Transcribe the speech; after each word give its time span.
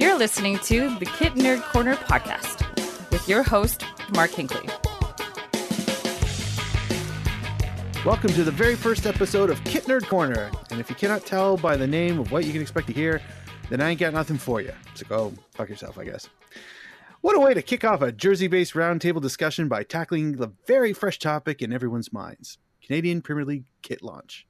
You're 0.00 0.16
listening 0.16 0.58
to 0.60 0.98
the 0.98 1.04
Kit 1.04 1.34
Nerd 1.34 1.60
Corner 1.60 1.94
podcast 1.94 2.62
with 3.10 3.28
your 3.28 3.42
host, 3.42 3.84
Mark 4.14 4.30
Hinkley. 4.30 4.66
Welcome 8.06 8.32
to 8.32 8.42
the 8.42 8.50
very 8.50 8.76
first 8.76 9.04
episode 9.04 9.50
of 9.50 9.62
Kit 9.64 9.84
Nerd 9.84 10.06
Corner. 10.06 10.50
And 10.70 10.80
if 10.80 10.88
you 10.88 10.96
cannot 10.96 11.26
tell 11.26 11.58
by 11.58 11.76
the 11.76 11.86
name 11.86 12.18
of 12.18 12.32
what 12.32 12.46
you 12.46 12.52
can 12.52 12.62
expect 12.62 12.86
to 12.86 12.94
hear, 12.94 13.20
then 13.68 13.82
I 13.82 13.90
ain't 13.90 14.00
got 14.00 14.14
nothing 14.14 14.38
for 14.38 14.62
you. 14.62 14.72
So 14.94 15.04
go 15.06 15.34
fuck 15.50 15.68
yourself, 15.68 15.98
I 15.98 16.04
guess. 16.04 16.30
What 17.20 17.36
a 17.36 17.40
way 17.40 17.52
to 17.52 17.60
kick 17.60 17.84
off 17.84 18.00
a 18.00 18.10
Jersey 18.10 18.48
based 18.48 18.72
roundtable 18.72 19.20
discussion 19.20 19.68
by 19.68 19.82
tackling 19.82 20.38
the 20.38 20.50
very 20.66 20.94
fresh 20.94 21.18
topic 21.18 21.60
in 21.60 21.74
everyone's 21.74 22.10
minds 22.10 22.56
Canadian 22.82 23.20
Premier 23.20 23.44
League 23.44 23.66
kit 23.82 24.02
launch. 24.02 24.46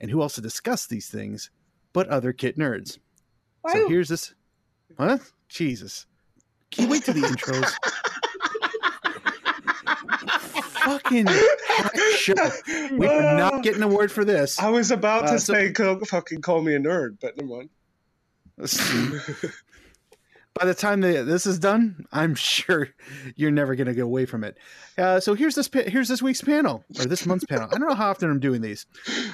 And 0.00 0.10
who 0.10 0.22
else 0.22 0.36
to 0.36 0.40
discuss 0.40 0.86
these 0.86 1.08
things 1.08 1.50
but 1.92 2.08
other 2.08 2.32
kit 2.32 2.56
nerds? 2.56 2.96
So 3.70 3.86
here's 3.86 4.08
this. 4.08 4.32
What? 4.96 5.20
Jesus. 5.48 6.06
Can 6.70 6.84
you 6.84 6.90
wait 6.90 7.04
to 7.04 7.12
the 7.12 7.20
intros? 7.20 7.70
Fucking 10.84 11.26
show. 12.16 12.34
We 12.96 13.06
are 13.06 13.36
not 13.36 13.62
getting 13.62 13.82
an 13.82 13.88
award 13.90 14.12
for 14.12 14.24
this. 14.24 14.58
I 14.58 14.68
was 14.68 14.90
about 14.90 15.26
to 15.28 15.34
Uh, 15.34 15.38
so- 15.38 15.54
say, 15.54 15.72
fucking 15.72 16.42
call 16.42 16.60
me 16.62 16.74
a 16.74 16.78
nerd, 16.78 17.18
but 17.20 17.36
never 17.36 17.48
mind. 17.48 17.70
By 20.54 20.66
the 20.66 20.74
time 20.74 21.00
the, 21.00 21.24
this 21.24 21.46
is 21.46 21.58
done, 21.58 22.06
I'm 22.12 22.36
sure 22.36 22.88
you're 23.34 23.50
never 23.50 23.74
going 23.74 23.88
to 23.88 23.94
get 23.94 24.04
away 24.04 24.24
from 24.24 24.44
it. 24.44 24.56
Uh, 24.96 25.18
so 25.18 25.34
here's 25.34 25.56
this 25.56 25.68
here's 25.72 26.06
this 26.06 26.22
week's 26.22 26.42
panel 26.42 26.84
or 26.96 27.06
this 27.06 27.26
month's 27.26 27.44
panel. 27.44 27.68
I 27.72 27.76
don't 27.78 27.88
know 27.88 27.94
how 27.96 28.10
often 28.10 28.30
I'm 28.30 28.38
doing 28.38 28.60
these. 28.60 28.86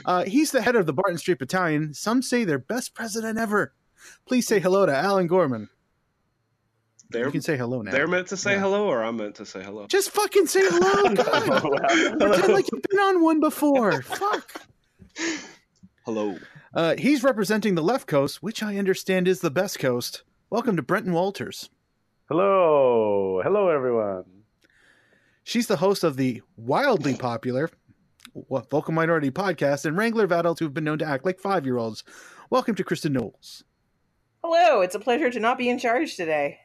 Uh, 0.06 0.24
he's 0.24 0.50
the 0.50 0.62
head 0.62 0.76
of 0.76 0.86
the 0.86 0.94
Barton 0.94 1.18
Street 1.18 1.38
Battalion. 1.38 1.92
Some 1.92 2.22
say 2.22 2.44
their 2.44 2.58
best 2.58 2.94
president 2.94 3.38
ever. 3.38 3.74
Please 4.26 4.46
say 4.46 4.60
hello 4.60 4.86
to 4.86 4.94
Alan 4.96 5.26
Gorman. 5.26 5.68
They're, 7.10 7.26
You 7.26 7.32
can 7.32 7.40
say 7.42 7.56
hello 7.56 7.82
now. 7.82 7.90
they're 7.90 8.06
meant 8.06 8.28
to 8.28 8.36
say 8.36 8.52
Yeah. 8.52 8.60
hello, 8.60 8.86
or 8.86 9.02
I'm 9.02 9.16
meant 9.16 9.34
to 9.36 9.46
say 9.46 9.62
hello. 9.64 9.86
Just 9.88 10.10
fucking 10.12 10.46
say 10.46 10.60
hello. 10.62 11.14
God. 11.14 12.18
Pretend 12.20 12.52
like 12.52 12.70
you've 12.70 12.82
been 12.88 13.00
on 13.00 13.20
one 13.22 13.40
before. 13.40 14.00
Fuck. 14.02 14.62
Hello. 16.04 16.38
Uh, 16.72 16.94
he's 16.96 17.24
representing 17.24 17.74
the 17.74 17.82
left 17.82 18.06
coast, 18.06 18.42
which 18.42 18.62
I 18.62 18.76
understand 18.76 19.26
is 19.26 19.40
the 19.40 19.50
best 19.50 19.78
coast. 19.80 20.22
Welcome 20.50 20.76
to 20.76 20.82
Brenton 20.82 21.12
Walters. 21.12 21.68
Hello, 22.28 23.40
hello 23.42 23.68
everyone. 23.70 24.24
She's 25.42 25.66
the 25.66 25.78
host 25.78 26.04
of 26.04 26.16
the 26.16 26.42
wildly 26.56 27.16
popular 27.16 27.70
Wo- 28.34 28.64
Vocal 28.70 28.94
Minority 28.94 29.32
podcast 29.32 29.84
and 29.84 29.96
wrangler 29.96 30.24
of 30.24 30.30
adults 30.32 30.60
who 30.60 30.66
have 30.66 30.74
been 30.74 30.84
known 30.84 30.98
to 31.00 31.04
act 31.06 31.24
like 31.24 31.40
five 31.40 31.64
year 31.66 31.76
olds. 31.76 32.04
Welcome 32.50 32.76
to 32.76 32.84
Kristen 32.84 33.12
Knowles. 33.14 33.64
Hello, 34.42 34.80
it's 34.80 34.94
a 34.94 35.00
pleasure 35.00 35.30
to 35.30 35.40
not 35.40 35.58
be 35.58 35.68
in 35.68 35.78
charge 35.78 36.16
today. 36.16 36.58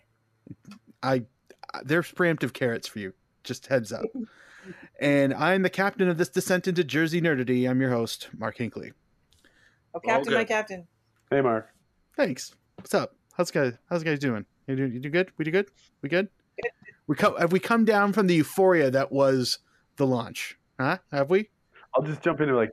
I 1.03 1.23
there's 1.83 2.11
preemptive 2.11 2.53
carrots 2.53 2.87
for 2.87 2.99
you. 2.99 3.13
Just 3.43 3.67
heads 3.67 3.91
up. 3.91 4.05
and 4.99 5.33
I'm 5.33 5.61
the 5.61 5.69
captain 5.69 6.09
of 6.09 6.17
this 6.17 6.29
descent 6.29 6.67
into 6.67 6.83
Jersey 6.83 7.21
nerdity. 7.21 7.69
I'm 7.69 7.81
your 7.81 7.91
host, 7.91 8.29
Mark 8.37 8.57
Hinkley. 8.57 8.91
Oh, 9.93 9.99
Captain, 9.99 10.29
good. 10.29 10.37
my 10.37 10.43
Captain. 10.45 10.87
Hey, 11.29 11.41
Mark. 11.41 11.69
Thanks. 12.15 12.55
What's 12.77 12.93
up? 12.93 13.15
How's 13.33 13.51
guys? 13.51 13.73
How's 13.89 14.03
guys 14.03 14.19
doing? 14.19 14.45
You 14.67 14.75
do, 14.75 14.87
you 14.87 14.99
do 14.99 15.09
good? 15.09 15.31
We 15.37 15.45
do 15.45 15.51
good? 15.51 15.69
We 16.01 16.09
good? 16.09 16.29
We 17.07 17.15
come 17.15 17.35
have 17.37 17.51
we 17.51 17.59
come 17.59 17.85
down 17.85 18.13
from 18.13 18.27
the 18.27 18.35
euphoria 18.35 18.89
that 18.91 19.11
was 19.11 19.59
the 19.97 20.07
launch? 20.07 20.57
Huh? 20.79 20.97
Have 21.11 21.29
we? 21.29 21.49
I'll 21.93 22.03
just 22.03 22.21
jump 22.21 22.41
into 22.41 22.55
like 22.55 22.71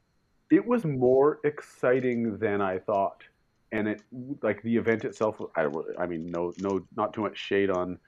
it 0.50 0.64
was 0.64 0.84
more 0.84 1.40
exciting 1.44 2.38
than 2.38 2.60
I 2.60 2.78
thought, 2.78 3.22
and 3.72 3.88
it 3.88 4.02
like 4.42 4.62
the 4.62 4.76
event 4.76 5.04
itself. 5.04 5.40
I, 5.56 5.66
I 5.98 6.06
mean, 6.06 6.30
no, 6.30 6.52
no, 6.58 6.82
not 6.94 7.14
too 7.14 7.22
much 7.22 7.38
shade 7.38 7.70
on 7.70 7.98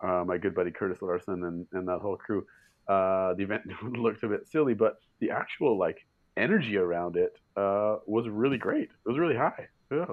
uh, 0.00 0.22
my 0.26 0.38
good 0.38 0.54
buddy 0.54 0.70
Curtis 0.70 1.00
Larson 1.00 1.44
and, 1.44 1.66
and 1.72 1.88
that 1.88 1.98
whole 1.98 2.16
crew. 2.16 2.46
Uh, 2.86 3.34
the 3.34 3.42
event 3.42 3.62
looked 3.82 4.22
a 4.22 4.28
bit 4.28 4.46
silly, 4.46 4.74
but 4.74 4.98
the 5.20 5.30
actual 5.30 5.78
like 5.78 6.06
energy 6.36 6.76
around 6.76 7.16
it 7.16 7.32
uh, 7.56 7.96
was 8.06 8.28
really 8.28 8.58
great. 8.58 8.90
It 8.90 9.08
was 9.08 9.18
really 9.18 9.36
high. 9.36 9.68
Yeah, 9.90 10.04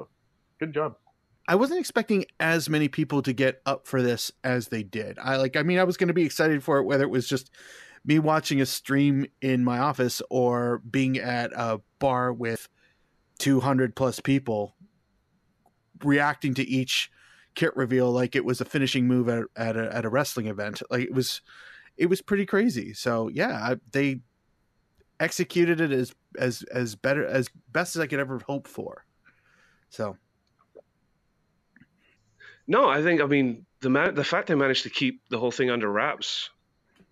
good 0.59 0.73
job. 0.73 0.95
I 1.45 1.55
wasn't 1.55 1.81
expecting 1.81 2.25
as 2.39 2.69
many 2.69 2.87
people 2.87 3.21
to 3.23 3.33
get 3.33 3.61
up 3.65 3.85
for 3.85 4.01
this 4.01 4.31
as 4.45 4.69
they 4.69 4.81
did. 4.81 5.19
I 5.19 5.35
like 5.35 5.57
I 5.57 5.63
mean 5.63 5.77
I 5.77 5.83
was 5.83 5.97
going 5.97 6.07
to 6.07 6.13
be 6.13 6.23
excited 6.23 6.63
for 6.63 6.77
it 6.77 6.85
whether 6.85 7.03
it 7.03 7.09
was 7.09 7.27
just 7.27 7.51
me 8.05 8.19
watching 8.19 8.61
a 8.61 8.65
stream 8.65 9.25
in 9.41 9.63
my 9.63 9.79
office 9.79 10.21
or 10.29 10.79
being 10.89 11.17
at 11.17 11.51
a 11.53 11.81
bar 11.99 12.31
with 12.31 12.69
200 13.39 13.95
plus 13.95 14.19
people 14.21 14.75
reacting 16.03 16.53
to 16.55 16.67
each 16.67 17.11
kit 17.55 17.75
reveal 17.75 18.11
like 18.11 18.35
it 18.35 18.45
was 18.45 18.61
a 18.61 18.65
finishing 18.65 19.07
move 19.07 19.29
at, 19.29 19.43
at 19.55 19.77
a 19.77 19.95
at 19.95 20.05
a 20.05 20.09
wrestling 20.09 20.47
event. 20.47 20.81
Like 20.89 21.03
it 21.03 21.13
was 21.13 21.41
it 21.97 22.07
was 22.07 22.21
pretty 22.21 22.45
crazy. 22.45 22.93
So 22.93 23.29
yeah, 23.29 23.51
I, 23.61 23.75
they 23.91 24.21
executed 25.19 25.79
it 25.81 25.91
as 25.91 26.13
as 26.37 26.63
as 26.63 26.95
better 26.95 27.25
as 27.25 27.49
best 27.71 27.95
as 27.95 28.01
I 28.01 28.07
could 28.07 28.19
ever 28.19 28.39
hope 28.39 28.67
for. 28.67 29.05
So 29.89 30.17
No, 32.67 32.89
I 32.89 33.01
think 33.01 33.21
I 33.21 33.25
mean 33.25 33.65
the 33.81 33.89
man, 33.89 34.15
the 34.15 34.23
fact 34.23 34.47
they 34.47 34.55
managed 34.55 34.83
to 34.83 34.89
keep 34.89 35.21
the 35.29 35.37
whole 35.37 35.51
thing 35.51 35.69
under 35.69 35.91
wraps 35.91 36.49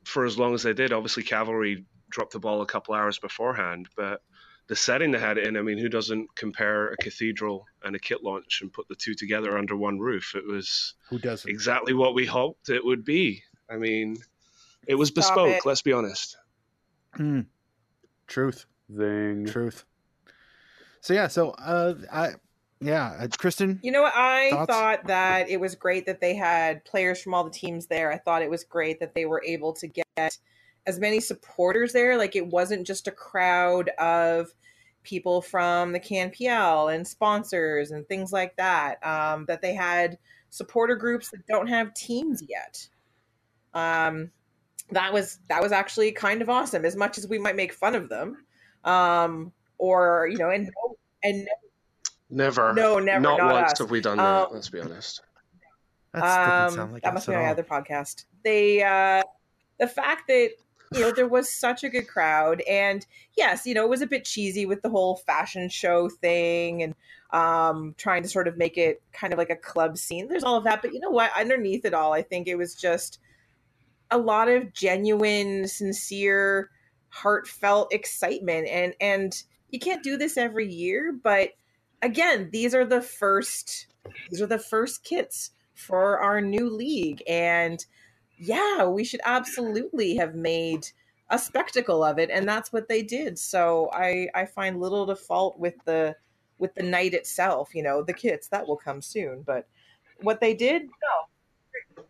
for 0.05 0.25
as 0.25 0.39
long 0.39 0.53
as 0.53 0.63
they 0.63 0.73
did. 0.73 0.93
Obviously, 0.93 1.23
cavalry 1.23 1.85
dropped 2.09 2.33
the 2.33 2.39
ball 2.39 2.61
a 2.61 2.65
couple 2.65 2.95
hours 2.95 3.19
beforehand, 3.19 3.87
but 3.95 4.21
the 4.67 4.75
setting 4.75 5.11
they 5.11 5.19
had 5.19 5.37
it 5.37 5.47
in. 5.47 5.57
I 5.57 5.61
mean, 5.61 5.77
who 5.77 5.89
doesn't 5.89 6.33
compare 6.35 6.89
a 6.89 6.97
cathedral 6.97 7.65
and 7.83 7.95
a 7.95 7.99
kit 7.99 8.23
launch 8.23 8.59
and 8.61 8.71
put 8.71 8.87
the 8.87 8.95
two 8.95 9.13
together 9.13 9.57
under 9.57 9.75
one 9.75 9.99
roof? 9.99 10.33
It 10.35 10.45
was 10.45 10.93
who 11.09 11.19
doesn't? 11.19 11.49
exactly 11.49 11.93
what 11.93 12.13
we 12.13 12.25
hoped 12.25 12.69
it 12.69 12.83
would 12.83 13.03
be. 13.03 13.43
I 13.69 13.77
mean, 13.77 14.17
it 14.87 14.95
was 14.95 15.09
Stop 15.09 15.15
bespoke. 15.35 15.49
it. 15.57 15.65
Let's 15.65 15.81
be 15.81 15.93
honest. 15.93 16.37
Hmm. 17.15 17.41
Truth, 18.27 18.65
Zing. 18.95 19.45
truth. 19.45 19.83
So 21.01 21.13
yeah, 21.13 21.27
so 21.27 21.49
uh, 21.51 21.95
I 22.11 22.33
yeah, 22.79 23.15
uh, 23.19 23.27
Kristen. 23.37 23.79
You 23.83 23.91
know 23.91 24.01
what? 24.03 24.13
I 24.15 24.49
Thoughts? 24.51 24.71
thought 24.73 25.07
that 25.07 25.49
it 25.49 25.59
was 25.59 25.75
great 25.75 26.05
that 26.05 26.21
they 26.21 26.35
had 26.35 26.83
players 26.85 27.21
from 27.21 27.33
all 27.33 27.43
the 27.43 27.51
teams 27.51 27.87
there. 27.87 28.11
I 28.11 28.17
thought 28.17 28.41
it 28.41 28.49
was 28.49 28.63
great 28.63 28.99
that 29.01 29.13
they 29.13 29.25
were 29.25 29.43
able 29.45 29.73
to 29.73 29.87
get 29.87 30.39
as 30.87 30.99
many 30.99 31.19
supporters 31.19 31.93
there. 31.93 32.17
Like 32.17 32.35
it 32.35 32.47
wasn't 32.47 32.87
just 32.87 33.07
a 33.07 33.11
crowd 33.11 33.89
of 33.99 34.53
people 35.03 35.41
from 35.41 35.91
the 35.91 35.99
CanPL 35.99 36.93
and 36.93 37.07
sponsors 37.07 37.91
and 37.91 38.07
things 38.07 38.31
like 38.31 38.55
that. 38.57 39.05
Um, 39.05 39.45
that 39.45 39.61
they 39.61 39.73
had 39.73 40.17
supporter 40.49 40.95
groups 40.95 41.29
that 41.31 41.45
don't 41.47 41.67
have 41.67 41.93
teams 41.93 42.43
yet. 42.47 42.87
Um, 43.73 44.31
that 44.91 45.13
was 45.13 45.39
that 45.47 45.61
was 45.61 45.71
actually 45.71 46.11
kind 46.11 46.41
of 46.41 46.49
awesome. 46.49 46.85
As 46.85 46.95
much 46.95 47.17
as 47.17 47.27
we 47.27 47.37
might 47.39 47.55
make 47.55 47.73
fun 47.73 47.95
of 47.95 48.09
them, 48.09 48.45
um, 48.83 49.51
or 49.77 50.27
you 50.29 50.37
know, 50.37 50.49
and 50.49 50.69
and 51.23 51.47
Never. 52.31 52.73
No, 52.73 52.97
never, 52.97 53.19
Not, 53.19 53.39
not 53.39 53.53
once 53.53 53.71
us. 53.73 53.79
have 53.79 53.91
we 53.91 53.99
done 53.99 54.17
Um, 54.17 54.25
that. 54.25 54.53
Let's 54.53 54.69
be 54.69 54.79
honest. 54.79 55.21
That 56.13 56.21
doesn't 56.21 56.51
um, 56.51 56.73
sound 56.75 56.93
like 56.93 57.03
that 57.03 57.13
must 57.13 57.27
be 57.27 57.33
at 57.33 57.39
my 57.39 57.45
all. 57.45 57.51
other 57.51 57.63
podcast. 57.63 58.25
They, 58.43 58.81
uh, 58.81 59.21
the 59.79 59.87
fact 59.87 60.27
that 60.29 60.51
you 60.93 60.99
know 61.01 61.11
there 61.11 61.27
was 61.27 61.51
such 61.51 61.83
a 61.83 61.89
good 61.89 62.07
crowd, 62.07 62.61
and 62.69 63.05
yes, 63.35 63.65
you 63.65 63.73
know 63.73 63.83
it 63.83 63.89
was 63.89 64.01
a 64.01 64.07
bit 64.07 64.25
cheesy 64.25 64.65
with 64.65 64.81
the 64.81 64.89
whole 64.89 65.17
fashion 65.17 65.69
show 65.69 66.09
thing, 66.09 66.83
and 66.83 66.95
um, 67.31 67.95
trying 67.97 68.23
to 68.23 68.29
sort 68.29 68.47
of 68.47 68.57
make 68.57 68.77
it 68.77 69.01
kind 69.13 69.33
of 69.33 69.39
like 69.39 69.49
a 69.49 69.55
club 69.55 69.97
scene. 69.97 70.27
There's 70.27 70.43
all 70.43 70.57
of 70.57 70.65
that, 70.65 70.81
but 70.81 70.93
you 70.93 70.99
know 70.99 71.09
what? 71.09 71.31
Underneath 71.37 71.85
it 71.85 71.93
all, 71.93 72.13
I 72.13 72.21
think 72.21 72.47
it 72.47 72.55
was 72.55 72.75
just 72.75 73.19
a 74.09 74.17
lot 74.17 74.49
of 74.49 74.73
genuine, 74.73 75.67
sincere, 75.67 76.69
heartfelt 77.09 77.93
excitement, 77.93 78.67
and 78.67 78.93
and 78.99 79.43
you 79.69 79.79
can't 79.79 80.03
do 80.03 80.17
this 80.17 80.37
every 80.37 80.71
year, 80.71 81.13
but 81.23 81.51
again, 82.01 82.49
these 82.51 82.75
are 82.75 82.85
the 82.85 83.01
first 83.01 83.87
these 84.29 84.41
are 84.41 84.47
the 84.47 84.59
first 84.59 85.03
kits 85.03 85.51
for 85.73 86.19
our 86.19 86.41
new 86.41 86.69
league 86.69 87.23
and 87.27 87.85
yeah 88.41 88.85
we 88.85 89.03
should 89.03 89.21
absolutely 89.23 90.15
have 90.15 90.33
made 90.35 90.87
a 91.29 91.37
spectacle 91.37 92.03
of 92.03 92.17
it 92.17 92.29
and 92.29 92.47
that's 92.49 92.73
what 92.73 92.89
they 92.89 93.01
did 93.03 93.37
so 93.37 93.89
i 93.93 94.27
i 94.33 94.45
find 94.45 94.81
little 94.81 95.05
to 95.05 95.15
fault 95.15 95.57
with 95.59 95.75
the 95.85 96.15
with 96.57 96.73
the 96.75 96.83
night 96.83 97.13
itself 97.13 97.69
you 97.73 97.83
know 97.83 98.03
the 98.03 98.13
kits 98.13 98.47
that 98.47 98.67
will 98.67 98.75
come 98.75 99.01
soon 99.01 99.43
but 99.45 99.67
what 100.21 100.39
they 100.41 100.53
did 100.53 100.83
no 100.83 102.03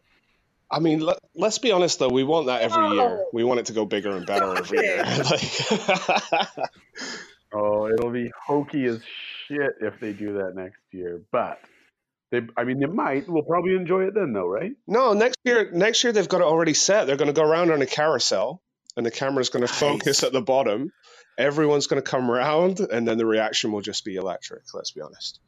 I 0.74 0.80
mean, 0.80 1.02
let, 1.02 1.18
let's 1.36 1.58
be 1.58 1.74
honest 1.74 2.00
though. 2.00 2.08
We 2.08 2.24
want 2.24 2.46
that 2.46 2.62
every 2.62 2.96
year. 2.96 3.02
Oh. 3.02 3.26
We 3.34 3.44
want 3.44 3.60
it 3.60 3.66
to 3.66 3.74
go 3.74 3.84
bigger 3.84 4.16
and 4.16 4.26
better 4.26 4.56
every 4.56 4.80
year. 4.80 5.04
Like- 5.30 6.48
Oh, 7.54 7.88
it'll 7.90 8.12
be 8.12 8.32
hokey 8.42 8.86
as 8.86 9.02
shit 9.48 9.72
if 9.82 10.00
they 10.00 10.14
do 10.14 10.34
that 10.38 10.56
next 10.56 10.80
year. 10.92 11.22
But 11.32 11.60
they, 12.32 12.42
I 12.58 12.64
mean, 12.64 12.80
they 12.80 12.86
might. 12.86 13.28
We'll 13.30 13.44
probably 13.44 13.76
enjoy 13.76 14.06
it 14.06 14.14
then, 14.16 14.34
though, 14.34 14.48
right? 14.48 14.72
no, 14.88 15.14
next 15.14 15.38
year. 15.44 15.70
Next 15.72 16.04
year 16.04 16.14
they've 16.14 16.28
got 16.28 16.42
it 16.42 16.46
already 16.48 16.74
set. 16.74 17.06
They're 17.06 17.18
going 17.18 17.34
to 17.34 17.40
go 17.40 17.48
around 17.48 17.72
on 17.72 17.82
a 17.82 17.86
carousel, 17.86 18.62
and 18.96 19.06
the 19.06 19.12
camera's 19.12 19.50
going 19.50 19.66
to 19.66 19.72
Nice. 19.72 19.80
focus 19.80 20.24
at 20.24 20.32
the 20.32 20.42
bottom. 20.42 20.92
Everyone's 21.38 21.88
going 21.88 22.02
to 22.02 22.10
come 22.10 22.32
around, 22.32 22.80
and 22.80 23.08
then 23.08 23.18
the 23.18 23.26
reaction 23.26 23.72
will 23.72 23.82
just 23.82 24.06
be 24.06 24.16
electric. 24.16 24.64
Let's 24.74 24.92
be 24.92 25.02
honest. 25.02 25.40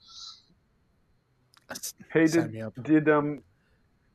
Hey, 2.12 2.28
did 2.28 2.52
me 2.52 2.64
did 2.84 3.10
um 3.10 3.42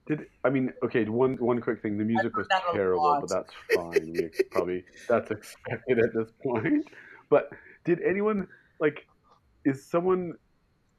did 0.06 0.26
I 0.44 0.50
mean 0.50 0.73
okay 0.85 1.05
one 1.05 1.35
one 1.37 1.61
quick 1.61 1.82
thing 1.82 1.99
the 1.99 2.05
music 2.05 2.37
was 2.37 2.47
terrible 2.73 3.19
but 3.20 3.29
that's 3.29 3.53
fine 3.75 4.12
we 4.12 4.31
probably 4.50 4.85
that's 5.09 5.31
expected 5.31 5.99
at 5.99 6.15
this 6.15 6.31
point 6.43 6.87
but 7.31 7.50
did 7.85 8.00
anyone 8.00 8.47
like 8.79 9.06
is 9.65 9.85
someone 9.85 10.35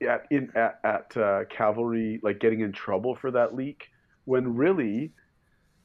at 0.08 0.26
in 0.32 0.52
at 0.56 0.80
at 0.84 1.18
uh, 1.18 1.46
cavalry 1.50 2.20
like 2.24 2.40
getting 2.40 2.62
in 2.62 2.72
trouble 2.72 3.16
for 3.16 3.32
that 3.32 3.56
leak 3.56 3.88
when 4.26 4.56
really 4.56 5.14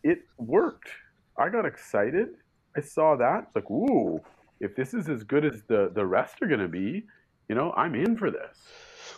it 0.04 0.20
worked 0.38 0.90
I 1.38 1.48
got 1.50 1.66
excited 1.66 2.28
I 2.76 2.80
saw 2.82 3.16
that 3.16 3.44
it's 3.48 3.56
like 3.56 3.70
ooh 3.70 4.20
if 4.60 4.76
this 4.76 4.94
is 4.94 5.08
as 5.08 5.24
good 5.24 5.44
as 5.44 5.62
the 5.68 5.90
the 5.94 6.06
rest 6.06 6.36
are 6.42 6.46
gonna 6.48 6.68
be 6.68 7.04
you 7.48 7.54
know 7.56 7.72
I'm 7.72 7.94
in 7.94 8.16
for 8.16 8.30
this 8.30 8.58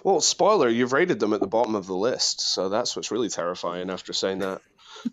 Well, 0.04 0.20
spoiler, 0.20 0.69
you've 0.69 0.93
rated 0.93 1.20
them 1.20 1.32
at 1.34 1.40
the 1.40 1.46
bottom 1.48 1.75
of 1.75 1.87
the 1.87 1.96
list, 1.96 2.40
so 2.40 2.69
that's 2.69 2.94
what's 2.96 3.10
really 3.10 3.28
terrifying 3.28 3.90
after 3.90 4.12
saying 4.12 4.38
that. 4.40 4.60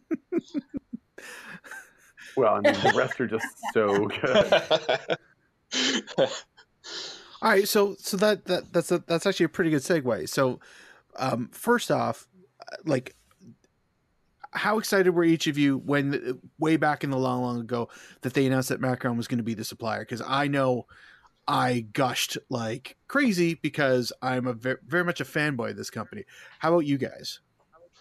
well 2.35 2.55
I 2.55 2.61
mean 2.61 2.81
the 2.81 2.91
rest 2.91 3.21
are 3.21 3.27
just 3.27 3.47
so 3.73 4.07
good. 4.21 4.63
All 7.43 7.49
right, 7.49 7.67
so 7.67 7.95
so 7.99 8.15
that 8.17 8.45
that 8.45 8.71
that's 8.71 8.89
a, 8.89 8.99
that's 9.05 9.25
actually 9.25 9.47
a 9.47 9.49
pretty 9.49 9.69
good 9.69 9.81
segue. 9.81 10.29
So, 10.29 10.61
um, 11.17 11.49
first 11.51 11.91
off, 11.91 12.25
uh, 12.61 12.77
like, 12.85 13.17
how 14.51 14.79
excited 14.79 15.11
were 15.11 15.25
each 15.25 15.47
of 15.47 15.57
you 15.57 15.79
when 15.79 16.39
way 16.57 16.77
back 16.77 17.03
in 17.03 17.09
the 17.09 17.17
long, 17.17 17.41
long 17.41 17.59
ago 17.59 17.89
that 18.21 18.33
they 18.33 18.45
announced 18.45 18.69
that 18.69 18.79
Macron 18.79 19.17
was 19.17 19.27
going 19.27 19.39
to 19.39 19.43
be 19.43 19.55
the 19.55 19.65
supplier? 19.65 19.99
Because 19.99 20.21
I 20.25 20.47
know 20.47 20.85
I 21.45 21.81
gushed 21.91 22.37
like 22.49 22.95
crazy 23.09 23.55
because 23.55 24.13
I'm 24.21 24.47
a 24.47 24.53
very, 24.53 24.77
very 24.87 25.03
much 25.03 25.19
a 25.19 25.25
fanboy 25.25 25.71
of 25.71 25.75
this 25.75 25.89
company. 25.89 26.23
How 26.59 26.69
about 26.69 26.85
you 26.85 26.97
guys? 26.97 27.41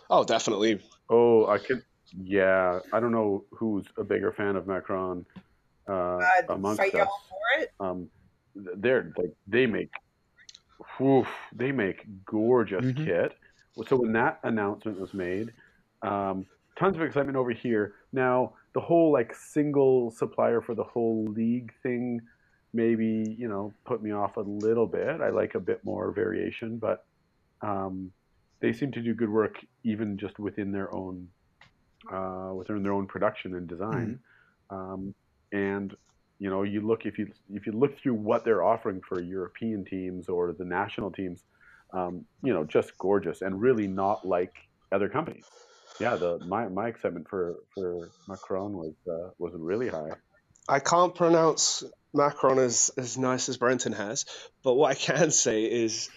oh, 0.09 0.23
definitely. 0.23 0.81
Oh, 1.11 1.49
I 1.49 1.59
could. 1.59 1.83
Yeah, 2.23 2.79
I 2.93 3.01
don't 3.01 3.11
know 3.11 3.45
who's 3.51 3.87
a 3.99 4.05
bigger 4.05 4.31
fan 4.31 4.55
of 4.55 4.69
Macron 4.69 5.27
uh, 5.89 5.93
Uh, 5.93 6.21
amongst 6.51 6.79
fight 6.79 6.95
us. 6.95 6.99
y'all 6.99 7.21
for 7.29 7.61
it. 7.61 7.73
Um, 7.81 8.09
they're 8.55 9.13
like 9.17 9.33
they 9.47 9.67
make, 9.67 9.91
whew, 10.97 11.27
they 11.55 11.73
make 11.73 12.07
gorgeous 12.25 12.85
Mhm. 12.85 13.05
kit. 13.05 13.39
So 13.87 13.97
when 13.97 14.13
that 14.13 14.41
announcement 14.43 15.01
was 15.01 15.15
made, 15.15 15.53
um, 16.03 16.47
tons 16.77 16.97
of 16.97 17.03
excitement 17.03 17.37
over 17.37 17.51
here. 17.53 17.95
Now 18.13 18.55
the 18.75 18.81
whole 18.81 19.13
like 19.13 19.35
single 19.35 20.11
supplier 20.11 20.61
for 20.61 20.75
the 20.75 20.85
whole 20.85 21.25
league 21.25 21.73
thing, 21.83 22.21
maybe 22.73 23.35
you 23.39 23.49
know 23.49 23.73
put 23.85 24.03
me 24.03 24.13
off 24.13 24.37
a 24.37 24.41
little 24.41 24.87
bit. 24.87 25.21
I 25.21 25.31
like 25.31 25.55
a 25.55 25.61
bit 25.61 25.85
more 25.85 26.11
variation, 26.13 26.79
but 26.79 27.07
um, 27.63 28.13
they 28.61 28.73
seem 28.73 28.93
to 28.93 29.01
do 29.03 29.15
good 29.15 29.31
work 29.31 29.57
even 29.85 30.19
just 30.19 30.39
within 30.39 30.73
their 30.73 30.93
own 30.95 31.29
uh, 32.11 32.53
within 32.55 32.83
their 32.83 32.93
own 32.93 33.07
production 33.07 33.55
and 33.55 33.69
design. 33.69 34.19
Um, 34.71 35.15
and 35.53 35.95
you 36.43 36.51
know, 36.51 36.65
you 36.65 36.81
look 36.81 37.07
if 37.07 37.19
you 37.19 37.29
if 37.53 37.67
you 37.67 37.73
look 37.73 37.97
through 38.01 38.15
what 38.15 38.45
they're 38.45 38.65
offering 38.65 39.01
for 39.09 39.23
European 39.23 39.85
teams 39.85 40.29
or 40.29 40.53
the 40.53 40.65
national 40.65 41.13
teams, 41.13 41.45
um, 41.93 42.25
you 42.43 42.53
know, 42.53 42.65
just 42.65 42.99
gorgeous 42.99 43.43
and 43.43 43.61
really 43.61 43.87
not 43.87 44.27
like 44.27 44.53
other 44.91 45.09
companies. 45.09 45.45
Yeah, 46.01 46.17
the 46.17 46.41
my, 46.45 46.67
my 46.67 46.89
excitement 46.89 47.29
for 47.29 47.61
for 47.77 48.11
Macron 48.27 48.73
was 48.73 48.95
uh, 49.09 49.31
was 49.39 49.53
really 49.55 49.89
high. 49.89 50.11
I 50.69 50.81
can't 50.81 51.15
pronounce 51.15 51.85
Macron 52.13 52.59
as, 52.59 52.91
as 52.97 53.17
nice 53.17 53.49
as 53.49 53.57
Brenton 53.57 53.93
has, 53.93 54.25
but 54.65 54.75
what 54.75 54.91
I 54.91 54.95
can 54.95 55.31
say 55.31 55.63
is 55.63 56.11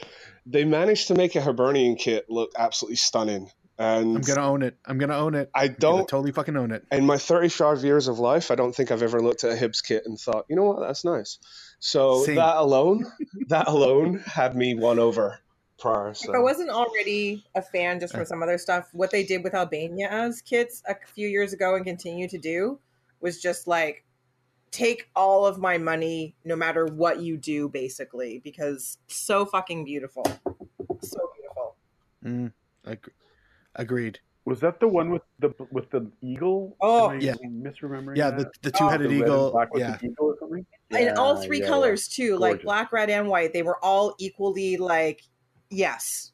they 0.47 0.65
managed 0.65 1.09
to 1.09 1.13
make 1.13 1.35
a 1.35 1.41
Hibernian 1.41 1.97
kit 1.97 2.25
look 2.29 2.51
absolutely 2.57 2.95
stunning. 2.95 3.51
And 3.77 4.15
I'm 4.15 4.21
gonna 4.21 4.47
own 4.47 4.61
it. 4.63 4.77
I'm 4.85 4.97
gonna 4.97 5.17
own 5.17 5.35
it. 5.35 5.49
I 5.53 5.65
I'm 5.65 5.75
don't, 5.79 6.07
totally 6.07 6.31
fucking 6.31 6.55
own 6.55 6.71
it. 6.71 6.85
in 6.91 7.05
my 7.05 7.17
35 7.17 7.83
years 7.83 8.07
of 8.07 8.19
life, 8.19 8.49
I 8.51 8.55
don't 8.55 8.73
think 8.73 8.91
I've 8.91 9.03
ever 9.03 9.21
looked 9.21 9.43
at 9.43 9.51
a 9.51 9.55
Hibs 9.55 9.83
kit 9.83 10.03
and 10.05 10.17
thought, 10.17 10.45
you 10.49 10.55
know 10.55 10.63
what, 10.63 10.79
that's 10.79 11.03
nice. 11.03 11.39
So 11.79 12.23
Same. 12.23 12.35
that 12.35 12.55
alone, 12.55 13.05
that 13.47 13.67
alone 13.67 14.19
had 14.25 14.55
me 14.55 14.75
won 14.75 14.97
over 14.97 15.39
prior. 15.77 16.13
So. 16.13 16.31
If 16.31 16.35
I 16.37 16.39
wasn't 16.39 16.69
already 16.69 17.43
a 17.53 17.61
fan 17.61 17.99
just 17.99 18.13
for 18.13 18.23
some 18.23 18.41
other 18.41 18.57
stuff, 18.57 18.87
what 18.93 19.11
they 19.11 19.23
did 19.23 19.43
with 19.43 19.53
Albania 19.53 20.07
as 20.09 20.41
kits 20.41 20.81
a 20.87 20.95
few 21.13 21.27
years 21.27 21.51
ago 21.51 21.75
and 21.75 21.85
continue 21.85 22.29
to 22.29 22.37
do 22.37 22.79
was 23.19 23.41
just 23.41 23.67
like 23.67 24.05
take 24.71 25.09
all 25.15 25.45
of 25.45 25.57
my 25.57 25.77
money 25.77 26.35
no 26.43 26.55
matter 26.55 26.85
what 26.85 27.21
you 27.21 27.37
do, 27.37 27.69
basically, 27.69 28.39
because 28.43 28.97
so 29.07 29.45
fucking 29.45 29.85
beautiful. 29.85 30.23
So 31.01 31.29
beautiful. 31.35 31.75
Mm, 32.25 32.51
ag- 32.85 33.11
agreed. 33.75 34.19
Was 34.45 34.59
that 34.59 34.79
the 34.79 34.87
one 34.87 35.09
with 35.09 35.23
the 35.39 35.53
with 35.71 35.89
the 35.89 36.11
eagle? 36.21 36.75
Oh. 36.79 37.09
Am 37.09 37.17
I 37.17 37.19
Yeah. 37.19 37.33
misremembering. 37.43 38.15
Yeah, 38.15 38.29
that? 38.31 38.53
the, 38.61 38.69
the 38.69 38.77
two-headed 38.77 39.09
The 39.09 39.15
red 39.15 39.23
and 39.23 39.33
eagle. 39.33 39.51
black 39.51 39.73
with 39.73 39.81
Yeah, 39.81 39.97
the 39.97 40.05
eagle 40.05 40.25
or 40.27 40.35
something. 40.39 40.65
and 40.91 41.17
all 41.17 41.41
three 41.41 41.57
yeah, 41.57 41.63
yeah. 41.63 41.69
colors 41.69 42.07
too, 42.07 42.37
like 42.37 42.61
black, 42.61 42.91
red, 42.91 43.09
and 43.09 43.27
white. 43.27 43.53
They 43.53 43.63
were 43.63 43.83
all 43.83 44.13
equally 44.19 44.77
like 44.77 45.21
yes. 45.71 46.31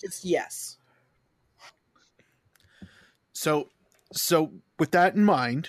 Just 0.00 0.24
yes. 0.24 0.78
So, 3.32 3.68
so 4.12 4.52
with 4.78 4.90
that 4.92 5.14
in 5.14 5.24
mind, 5.24 5.68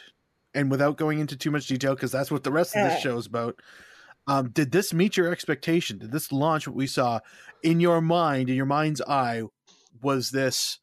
and 0.53 0.69
without 0.69 0.97
going 0.97 1.19
into 1.19 1.35
too 1.37 1.51
much 1.51 1.67
detail, 1.67 1.95
because 1.95 2.11
that's 2.11 2.31
what 2.31 2.43
the 2.43 2.51
rest 2.51 2.75
of 2.75 2.83
this 2.89 3.01
show 3.01 3.17
is 3.17 3.25
about, 3.25 3.61
um, 4.27 4.49
did 4.49 4.71
this 4.71 4.93
meet 4.93 5.17
your 5.17 5.31
expectation? 5.31 5.97
Did 5.97 6.11
this 6.11 6.31
launch 6.31 6.67
what 6.67 6.75
we 6.75 6.87
saw 6.87 7.19
in 7.63 7.79
your 7.79 8.01
mind, 8.01 8.49
in 8.49 8.55
your 8.55 8.65
mind's 8.65 9.01
eye? 9.01 9.43
Was 10.01 10.31
this? 10.31 10.79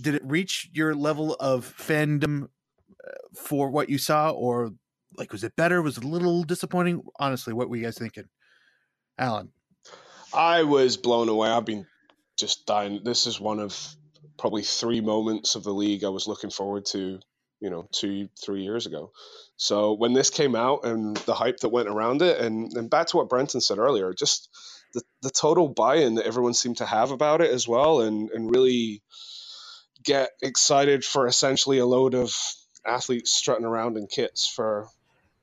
Did 0.00 0.14
it 0.14 0.22
reach 0.24 0.70
your 0.72 0.94
level 0.94 1.36
of 1.38 1.74
fandom 1.78 2.44
uh, 2.44 3.10
for 3.34 3.70
what 3.70 3.88
you 3.88 3.98
saw, 3.98 4.30
or 4.30 4.72
like 5.16 5.32
was 5.32 5.44
it 5.44 5.56
better? 5.56 5.82
Was 5.82 5.98
it 5.98 6.04
a 6.04 6.08
little 6.08 6.42
disappointing? 6.42 7.02
Honestly, 7.18 7.52
what 7.52 7.68
were 7.68 7.76
you 7.76 7.84
guys 7.84 7.98
thinking, 7.98 8.24
Alan? 9.18 9.50
I 10.34 10.62
was 10.62 10.96
blown 10.96 11.28
away. 11.28 11.50
I've 11.50 11.64
been 11.64 11.86
just 12.38 12.66
dying. 12.66 13.00
This 13.04 13.26
is 13.26 13.38
one 13.38 13.60
of 13.60 13.94
probably 14.38 14.62
three 14.62 15.00
moments 15.00 15.54
of 15.54 15.62
the 15.62 15.72
league 15.72 16.04
I 16.04 16.08
was 16.08 16.26
looking 16.26 16.50
forward 16.50 16.86
to, 16.86 17.20
you 17.60 17.70
know, 17.70 17.86
two, 17.92 18.28
three 18.42 18.62
years 18.62 18.86
ago. 18.86 19.12
So 19.56 19.92
when 19.92 20.14
this 20.14 20.30
came 20.30 20.56
out 20.56 20.84
and 20.84 21.16
the 21.18 21.34
hype 21.34 21.60
that 21.60 21.68
went 21.68 21.88
around 21.88 22.22
it, 22.22 22.40
and, 22.40 22.72
and 22.72 22.90
back 22.90 23.08
to 23.08 23.18
what 23.18 23.28
Brenton 23.28 23.60
said 23.60 23.78
earlier, 23.78 24.12
just 24.12 24.48
the, 24.94 25.02
the 25.22 25.30
total 25.30 25.68
buy 25.68 25.96
in 25.96 26.16
that 26.16 26.26
everyone 26.26 26.54
seemed 26.54 26.78
to 26.78 26.86
have 26.86 27.10
about 27.10 27.40
it 27.40 27.50
as 27.50 27.66
well, 27.66 28.00
and, 28.00 28.30
and 28.30 28.54
really 28.54 29.02
get 30.04 30.30
excited 30.42 31.04
for 31.04 31.26
essentially 31.26 31.78
a 31.78 31.86
load 31.86 32.14
of 32.14 32.32
athletes 32.86 33.32
strutting 33.32 33.64
around 33.64 33.96
in 33.96 34.06
kits 34.06 34.48
for 34.48 34.88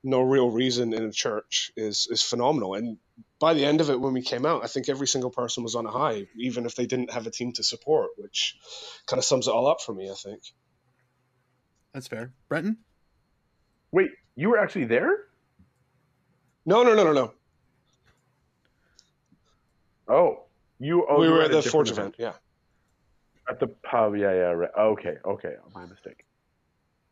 no 0.03 0.21
real 0.21 0.49
reason 0.49 0.93
in 0.93 1.03
a 1.03 1.11
church 1.11 1.71
is 1.75 2.07
is 2.09 2.21
phenomenal. 2.21 2.73
And 2.73 2.97
by 3.39 3.53
the 3.53 3.65
end 3.65 3.81
of 3.81 3.89
it, 3.89 3.99
when 3.99 4.13
we 4.13 4.21
came 4.21 4.45
out, 4.45 4.63
I 4.63 4.67
think 4.67 4.89
every 4.89 5.07
single 5.07 5.31
person 5.31 5.63
was 5.63 5.75
on 5.75 5.85
a 5.85 5.91
high, 5.91 6.27
even 6.37 6.65
if 6.65 6.75
they 6.75 6.85
didn't 6.85 7.11
have 7.11 7.27
a 7.27 7.31
team 7.31 7.53
to 7.53 7.63
support, 7.63 8.11
which 8.17 8.57
kind 9.07 9.17
of 9.17 9.25
sums 9.25 9.47
it 9.47 9.51
all 9.53 9.67
up 9.67 9.81
for 9.81 9.93
me, 9.93 10.09
I 10.09 10.15
think. 10.15 10.41
That's 11.93 12.07
fair, 12.07 12.33
Brenton. 12.47 12.77
Wait, 13.91 14.11
you 14.35 14.49
were 14.49 14.59
actually 14.59 14.85
there? 14.85 15.11
No, 16.65 16.83
no, 16.83 16.93
no, 16.93 17.03
no, 17.03 17.13
no. 17.13 17.33
Oh, 20.09 20.43
you. 20.79 21.05
Oh, 21.09 21.19
we 21.19 21.27
you 21.27 21.33
were 21.33 21.43
at 21.43 21.51
the 21.51 21.61
Forge 21.61 21.91
event. 21.91 22.15
Yeah. 22.17 22.33
At 23.49 23.59
the 23.59 23.67
pub, 23.67 24.15
yeah, 24.15 24.31
yeah, 24.31 24.51
right. 24.51 24.69
Okay, 24.77 25.17
okay, 25.25 25.55
my 25.73 25.85
mistake. 25.85 26.25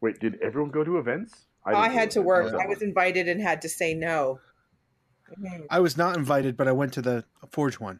Wait, 0.01 0.19
did 0.19 0.39
everyone 0.41 0.71
go 0.71 0.83
to 0.83 0.97
events? 0.97 1.47
I, 1.65 1.87
didn't 1.87 1.97
had 1.97 2.11
to 2.11 2.21
work. 2.21 2.53
Oh. 2.53 2.59
I 2.59 2.67
was 2.67 2.81
invited 2.81 3.27
and 3.27 3.41
had 3.41 3.61
to 3.63 3.69
say 3.69 3.93
no. 3.93 4.39
I 5.69 5.79
was 5.79 5.97
not 5.97 6.15
invited, 6.15 6.55
but 6.55 6.67
I 6.67 6.71
went 6.71 6.93
to 6.93 7.01
the 7.01 7.25
Forge 7.51 7.79
one. 7.79 7.99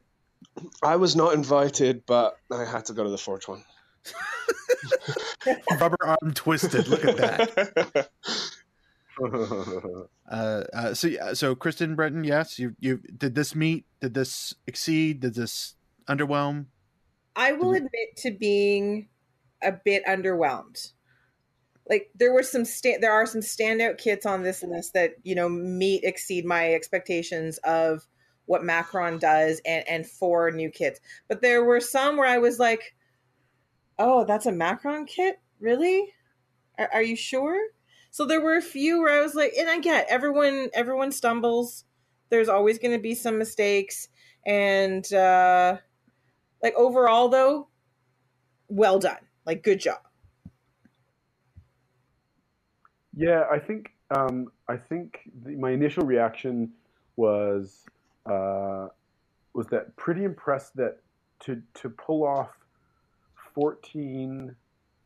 I 0.81 0.95
was 0.95 1.15
not 1.15 1.33
invited, 1.33 2.05
but 2.05 2.37
I 2.51 2.63
had 2.63 2.85
to 2.85 2.93
go 2.93 3.03
to 3.03 3.09
the 3.09 3.17
Forge 3.17 3.47
one. 3.47 3.63
Rubber 5.79 5.97
arm 6.01 6.33
twisted. 6.33 6.87
Look 6.87 7.05
at 7.05 7.17
that. 7.17 8.09
Uh, 10.29 10.65
uh, 10.73 10.93
so 10.93 11.09
so 11.33 11.55
Kristen 11.55 11.95
Brenton, 11.95 12.25
yes, 12.25 12.59
you 12.59 12.75
you 12.81 12.97
did 12.97 13.33
this 13.33 13.55
meet? 13.55 13.85
Did 14.01 14.13
this 14.13 14.53
exceed? 14.67 15.21
Did 15.21 15.35
this 15.35 15.75
underwhelm? 16.09 16.65
I 17.33 17.53
will 17.53 17.71
admit 17.73 18.17
to 18.17 18.31
being 18.31 19.07
a 19.63 19.71
bit 19.71 20.05
underwhelmed. 20.05 20.91
Like 21.89 22.09
there 22.13 22.33
were 22.33 22.43
some 22.43 22.65
sta- 22.65 22.97
there 22.99 23.13
are 23.13 23.25
some 23.25 23.39
standout 23.39 23.97
kits 23.99 24.25
on 24.25 24.43
this 24.43 24.63
list 24.63 24.93
that 24.95 25.13
you 25.23 25.33
know 25.33 25.47
meet 25.47 26.03
exceed 26.03 26.45
my 26.45 26.73
expectations 26.73 27.57
of 27.59 28.05
what 28.47 28.65
Macron 28.65 29.19
does 29.19 29.61
and 29.65 29.87
and 29.87 30.05
four 30.05 30.51
new 30.51 30.69
kits. 30.69 30.99
But 31.29 31.41
there 31.41 31.63
were 31.63 31.79
some 31.79 32.17
where 32.17 32.27
I 32.27 32.39
was 32.39 32.59
like, 32.59 32.95
"Oh, 33.97 34.25
that's 34.25 34.45
a 34.45 34.51
Macron 34.51 35.05
kit, 35.05 35.39
really? 35.61 36.13
Are, 36.77 36.89
are 36.95 37.03
you 37.03 37.15
sure?" 37.15 37.57
So 38.11 38.25
there 38.25 38.41
were 38.41 38.55
a 38.55 38.61
few 38.61 38.99
where 38.99 39.19
I 39.19 39.21
was 39.21 39.35
like, 39.35 39.53
and 39.57 39.69
I 39.69 39.79
get 39.79 40.07
everyone 40.09 40.69
everyone 40.73 41.11
stumbles. 41.11 41.85
There's 42.29 42.49
always 42.49 42.79
going 42.79 42.93
to 42.93 43.01
be 43.01 43.15
some 43.15 43.37
mistakes, 43.37 44.09
and 44.45 45.11
uh, 45.13 45.77
like 46.61 46.73
overall 46.75 47.29
though, 47.29 47.69
well 48.67 48.99
done. 48.99 49.19
Like 49.45 49.63
good 49.63 49.79
job. 49.79 49.99
Yeah, 53.15 53.45
I 53.51 53.59
think 53.59 53.91
um, 54.15 54.51
I 54.67 54.77
think 54.77 55.19
the, 55.43 55.55
my 55.55 55.71
initial 55.71 56.05
reaction 56.05 56.71
was 57.15 57.85
uh, 58.25 58.87
was 59.53 59.67
that 59.67 59.95
pretty 59.95 60.23
impressed 60.23 60.75
that 60.75 60.99
to 61.41 61.61
to 61.75 61.89
pull 61.89 62.25
off 62.25 62.49
14 63.55 64.55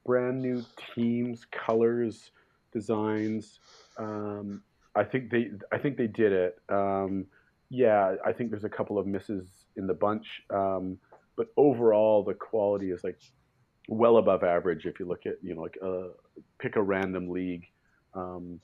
brand 0.06 0.42
new 0.42 0.64
teams, 0.94 1.46
colors, 1.52 2.32
designs. 2.72 3.60
Um, 3.98 4.62
I 4.96 5.04
think 5.04 5.32
they 5.32 5.52
I 5.72 5.78
think 5.78 5.98
they 5.98 6.08
did 6.08 6.32
it. 6.32 6.60
Um, 6.70 7.26
yeah, 7.70 8.16
I 8.26 8.34
think 8.34 8.52
there's 8.52 8.66
a 8.66 8.70
couple 8.70 8.98
of 8.98 9.08
misses 9.08 9.48
in 9.78 9.88
the 9.88 9.94
bunch, 9.94 10.42
um, 10.50 10.98
but 11.38 11.48
overall 11.56 12.24
the 12.24 12.34
quality 12.34 12.92
is 12.92 13.04
like 13.04 13.20
well 13.88 14.18
above 14.18 14.44
average. 14.44 14.86
If 14.86 15.00
you 15.00 15.08
look 15.08 15.26
at 15.26 15.36
you 15.42 15.56
know 15.56 15.62
like 15.62 15.78
uh, 15.84 16.10
pick 16.60 16.76
a 16.76 16.82
random 16.82 17.30
league 17.30 17.66
um, 18.14 18.60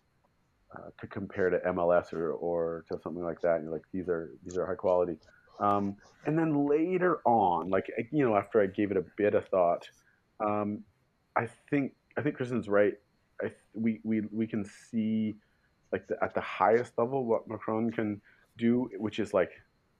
uh, 0.75 0.89
to 0.99 1.07
compare 1.07 1.49
to 1.49 1.59
MLS 1.59 2.11
or, 2.13 2.31
or 2.31 2.85
to 2.89 2.99
something 2.99 3.23
like 3.23 3.41
that, 3.41 3.55
and 3.55 3.65
you're 3.65 3.73
like 3.73 3.85
these 3.93 4.09
are 4.09 4.31
these 4.43 4.57
are 4.57 4.65
high 4.65 4.75
quality. 4.75 5.17
Um, 5.59 5.95
and 6.25 6.37
then 6.37 6.67
later 6.67 7.19
on, 7.25 7.69
like 7.69 7.85
you 8.11 8.27
know, 8.27 8.35
after 8.35 8.61
I 8.61 8.67
gave 8.67 8.91
it 8.91 8.97
a 8.97 9.05
bit 9.15 9.33
of 9.33 9.47
thought, 9.47 9.89
um, 10.39 10.83
I 11.35 11.47
think 11.69 11.93
I 12.17 12.21
think 12.21 12.35
Kristen's 12.35 12.67
right. 12.67 12.93
I, 13.43 13.51
we, 13.73 13.99
we 14.03 14.21
we 14.31 14.47
can 14.47 14.65
see 14.89 15.35
like 15.91 16.07
the, 16.07 16.15
at 16.23 16.33
the 16.33 16.41
highest 16.41 16.93
level 16.97 17.25
what 17.25 17.47
Macron 17.47 17.91
can 17.91 18.21
do, 18.57 18.89
which 18.97 19.19
is 19.19 19.33
like 19.33 19.51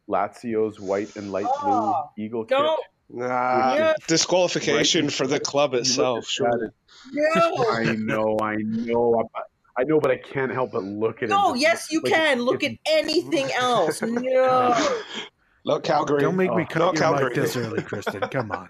Lazio's 0.10 0.80
white 0.80 1.16
and 1.16 1.32
light 1.32 1.46
Oh, 1.46 2.08
blue 2.16 2.26
eagle 2.26 2.46
no. 2.50 2.76
kit. 2.78 3.20
Nah, 3.20 3.74
Yeah. 3.76 3.94
disqualification 4.08 5.06
Right. 5.06 5.14
for 5.14 5.28
the 5.28 5.40
club 5.40 5.74
itself. 5.74 6.28
Sure. 6.28 6.50
that, 6.52 6.72
No, 7.14 7.66
I 7.70 7.96
know, 7.96 8.38
I 8.42 8.56
know, 8.60 9.24
I, 9.36 9.42
I 9.80 9.84
know, 9.86 10.00
but 10.00 10.12
I 10.12 10.18
can't 10.18 10.52
help 10.52 10.72
but 10.74 10.84
look 10.84 11.18
at 11.18 11.24
it. 11.24 11.30
no, 11.30 11.54
yes, 11.54 11.88
you 11.92 12.02
like, 12.04 12.12
can. 12.14 12.42
Look 12.42 12.64
at 12.64 12.74
anything 12.86 13.50
else. 13.58 14.02
No. 14.02 14.74
Look, 15.66 15.84
Calgary. 15.84 16.22
Don't 16.22 16.36
make 16.38 16.54
me 16.54 16.64
Oh, 16.64 16.74
cut 16.74 16.94
your 16.94 17.02
Calgary. 17.02 17.26
mic 17.30 17.36
this 17.36 17.56
early, 17.58 17.84
Kristen. 17.84 18.22
Come 18.30 18.52
on. 18.52 18.68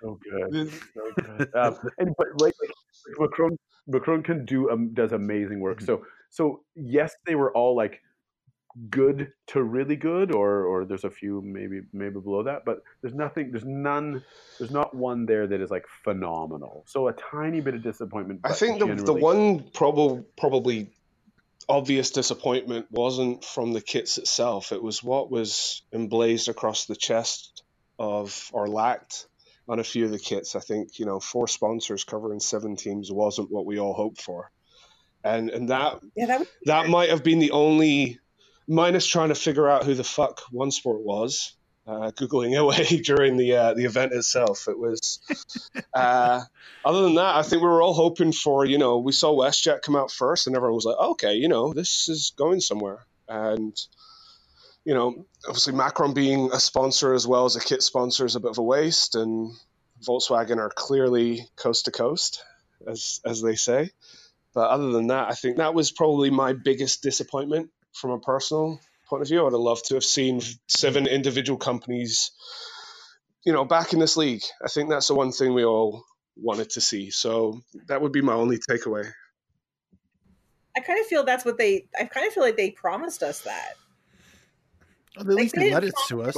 so 0.00 0.18
good. 0.30 0.72
so 0.94 1.00
good. 1.16 1.54
Um, 1.54 1.78
and 1.98 2.14
but 2.16 2.26
like, 2.40 2.54
like 2.60 2.70
Macron, 3.18 3.56
Macron 3.86 4.22
can 4.22 4.44
do 4.44 4.70
um, 4.70 4.94
does 4.94 5.12
amazing 5.12 5.60
work. 5.60 5.80
So 5.80 6.04
so 6.30 6.62
yes, 6.74 7.14
they 7.26 7.34
were 7.34 7.52
all 7.52 7.76
like 7.76 8.00
good 8.90 9.32
to 9.48 9.62
really 9.62 9.96
good, 9.96 10.32
or 10.32 10.64
or 10.64 10.84
there's 10.84 11.04
a 11.04 11.10
few 11.10 11.42
maybe 11.42 11.82
maybe 11.92 12.20
below 12.20 12.42
that, 12.44 12.64
but 12.64 12.82
there's 13.02 13.14
nothing. 13.14 13.50
There's 13.50 13.64
none. 13.64 14.24
There's 14.58 14.70
not 14.70 14.94
one 14.94 15.26
there 15.26 15.46
that 15.46 15.60
is 15.60 15.70
like 15.70 15.86
phenomenal. 16.04 16.84
So 16.86 17.08
a 17.08 17.12
tiny 17.12 17.60
bit 17.60 17.74
of 17.74 17.82
disappointment. 17.82 18.40
I 18.44 18.52
think 18.52 18.78
the, 18.78 18.94
the 18.94 19.12
one 19.14 19.64
probably 19.72 20.24
probably 20.36 20.90
obvious 21.68 22.10
disappointment 22.10 22.86
wasn't 22.90 23.44
from 23.44 23.72
the 23.72 23.80
kits 23.80 24.18
itself. 24.18 24.72
It 24.72 24.82
was 24.82 25.02
what 25.02 25.30
was 25.30 25.82
emblazed 25.92 26.48
across 26.48 26.86
the 26.86 26.96
chest 26.96 27.62
of 27.98 28.50
or 28.52 28.68
lacked 28.68 29.26
on 29.68 29.78
a 29.78 29.84
few 29.84 30.04
of 30.04 30.10
the 30.10 30.18
kits. 30.18 30.56
I 30.56 30.60
think 30.60 30.98
you 30.98 31.06
know 31.06 31.20
four 31.20 31.48
sponsors 31.48 32.04
covering 32.04 32.40
seven 32.40 32.76
teams 32.76 33.12
wasn't 33.12 33.50
what 33.50 33.66
we 33.66 33.78
all 33.78 33.94
hoped 33.94 34.20
for, 34.20 34.50
and 35.24 35.50
and 35.50 35.68
that 35.68 36.00
Yeah, 36.16 36.26
that 36.26 36.40
was 36.40 36.48
that 36.64 36.88
might 36.88 37.10
have 37.10 37.22
been 37.22 37.38
the 37.38 37.52
only 37.52 38.18
minus 38.66 39.06
trying 39.06 39.30
to 39.30 39.34
figure 39.34 39.68
out 39.68 39.84
who 39.84 39.94
the 39.94 40.04
fuck 40.04 40.40
one 40.50 40.70
sport 40.70 41.02
was 41.02 41.56
uh, 41.86 42.10
googling 42.12 42.56
away 42.58 42.84
during 43.02 43.36
the 43.36 43.54
uh, 43.54 43.74
the 43.74 43.84
event 43.84 44.12
itself. 44.12 44.68
It 44.68 44.78
was 44.78 45.20
uh, 45.94 46.42
other 46.84 47.02
than 47.02 47.16
that 47.16 47.36
i 47.36 47.42
think 47.42 47.60
we 47.62 47.68
were 47.68 47.82
all 47.82 47.94
hoping 47.94 48.32
for 48.32 48.64
you 48.64 48.78
know 48.78 48.98
we 48.98 49.12
saw 49.12 49.36
westjet 49.36 49.82
come 49.82 49.96
out 49.96 50.10
first 50.10 50.46
and 50.46 50.54
everyone 50.56 50.74
was 50.74 50.84
like 50.84 50.96
okay 50.96 51.34
you 51.34 51.48
know 51.48 51.72
this 51.72 52.08
is 52.08 52.32
going 52.36 52.60
somewhere. 52.60 53.06
And 53.28 53.76
you 54.88 54.94
know 54.94 55.26
obviously 55.46 55.74
macron 55.74 56.14
being 56.14 56.50
a 56.52 56.58
sponsor 56.58 57.12
as 57.12 57.26
well 57.26 57.44
as 57.44 57.56
a 57.56 57.60
kit 57.60 57.82
sponsor 57.82 58.24
is 58.24 58.36
a 58.36 58.40
bit 58.40 58.50
of 58.50 58.58
a 58.58 58.62
waste 58.62 59.14
and 59.14 59.52
volkswagen 60.08 60.58
are 60.58 60.70
clearly 60.70 61.46
coast 61.56 61.84
to 61.84 61.90
coast 61.90 62.42
as 62.86 63.20
as 63.24 63.42
they 63.42 63.54
say 63.54 63.90
but 64.58 64.70
other 64.70 64.90
than 64.90 65.08
that, 65.08 65.28
I 65.30 65.34
think 65.34 65.58
that 65.58 65.72
was 65.72 65.92
probably 65.92 66.30
my 66.30 66.52
biggest 66.52 67.02
disappointment 67.02 67.70
from 67.92 68.10
a 68.10 68.18
personal 68.18 68.80
point 69.08 69.22
of 69.22 69.28
view. 69.28 69.40
I 69.40 69.44
would 69.44 69.52
have 69.52 69.60
loved 69.60 69.86
to 69.86 69.94
have 69.94 70.04
seen 70.04 70.40
seven 70.66 71.06
individual 71.06 71.58
companies, 71.58 72.32
you 73.44 73.52
know, 73.52 73.64
back 73.64 73.92
in 73.92 73.98
this 73.98 74.16
league. 74.16 74.42
I 74.60 74.66
think 74.66 74.90
that's 74.90 75.06
the 75.06 75.14
one 75.14 75.30
thing 75.32 75.54
we 75.54 75.64
all 75.64 76.02
wanted 76.36 76.70
to 76.70 76.80
see. 76.80 77.10
So 77.10 77.60
that 77.86 78.02
would 78.02 78.12
be 78.12 78.20
my 78.20 78.32
only 78.32 78.58
takeaway. 78.58 79.08
I 80.76 80.80
kind 80.80 80.98
of 80.98 81.06
feel 81.06 81.24
that's 81.24 81.44
what 81.44 81.58
they. 81.58 81.86
I 81.96 82.04
kind 82.04 82.26
of 82.26 82.32
feel 82.32 82.42
like 82.42 82.56
they 82.56 82.70
promised 82.70 83.22
us 83.22 83.42
that. 83.42 83.74
At 85.20 85.26
least 85.26 85.54
they 85.54 85.64
they 85.64 85.74
let 85.74 85.84
it 85.84 85.94
to 86.08 86.22
us. 86.22 86.36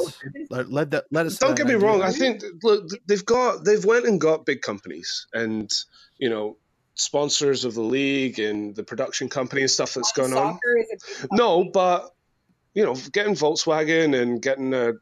Let, 0.48 0.70
let 0.70 0.90
that 0.92 1.04
let 1.10 1.26
us. 1.26 1.38
Don't 1.38 1.56
get 1.56 1.66
me 1.66 1.74
idea. 1.74 1.86
wrong. 1.86 2.02
I 2.02 2.12
think 2.12 2.42
look, 2.62 2.88
they've 3.06 3.24
got 3.24 3.64
they've 3.64 3.84
went 3.84 4.06
and 4.06 4.20
got 4.20 4.46
big 4.46 4.62
companies 4.62 5.26
and 5.32 5.70
you 6.18 6.28
know 6.28 6.56
sponsors 6.94 7.64
of 7.64 7.74
the 7.74 7.82
league 7.82 8.38
and 8.38 8.74
the 8.74 8.82
production 8.82 9.28
company 9.28 9.62
and 9.62 9.70
stuff 9.70 9.94
that's 9.94 10.12
going 10.12 10.32
on. 10.32 10.54
Soccer 10.54 10.78
is 10.78 10.86
a 10.92 11.22
big 11.22 11.30
No, 11.32 11.64
but 11.64 12.10
you 12.74 12.84
know, 12.84 12.94
getting 13.12 13.34
Volkswagen 13.34 14.20
and 14.20 14.40
getting 14.40 14.72
a 14.74 14.92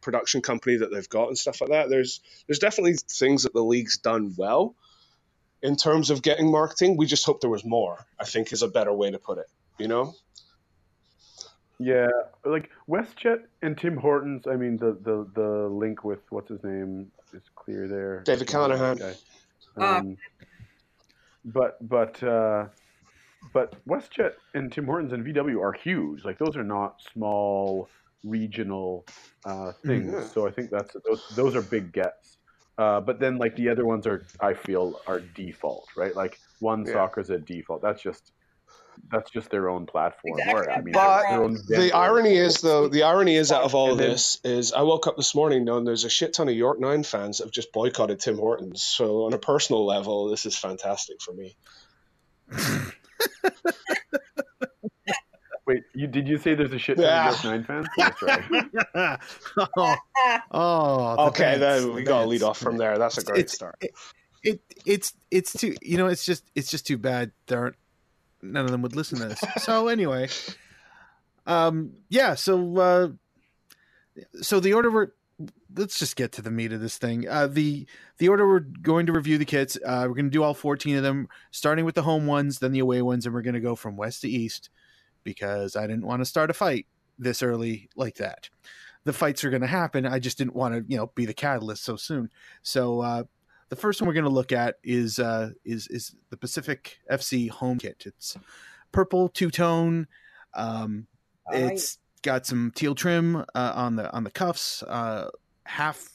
production 0.00 0.42
company 0.42 0.76
that 0.76 0.92
they've 0.92 1.08
got 1.08 1.28
and 1.28 1.38
stuff 1.38 1.60
like 1.60 1.70
that. 1.70 1.88
There's 1.88 2.20
there's 2.46 2.58
definitely 2.58 2.94
things 3.08 3.44
that 3.44 3.52
the 3.52 3.62
league's 3.62 3.98
done 3.98 4.34
well 4.36 4.74
in 5.62 5.76
terms 5.76 6.10
of 6.10 6.22
getting 6.22 6.50
marketing. 6.50 6.96
We 6.96 7.06
just 7.06 7.24
hope 7.24 7.40
there 7.40 7.50
was 7.50 7.64
more. 7.64 8.04
I 8.18 8.24
think 8.24 8.52
is 8.52 8.62
a 8.62 8.68
better 8.68 8.92
way 8.92 9.10
to 9.10 9.18
put 9.18 9.38
it. 9.38 9.46
You 9.78 9.88
know, 9.88 10.14
Yeah, 11.78 12.08
like 12.44 12.70
WestJet 12.88 13.42
and 13.62 13.76
Tim 13.76 13.96
Hortons. 13.96 14.46
I 14.46 14.56
mean, 14.56 14.76
the 14.76 14.96
the 15.02 15.26
the 15.34 15.68
link 15.68 16.04
with 16.04 16.20
what's 16.30 16.48
his 16.48 16.62
name 16.62 17.10
is 17.32 17.42
clear 17.56 17.88
there. 17.88 18.22
David 18.24 18.46
Clanachan. 18.46 18.98
Guy. 18.98 19.14
Ah. 19.78 19.98
Um, 19.98 20.16
but 21.44 21.76
but 21.88 22.22
uh, 22.22 22.66
but 23.52 23.74
WestJet 23.86 24.34
and 24.54 24.72
Tim 24.72 24.86
Hortons 24.86 25.12
and 25.12 25.24
VW 25.24 25.60
are 25.60 25.72
huge. 25.72 26.24
Like 26.24 26.38
those 26.38 26.56
are 26.56 26.64
not 26.64 27.00
small 27.12 27.88
regional 28.24 29.04
uh, 29.44 29.72
things. 29.84 30.12
Mhm. 30.12 30.32
So 30.34 30.46
I 30.46 30.52
think 30.52 30.70
that's 30.70 30.94
those 31.06 31.24
those 31.34 31.56
are 31.56 31.62
big 31.62 31.92
gets. 31.92 32.36
Uh, 32.78 33.00
but 33.00 33.18
then 33.18 33.38
like 33.38 33.56
the 33.56 33.68
other 33.68 33.84
ones 33.84 34.06
are 34.06 34.24
I 34.40 34.54
feel 34.54 35.00
are 35.06 35.20
default, 35.20 35.88
right? 35.96 36.14
Like 36.14 36.38
one 36.60 36.86
Yeah. 36.86 36.92
soccer's 36.92 37.30
a 37.30 37.38
default. 37.38 37.82
That's 37.82 38.02
just 38.02 38.32
that's 39.10 39.30
just 39.30 39.50
their 39.50 39.68
own 39.68 39.86
platform. 39.86 40.38
Exactly. 40.38 40.60
Or, 40.66 40.70
I 40.70 40.80
mean, 40.80 40.92
But 40.92 41.22
their 41.22 41.42
own 41.42 41.58
the 41.68 41.92
irony 41.92 42.36
is 42.36 42.60
though 42.60 42.88
the 42.88 43.02
irony 43.04 43.36
is 43.36 43.50
out 43.52 43.62
of 43.64 43.74
all 43.74 43.92
of 43.92 43.98
then- 43.98 44.10
this 44.10 44.38
is 44.44 44.72
I 44.72 44.82
woke 44.82 45.06
up 45.06 45.16
this 45.16 45.34
morning 45.34 45.64
knowing 45.64 45.84
there's 45.84 46.04
a 46.04 46.10
shit 46.10 46.32
ton 46.34 46.48
of 46.48 46.54
York 46.54 46.80
Nine 46.80 47.02
fans 47.02 47.38
that 47.38 47.44
have 47.44 47.52
just 47.52 47.72
boycotted 47.72 48.20
Tim 48.20 48.36
Hortons. 48.38 48.82
So 48.82 49.24
on 49.26 49.32
a 49.32 49.38
personal 49.38 49.84
level, 49.86 50.28
this 50.28 50.46
is 50.46 50.56
fantastic 50.56 51.20
for 51.20 51.32
me. 51.32 51.56
Wait, 55.64 55.84
you 55.94 56.08
did 56.08 56.26
you 56.26 56.38
say 56.38 56.54
there's 56.56 56.72
a 56.72 56.78
shit 56.78 56.96
ton 56.96 57.04
Yeah. 57.06 57.28
of 57.30 57.44
York 57.44 57.44
Nine 57.44 57.64
fans? 57.64 57.86
Oh, 57.96 58.02
that's 58.02 58.22
right. 58.22 59.18
oh, 59.78 59.96
oh, 60.50 61.26
Okay, 61.28 61.56
bets, 61.56 61.60
then 61.60 61.82
the 61.88 61.92
we 61.92 62.02
got 62.02 62.22
to 62.22 62.26
lead 62.26 62.42
off 62.42 62.58
from 62.58 62.78
there. 62.78 62.98
That's 62.98 63.18
a 63.18 63.24
great 63.24 63.38
It's- 63.40 63.54
start. 63.54 63.76
It 64.44 64.60
it's 64.84 65.12
it's 65.30 65.52
too 65.52 65.76
you 65.82 65.96
know 65.98 66.08
it's 66.08 66.24
just 66.26 66.42
it's 66.56 66.68
just 66.68 66.84
too 66.84 66.98
bad 66.98 67.30
there 67.46 67.60
aren't 67.60 67.76
none 68.42 68.64
of 68.64 68.70
them 68.70 68.82
would 68.82 68.96
listen 68.96 69.18
to 69.18 69.28
this. 69.28 69.42
So 69.62 69.88
anyway, 69.88 70.28
um, 71.46 71.92
yeah. 72.08 72.34
So 72.34 72.76
uh, 72.78 73.08
so 74.40 74.60
the 74.60 74.74
order 74.74 74.90
we're 74.90 75.08
let's 75.74 75.98
just 75.98 76.16
get 76.16 76.32
to 76.32 76.42
the 76.42 76.50
meat 76.50 76.72
of 76.72 76.80
this 76.80 76.98
thing. 76.98 77.28
Uh, 77.28 77.46
the 77.46 77.86
the 78.18 78.28
order 78.28 78.46
we're 78.46 78.60
going 78.60 79.06
to 79.06 79.12
review 79.12 79.38
the 79.38 79.44
kits. 79.44 79.76
Uh, 79.84 80.04
we're 80.08 80.14
going 80.14 80.26
to 80.26 80.30
do 80.30 80.42
all 80.42 80.54
fourteen 80.54 80.96
of 80.96 81.02
them, 81.02 81.28
starting 81.50 81.84
with 81.84 81.94
the 81.94 82.02
home 82.02 82.26
ones, 82.26 82.58
then 82.58 82.72
the 82.72 82.80
away 82.80 83.02
ones, 83.02 83.26
and 83.26 83.34
we're 83.34 83.42
going 83.42 83.54
to 83.54 83.60
go 83.60 83.74
from 83.74 83.96
west 83.96 84.22
to 84.22 84.28
east 84.28 84.70
because 85.24 85.76
I 85.76 85.86
didn't 85.86 86.06
want 86.06 86.20
to 86.20 86.26
start 86.26 86.50
a 86.50 86.54
fight 86.54 86.86
this 87.18 87.42
early 87.42 87.88
like 87.96 88.16
that. 88.16 88.50
The 89.04 89.12
fights 89.12 89.42
are 89.44 89.50
going 89.50 89.62
to 89.62 89.68
happen. 89.68 90.06
I 90.06 90.18
just 90.18 90.38
didn't 90.38 90.54
want 90.54 90.74
to, 90.74 90.84
you 90.86 90.96
know, 90.96 91.10
be 91.14 91.26
the 91.26 91.34
catalyst 91.34 91.82
so 91.84 91.96
soon. 91.96 92.30
So 92.62 93.00
uh, 93.00 93.24
the 93.72 93.76
first 93.76 94.02
one 94.02 94.06
we're 94.06 94.12
going 94.12 94.24
to 94.24 94.30
look 94.30 94.52
at 94.52 94.76
is 94.84 95.18
uh, 95.18 95.48
is 95.64 95.88
is 95.88 96.14
the 96.28 96.36
Pacific 96.36 96.98
FC 97.10 97.48
home 97.48 97.78
kit. 97.78 98.02
It's 98.04 98.36
purple 98.92 99.30
two 99.30 99.50
tone. 99.50 100.08
Um, 100.52 101.06
Alright. 101.46 101.72
it's 101.72 101.96
got 102.20 102.44
some 102.44 102.70
teal 102.74 102.94
trim 102.94 103.36
uh, 103.36 103.72
on 103.74 103.96
the 103.96 104.12
on 104.12 104.24
the 104.24 104.30
cuffs. 104.30 104.82
Uh, 104.82 105.30
half 105.64 106.06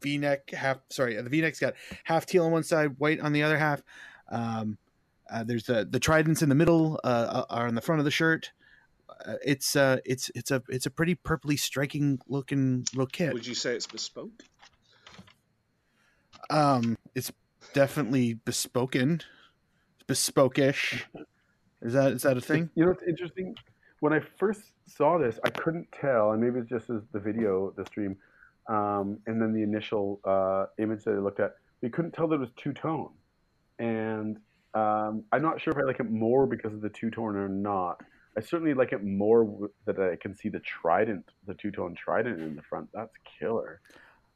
V 0.00 0.16
neck, 0.18 0.50
half 0.52 0.78
sorry, 0.88 1.20
the 1.20 1.28
V 1.28 1.40
neck's 1.40 1.58
got 1.58 1.74
half 2.04 2.24
teal 2.24 2.44
on 2.44 2.52
one 2.52 2.62
side, 2.62 2.94
white 2.98 3.18
on 3.18 3.32
the 3.32 3.42
other 3.42 3.58
half. 3.58 3.82
Um, 4.30 4.78
uh, 5.28 5.42
there's 5.42 5.64
the 5.64 5.88
the 5.90 5.98
tridents 5.98 6.40
in 6.40 6.48
the 6.48 6.54
middle 6.54 7.00
uh, 7.02 7.46
are 7.50 7.66
on 7.66 7.74
the 7.74 7.80
front 7.80 7.98
of 7.98 8.04
the 8.04 8.12
shirt. 8.12 8.52
uh, 9.26 9.34
it's 9.44 9.74
uh 9.74 9.96
it's 10.04 10.30
it's 10.36 10.52
a 10.52 10.62
it's 10.68 10.86
a 10.86 10.90
pretty 10.90 11.16
purpley 11.16 11.58
striking 11.58 12.20
looking 12.28 12.86
little 12.92 13.08
kit. 13.08 13.32
Would 13.32 13.44
you 13.44 13.56
say 13.56 13.74
it's 13.74 13.88
bespoke? 13.88 14.44
Um, 16.50 16.96
it's 17.14 17.32
definitely 17.72 18.34
bespoken, 18.34 19.22
bespokish. 20.06 21.02
Is 21.82 21.92
that 21.92 22.12
is 22.12 22.22
that 22.22 22.36
a 22.36 22.40
thing? 22.40 22.70
You 22.74 22.86
know, 22.86 22.90
it's 22.92 23.02
interesting. 23.06 23.54
When 24.00 24.12
I 24.12 24.20
first 24.38 24.62
saw 24.86 25.18
this, 25.18 25.38
I 25.44 25.50
couldn't 25.50 25.90
tell, 25.92 26.32
and 26.32 26.42
maybe 26.42 26.60
it's 26.60 26.68
just 26.68 26.90
as 26.90 27.02
the 27.12 27.18
video, 27.18 27.72
the 27.76 27.86
stream, 27.86 28.16
um, 28.68 29.18
and 29.26 29.40
then 29.40 29.52
the 29.52 29.62
initial 29.62 30.20
uh, 30.24 30.66
image 30.78 31.04
that 31.04 31.12
I 31.12 31.18
looked 31.18 31.40
at, 31.40 31.56
we 31.80 31.88
couldn't 31.88 32.12
tell 32.12 32.28
that 32.28 32.36
it 32.36 32.40
was 32.40 32.50
two 32.56 32.72
tone. 32.72 33.10
And 33.78 34.38
um, 34.74 35.24
I'm 35.32 35.42
not 35.42 35.60
sure 35.60 35.72
if 35.72 35.78
I 35.78 35.82
like 35.82 36.00
it 36.00 36.10
more 36.10 36.46
because 36.46 36.72
of 36.72 36.80
the 36.80 36.88
two 36.90 37.10
tone 37.10 37.36
or 37.36 37.48
not. 37.48 38.02
I 38.36 38.42
certainly 38.42 38.74
like 38.74 38.92
it 38.92 39.02
more 39.02 39.70
that 39.86 39.98
I 39.98 40.16
can 40.16 40.34
see 40.34 40.50
the 40.50 40.60
trident, 40.60 41.30
the 41.46 41.54
two 41.54 41.70
tone 41.70 41.94
trident 41.94 42.40
in 42.40 42.54
the 42.54 42.62
front. 42.62 42.90
That's 42.92 43.14
killer. 43.38 43.80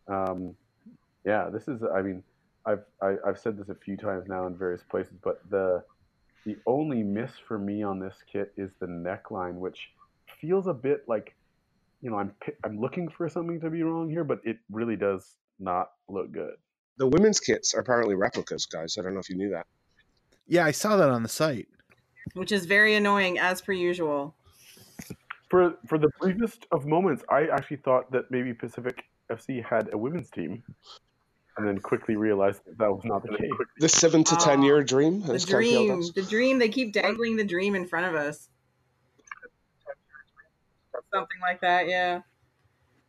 Um, 0.09 0.55
yeah, 1.25 1.49
this 1.51 1.69
is. 1.69 1.83
I 1.83 2.03
mean, 2.03 2.23
I've 2.67 2.85
I, 3.03 3.17
I've 3.27 3.39
said 3.39 3.57
this 3.59 3.69
a 3.69 3.75
few 3.75 3.97
times 3.97 4.27
now 4.29 4.47
in 4.47 4.57
various 4.57 4.83
places, 4.83 5.15
but 5.23 5.41
the 5.51 5.83
the 6.47 6.57
only 6.67 7.03
miss 7.03 7.33
for 7.47 7.59
me 7.59 7.83
on 7.83 7.99
this 7.99 8.17
kit 8.31 8.53
is 8.57 8.71
the 8.81 8.87
neckline, 8.87 9.55
which 9.55 9.91
feels 10.41 10.67
a 10.67 10.73
bit 10.73 11.05
like, 11.07 11.35
you 12.03 12.11
know, 12.11 12.19
I'm 12.19 12.33
I'm 12.65 12.81
looking 12.81 13.09
for 13.09 13.29
something 13.29 13.61
to 13.61 13.71
be 13.71 13.83
wrong 13.83 14.09
here, 14.11 14.25
but 14.25 14.41
it 14.45 14.59
really 14.71 14.97
does 14.97 15.37
not 15.59 15.93
look 16.09 16.33
good. 16.33 16.55
The 16.97 17.07
women's 17.07 17.41
kits 17.41 17.75
are 17.75 17.81
apparently 17.81 18.15
replicas, 18.15 18.67
guys. 18.67 18.97
I 18.99 19.03
don't 19.03 19.15
know 19.15 19.21
if 19.21 19.31
you 19.31 19.37
knew 19.37 19.51
that. 19.51 19.67
Yeah, 20.47 20.65
I 20.65 20.71
saw 20.71 20.97
that 20.97 21.11
on 21.11 21.23
the 21.23 21.29
site. 21.29 21.69
which 22.35 22.53
is 22.53 22.67
very 22.67 22.95
annoying 22.95 23.39
as 23.39 23.61
per 23.61 23.73
usual. 23.73 24.35
For 25.49 25.75
for 25.87 25.99
the 25.99 26.09
briefest 26.21 26.67
of 26.73 26.87
moments, 26.87 27.25
I 27.29 27.47
actually 27.47 27.79
thought 27.79 28.11
that 28.13 28.31
maybe 28.31 28.55
Pacific 28.55 29.05
FC 29.31 29.65
had 29.65 29.93
a 29.93 29.99
women's 29.99 30.31
team, 30.31 30.63
and 31.61 31.69
then 31.69 31.79
quickly 31.79 32.17
realized 32.17 32.65
that, 32.65 32.79
that 32.79 32.91
was 32.91 33.05
not 33.05 33.23
the 33.23 33.37
case. 33.37 33.51
The 33.79 33.89
seven 33.89 34.25
to 34.25 34.37
ten 34.37 34.61
Oh, 34.61 34.65
year 34.65 34.83
dream. 34.83 35.23
The 35.23 35.35
as 35.35 35.45
Ken 35.45 35.57
dream, 35.57 36.03
the 36.15 36.23
dream. 36.23 36.59
They 36.59 36.69
keep 36.69 36.93
dangling 36.93 37.37
the 37.37 37.45
dream 37.45 37.75
in 37.75 37.87
front 37.87 38.07
of 38.07 38.15
us. 38.15 38.49
Something 41.13 41.41
like 41.43 41.61
that, 41.61 41.89
yeah. 41.89 42.21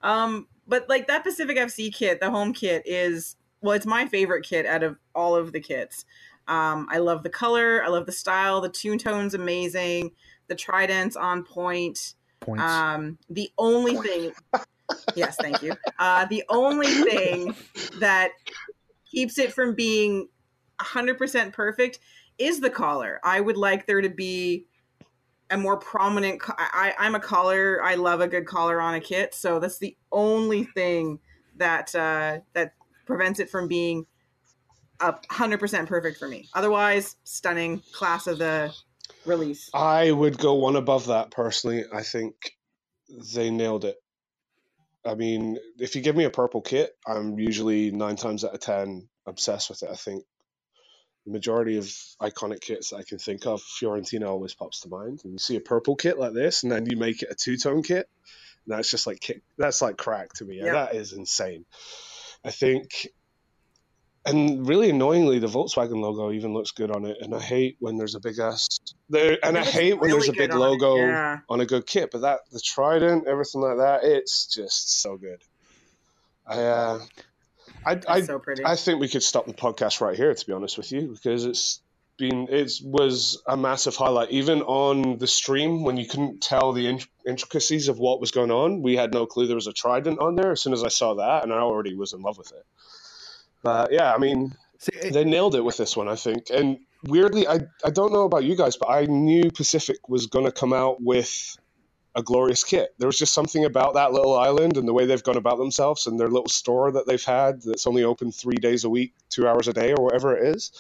Um, 0.01 0.47
but 0.67 0.89
like 0.89 1.07
that 1.07 1.23
Pacific 1.23 1.57
FC 1.57 1.93
kit, 1.93 2.19
the 2.19 2.31
home 2.31 2.53
kit 2.53 2.83
is 2.85 3.35
well, 3.61 3.73
it's 3.73 3.85
my 3.85 4.07
favorite 4.07 4.43
kit 4.43 4.65
out 4.65 4.83
of 4.83 4.97
all 5.13 5.35
of 5.35 5.53
the 5.53 5.59
kits. 5.59 6.05
Um, 6.47 6.87
I 6.91 6.97
love 6.97 7.23
the 7.23 7.29
color, 7.29 7.83
I 7.83 7.87
love 7.87 8.05
the 8.05 8.11
style, 8.11 8.59
the 8.59 8.69
tune 8.69 8.97
tone's 8.97 9.33
amazing, 9.33 10.11
the 10.47 10.55
trident's 10.55 11.15
on 11.15 11.43
point. 11.43 12.15
Points. 12.39 12.63
Um, 12.63 13.19
the 13.29 13.51
only 13.57 13.95
thing, 13.97 14.31
yes, 15.15 15.37
thank 15.37 15.61
you. 15.61 15.75
Uh, 15.99 16.25
the 16.25 16.43
only 16.49 16.87
thing 16.87 17.53
that 17.99 18.31
keeps 19.09 19.37
it 19.37 19.53
from 19.53 19.75
being 19.75 20.27
100% 20.79 21.53
perfect 21.53 21.99
is 22.37 22.59
the 22.59 22.69
collar. 22.69 23.19
I 23.23 23.39
would 23.39 23.57
like 23.57 23.85
there 23.85 24.01
to 24.01 24.09
be 24.09 24.65
a 25.49 25.57
more 25.57 25.77
prominent. 25.77 26.41
co- 26.41 26.55
I, 26.57 26.93
I'm 26.97 27.15
a 27.15 27.19
collar. 27.19 27.81
I 27.83 27.95
love 27.95 28.21
a 28.21 28.27
good 28.27 28.45
collar 28.45 28.81
on 28.81 28.95
a 28.95 29.01
kit, 29.01 29.33
so 29.33 29.59
that's 29.59 29.77
the 29.77 29.95
only 30.11 30.63
thing 30.63 31.19
that 31.57 31.93
uh, 31.93 32.39
that 32.53 32.73
prevents 33.05 33.39
it 33.39 33.49
from 33.49 33.67
being 33.67 34.05
a 35.01 35.13
100% 35.13 35.87
perfect 35.87 36.17
for 36.17 36.27
me. 36.27 36.47
Otherwise, 36.53 37.17
stunning 37.23 37.81
class 37.91 38.27
of 38.27 38.37
the 38.37 38.73
release. 39.25 39.69
I 39.73 40.11
would 40.11 40.37
go 40.37 40.53
one 40.53 40.75
above 40.75 41.07
that 41.07 41.31
personally. 41.31 41.85
I 41.93 42.03
think 42.03 42.35
they 43.33 43.49
nailed 43.49 43.85
it. 43.85 44.00
I 45.05 45.15
mean, 45.15 45.57
if 45.79 45.95
you 45.95 46.01
give 46.01 46.15
me 46.15 46.25
a 46.25 46.29
purple 46.29 46.61
kit, 46.61 46.95
I'm 47.07 47.39
usually 47.39 47.91
nine 47.91 48.15
times 48.15 48.45
out 48.45 48.53
of 48.53 48.59
ten 48.59 49.07
obsessed 49.25 49.69
with 49.69 49.83
it. 49.83 49.89
I 49.91 49.95
think 49.95 50.23
the 51.25 51.31
majority 51.31 51.77
of 51.77 51.85
iconic 52.21 52.61
kits 52.61 52.93
I 52.93 53.03
can 53.03 53.17
think 53.17 53.45
of, 53.45 53.61
Fiorentina 53.61 54.27
always 54.27 54.53
pops 54.53 54.81
to 54.81 54.89
mind. 54.89 55.21
And 55.23 55.33
you 55.33 55.39
see 55.39 55.55
a 55.55 55.61
purple 55.61 55.95
kit 55.95 56.19
like 56.19 56.33
this, 56.33 56.63
and 56.63 56.71
then 56.71 56.85
you 56.85 56.97
make 56.97 57.21
it 57.21 57.31
a 57.31 57.35
two 57.35 57.57
tone 57.57 57.83
kit. 57.83 58.09
And 58.65 58.77
that's 58.77 58.91
just 58.91 59.07
like 59.07 59.41
that's 59.57 59.81
like 59.81 59.97
crack 59.97 60.33
to 60.33 60.45
me. 60.45 60.57
Yeah. 60.57 60.73
That 60.73 60.95
is 60.95 61.13
insane. 61.13 61.65
I 62.43 62.51
think, 62.51 63.07
and 64.25 64.67
really 64.67 64.89
annoyingly, 64.89 65.39
the 65.39 65.47
Volkswagen 65.47 66.01
logo 66.01 66.31
even 66.31 66.53
looks 66.53 66.71
good 66.71 66.91
on 66.91 67.05
it. 67.05 67.17
And 67.21 67.33
I 67.33 67.39
hate 67.39 67.77
when 67.79 67.97
there's 67.97 68.15
a 68.15 68.19
big 68.19 68.37
ass 68.37 68.79
there, 69.09 69.37
and 69.43 69.57
I 69.57 69.63
hate 69.63 69.99
when 69.99 70.11
there's 70.11 70.29
a 70.29 70.33
big 70.33 70.51
on 70.51 70.59
logo 70.59 70.95
yeah. 70.97 71.39
on 71.49 71.59
a 71.59 71.65
good 71.65 71.87
kit. 71.87 72.11
But 72.11 72.21
that 72.21 72.39
the 72.51 72.59
Trident, 72.59 73.27
everything 73.27 73.61
like 73.61 73.77
that, 73.77 74.03
it's 74.03 74.45
just 74.47 75.01
so 75.01 75.17
good. 75.17 75.41
I, 76.45 76.57
uh, 76.57 76.99
I, 77.85 77.99
I, 78.07 78.21
so. 78.21 78.41
I 78.63 78.75
think 78.75 78.99
we 78.99 79.07
could 79.07 79.23
stop 79.23 79.47
the 79.47 79.53
podcast 79.53 80.01
right 80.01 80.15
here, 80.15 80.33
to 80.33 80.45
be 80.45 80.53
honest 80.53 80.77
with 80.77 80.91
you, 80.91 81.07
because 81.07 81.45
it's 81.45 81.81
been 82.17 82.47
it 82.51 82.71
was 82.83 83.41
a 83.47 83.57
massive 83.57 83.95
highlight. 83.95 84.29
Even 84.29 84.61
on 84.61 85.17
the 85.17 85.25
stream, 85.25 85.83
when 85.83 85.97
you 85.97 86.05
couldn't 86.05 86.41
tell 86.41 86.73
the 86.73 86.87
in- 86.87 87.01
intricacies 87.25 87.87
of 87.87 87.97
what 87.97 88.21
was 88.21 88.29
going 88.29 88.51
on, 88.51 88.83
we 88.83 88.95
had 88.95 89.13
no 89.13 89.25
clue 89.25 89.47
there 89.47 89.55
was 89.55 89.65
a 89.65 89.73
Trident 89.73 90.19
on 90.19 90.35
there. 90.35 90.51
As 90.51 90.61
soon 90.61 90.73
as 90.73 90.83
I 90.83 90.89
saw 90.89 91.15
that, 91.15 91.43
and 91.43 91.51
I 91.51 91.57
already 91.57 91.95
was 91.95 92.13
in 92.13 92.21
love 92.21 92.37
with 92.37 92.51
it. 92.51 92.65
But 93.63 93.91
yeah, 93.91 94.13
I 94.13 94.17
mean, 94.17 94.53
See, 94.79 94.91
it- 94.95 95.13
they 95.13 95.23
nailed 95.23 95.55
it 95.55 95.63
with 95.63 95.77
this 95.77 95.95
one, 95.97 96.07
I 96.07 96.15
think. 96.15 96.49
And 96.49 96.79
weirdly, 97.03 97.47
I 97.47 97.59
I 97.85 97.89
don't 97.91 98.13
know 98.13 98.23
about 98.23 98.43
you 98.43 98.55
guys, 98.55 98.77
but 98.77 98.89
I 98.89 99.05
knew 99.05 99.51
Pacific 99.51 100.09
was 100.09 100.27
going 100.27 100.45
to 100.45 100.51
come 100.51 100.73
out 100.73 101.01
with 101.01 101.57
a 102.15 102.23
glorious 102.23 102.63
kit. 102.63 102.93
There 102.97 103.07
was 103.07 103.17
just 103.17 103.33
something 103.33 103.63
about 103.63 103.93
that 103.93 104.11
little 104.11 104.37
island 104.37 104.75
and 104.77 104.87
the 104.87 104.93
way 104.93 105.05
they've 105.05 105.23
gone 105.23 105.37
about 105.37 105.57
themselves 105.57 106.07
and 106.07 106.19
their 106.19 106.27
little 106.27 106.49
store 106.49 106.91
that 106.91 107.07
they've 107.07 107.23
had 107.23 107.61
that's 107.61 107.87
only 107.87 108.03
open 108.03 108.31
three 108.33 108.57
days 108.57 108.83
a 108.83 108.89
week, 108.89 109.13
two 109.29 109.47
hours 109.47 109.67
a 109.69 109.73
day, 109.73 109.93
or 109.93 110.03
whatever 110.03 110.35
it 110.35 110.55
is. 110.55 110.71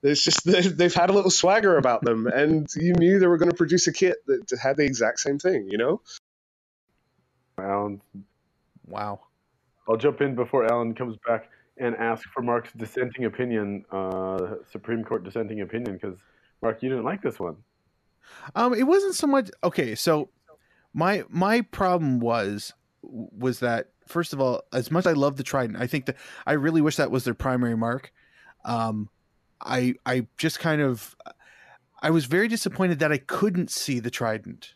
There's 0.00 0.22
just 0.22 0.44
they've 0.78 0.94
had 0.94 1.10
a 1.10 1.12
little 1.12 1.30
swagger 1.30 1.76
about 1.76 2.02
them, 2.04 2.26
and 2.26 2.66
you 2.76 2.94
knew 2.94 3.18
they 3.18 3.26
were 3.26 3.36
going 3.38 3.50
to 3.50 3.56
produce 3.56 3.86
a 3.86 3.92
kit 3.92 4.16
that 4.26 4.58
had 4.62 4.76
the 4.76 4.84
exact 4.84 5.20
same 5.20 5.38
thing. 5.38 5.68
You 5.70 5.78
know, 5.78 6.00
Alan, 7.58 8.00
wow. 8.86 9.20
I'll 9.88 9.96
jump 9.96 10.20
in 10.20 10.34
before 10.34 10.70
Alan 10.70 10.94
comes 10.94 11.16
back 11.26 11.48
and 11.80 11.94
ask 11.96 12.28
for 12.30 12.42
Mark's 12.42 12.72
dissenting 12.72 13.24
opinion, 13.24 13.84
uh, 13.92 14.56
Supreme 14.70 15.04
Court 15.04 15.24
dissenting 15.24 15.60
opinion, 15.60 15.94
because 15.94 16.18
Mark, 16.62 16.82
you 16.82 16.88
didn't 16.88 17.04
like 17.04 17.22
this 17.22 17.38
one. 17.38 17.56
Um, 18.54 18.74
it 18.74 18.84
wasn't 18.84 19.14
so 19.14 19.26
much. 19.26 19.50
Okay, 19.64 19.94
so 19.94 20.30
my 20.92 21.24
my 21.28 21.62
problem 21.62 22.20
was 22.20 22.72
was 23.02 23.60
that 23.60 23.90
first 24.06 24.32
of 24.32 24.40
all, 24.40 24.62
as 24.72 24.90
much 24.90 25.02
as 25.02 25.12
I 25.12 25.12
love 25.12 25.36
the 25.36 25.42
Trident, 25.42 25.80
I 25.80 25.86
think 25.86 26.06
that 26.06 26.16
I 26.46 26.52
really 26.52 26.80
wish 26.80 26.96
that 26.96 27.10
was 27.10 27.24
their 27.24 27.34
primary 27.34 27.76
mark. 27.76 28.12
Um, 28.64 29.08
I 29.60 29.94
I 30.04 30.26
just 30.36 30.60
kind 30.60 30.80
of 30.80 31.16
I 32.00 32.10
was 32.10 32.26
very 32.26 32.48
disappointed 32.48 32.98
that 33.00 33.12
I 33.12 33.18
couldn't 33.18 33.70
see 33.70 34.00
the 34.00 34.10
Trident. 34.10 34.74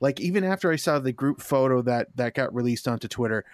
Like 0.00 0.20
even 0.20 0.44
after 0.44 0.70
I 0.70 0.76
saw 0.76 0.98
the 0.98 1.12
group 1.12 1.40
photo 1.40 1.82
that 1.82 2.16
that 2.16 2.34
got 2.34 2.54
released 2.54 2.88
onto 2.88 3.08
Twitter, 3.08 3.44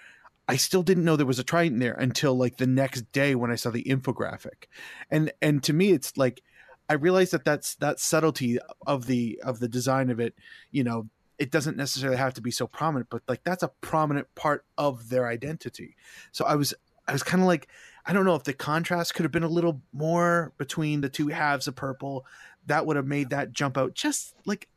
I 0.51 0.57
still 0.57 0.83
didn't 0.83 1.05
know 1.05 1.15
there 1.15 1.25
was 1.25 1.39
a 1.39 1.45
Trident 1.45 1.79
there 1.79 1.93
until 1.93 2.35
like 2.35 2.57
the 2.57 2.67
next 2.67 3.09
day 3.13 3.35
when 3.35 3.51
I 3.51 3.55
saw 3.55 3.69
the 3.69 3.85
infographic. 3.85 4.65
And 5.09 5.31
and 5.41 5.63
to 5.63 5.71
me 5.71 5.91
it's 5.91 6.17
like 6.17 6.43
I 6.89 6.95
realized 6.95 7.31
that 7.31 7.45
that's 7.45 7.75
that 7.75 8.01
subtlety 8.01 8.59
of 8.85 9.05
the 9.05 9.39
of 9.45 9.61
the 9.61 9.69
design 9.69 10.09
of 10.09 10.19
it, 10.19 10.35
you 10.69 10.83
know, 10.83 11.07
it 11.39 11.51
doesn't 11.51 11.77
necessarily 11.77 12.17
have 12.17 12.33
to 12.33 12.41
be 12.41 12.51
so 12.51 12.67
prominent, 12.67 13.09
but 13.09 13.21
like 13.29 13.45
that's 13.45 13.63
a 13.63 13.71
prominent 13.79 14.27
part 14.35 14.65
of 14.77 15.07
their 15.07 15.25
identity. 15.25 15.95
So 16.33 16.43
I 16.43 16.55
was 16.55 16.73
I 17.07 17.13
was 17.13 17.23
kind 17.23 17.41
of 17.41 17.47
like 17.47 17.69
I 18.05 18.11
don't 18.11 18.25
know 18.25 18.35
if 18.35 18.43
the 18.43 18.51
contrast 18.51 19.13
could 19.13 19.23
have 19.23 19.31
been 19.31 19.43
a 19.43 19.47
little 19.47 19.81
more 19.93 20.51
between 20.57 20.99
the 20.99 21.07
two 21.07 21.29
halves 21.29 21.69
of 21.69 21.77
purple. 21.77 22.25
That 22.65 22.85
would 22.85 22.97
have 22.97 23.07
made 23.07 23.29
that 23.29 23.53
jump 23.53 23.77
out 23.77 23.93
just 23.93 24.35
like 24.45 24.67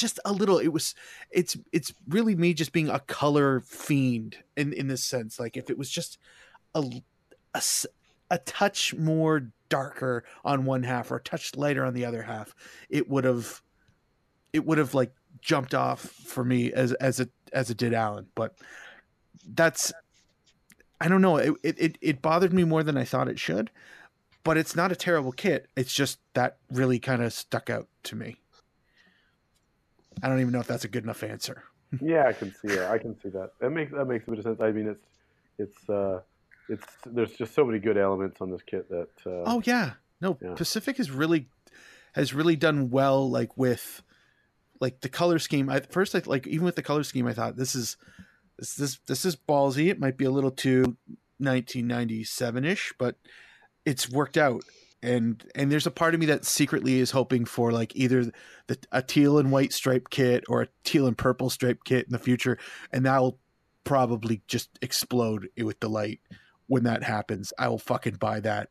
just 0.00 0.18
a 0.24 0.32
little. 0.32 0.58
It 0.58 0.68
was 0.68 0.94
it's 1.30 1.56
it's 1.72 1.92
really 2.08 2.34
me 2.34 2.54
just 2.54 2.72
being 2.72 2.88
a 2.88 3.00
color 3.00 3.60
fiend 3.60 4.38
in 4.56 4.72
in 4.72 4.88
this 4.88 5.04
sense. 5.04 5.38
Like 5.38 5.56
if 5.56 5.70
it 5.70 5.78
was 5.78 5.90
just 5.90 6.18
a 6.74 6.82
a 8.30 8.38
touch 8.38 8.94
more 8.94 9.50
darker 9.68 10.24
on 10.44 10.64
one 10.64 10.82
half 10.82 11.10
or 11.10 11.16
a 11.16 11.22
touch 11.22 11.56
lighter 11.56 11.84
on 11.84 11.94
the 11.94 12.04
other 12.04 12.22
half, 12.22 12.54
it 12.88 13.08
would 13.08 13.24
have 13.24 13.62
it 14.52 14.66
would 14.66 14.78
have 14.78 14.94
like 14.94 15.12
jumped 15.40 15.74
off 15.74 16.00
for 16.00 16.44
me 16.44 16.72
as 16.72 16.92
as 16.94 17.20
it 17.20 17.30
as 17.52 17.70
it 17.70 17.76
did 17.76 17.94
Alan. 17.94 18.26
But 18.34 18.56
that's 19.46 19.92
I 21.00 21.08
don't 21.08 21.22
know. 21.22 21.36
It 21.36 21.54
it 21.62 21.98
it 22.00 22.22
bothered 22.22 22.52
me 22.52 22.64
more 22.64 22.82
than 22.82 22.96
I 22.96 23.04
thought 23.04 23.28
it 23.28 23.38
should. 23.38 23.70
But 24.42 24.56
it's 24.56 24.74
not 24.74 24.90
a 24.90 24.96
terrible 24.96 25.32
kit. 25.32 25.68
It's 25.76 25.92
just 25.92 26.18
that 26.32 26.56
really 26.70 26.98
kind 26.98 27.22
of 27.22 27.32
stuck 27.32 27.68
out 27.68 27.88
to 28.04 28.16
me. 28.16 28.36
I 30.22 30.28
don't 30.28 30.40
even 30.40 30.52
know 30.52 30.60
if 30.60 30.66
that's 30.66 30.84
a 30.84 30.88
good 30.88 31.04
enough 31.04 31.22
answer. 31.22 31.64
Yeah, 32.00 32.26
I 32.26 32.32
can 32.32 32.54
see 32.54 32.68
it. 32.68 32.88
I 32.88 32.98
can 32.98 33.18
see 33.20 33.30
that. 33.30 33.52
That 33.60 33.70
makes 33.70 33.92
that 33.92 34.04
makes 34.06 34.26
a 34.26 34.30
bit 34.30 34.38
of 34.38 34.44
sense. 34.44 34.60
I 34.60 34.70
mean, 34.70 34.88
it's 34.88 35.06
it's 35.58 35.90
uh, 35.90 36.20
it's 36.68 36.86
there's 37.04 37.32
just 37.32 37.54
so 37.54 37.64
many 37.64 37.78
good 37.78 37.98
elements 37.98 38.40
on 38.40 38.50
this 38.50 38.62
kit 38.62 38.88
that. 38.90 39.08
Uh, 39.26 39.42
Oh 39.44 39.62
yeah, 39.64 39.92
no. 40.20 40.38
Yeah. 40.40 40.54
Pacific 40.54 40.98
has 40.98 41.10
really 41.10 41.48
has 42.14 42.32
really 42.34 42.56
done 42.56 42.90
well, 42.90 43.28
like 43.28 43.56
with 43.56 44.02
like 44.80 45.00
the 45.00 45.08
color 45.08 45.38
scheme. 45.38 45.68
At 45.68 45.92
first, 45.92 46.14
I 46.14 46.22
like 46.24 46.46
even 46.46 46.64
with 46.64 46.76
the 46.76 46.82
color 46.82 47.02
scheme, 47.02 47.26
I 47.26 47.32
thought 47.32 47.56
this 47.56 47.74
is 47.74 47.96
this 48.58 48.74
this 48.74 48.98
this 49.06 49.24
is 49.24 49.36
ballsy. 49.36 49.88
It 49.88 49.98
might 50.00 50.16
be 50.16 50.24
a 50.24 50.30
little 50.30 50.50
too 50.50 50.96
1997 51.38 52.64
ish, 52.64 52.94
but 52.98 53.16
it's 53.84 54.08
worked 54.08 54.36
out. 54.36 54.62
And 55.02 55.42
and 55.54 55.72
there's 55.72 55.86
a 55.86 55.90
part 55.90 56.14
of 56.14 56.20
me 56.20 56.26
that 56.26 56.44
secretly 56.44 56.98
is 56.98 57.10
hoping 57.10 57.46
for 57.46 57.72
like 57.72 57.96
either 57.96 58.30
the 58.66 58.78
a 58.92 59.02
teal 59.02 59.38
and 59.38 59.50
white 59.50 59.72
striped 59.72 60.10
kit 60.10 60.44
or 60.48 60.62
a 60.62 60.68
teal 60.84 61.06
and 61.06 61.16
purple 61.16 61.48
striped 61.48 61.84
kit 61.84 62.06
in 62.06 62.12
the 62.12 62.18
future, 62.18 62.58
and 62.92 63.06
that'll 63.06 63.38
probably 63.84 64.42
just 64.46 64.78
explode 64.82 65.48
with 65.56 65.80
delight 65.80 66.20
when 66.66 66.84
that 66.84 67.02
happens. 67.02 67.52
I 67.58 67.68
will 67.68 67.78
fucking 67.78 68.16
buy 68.16 68.40
that. 68.40 68.68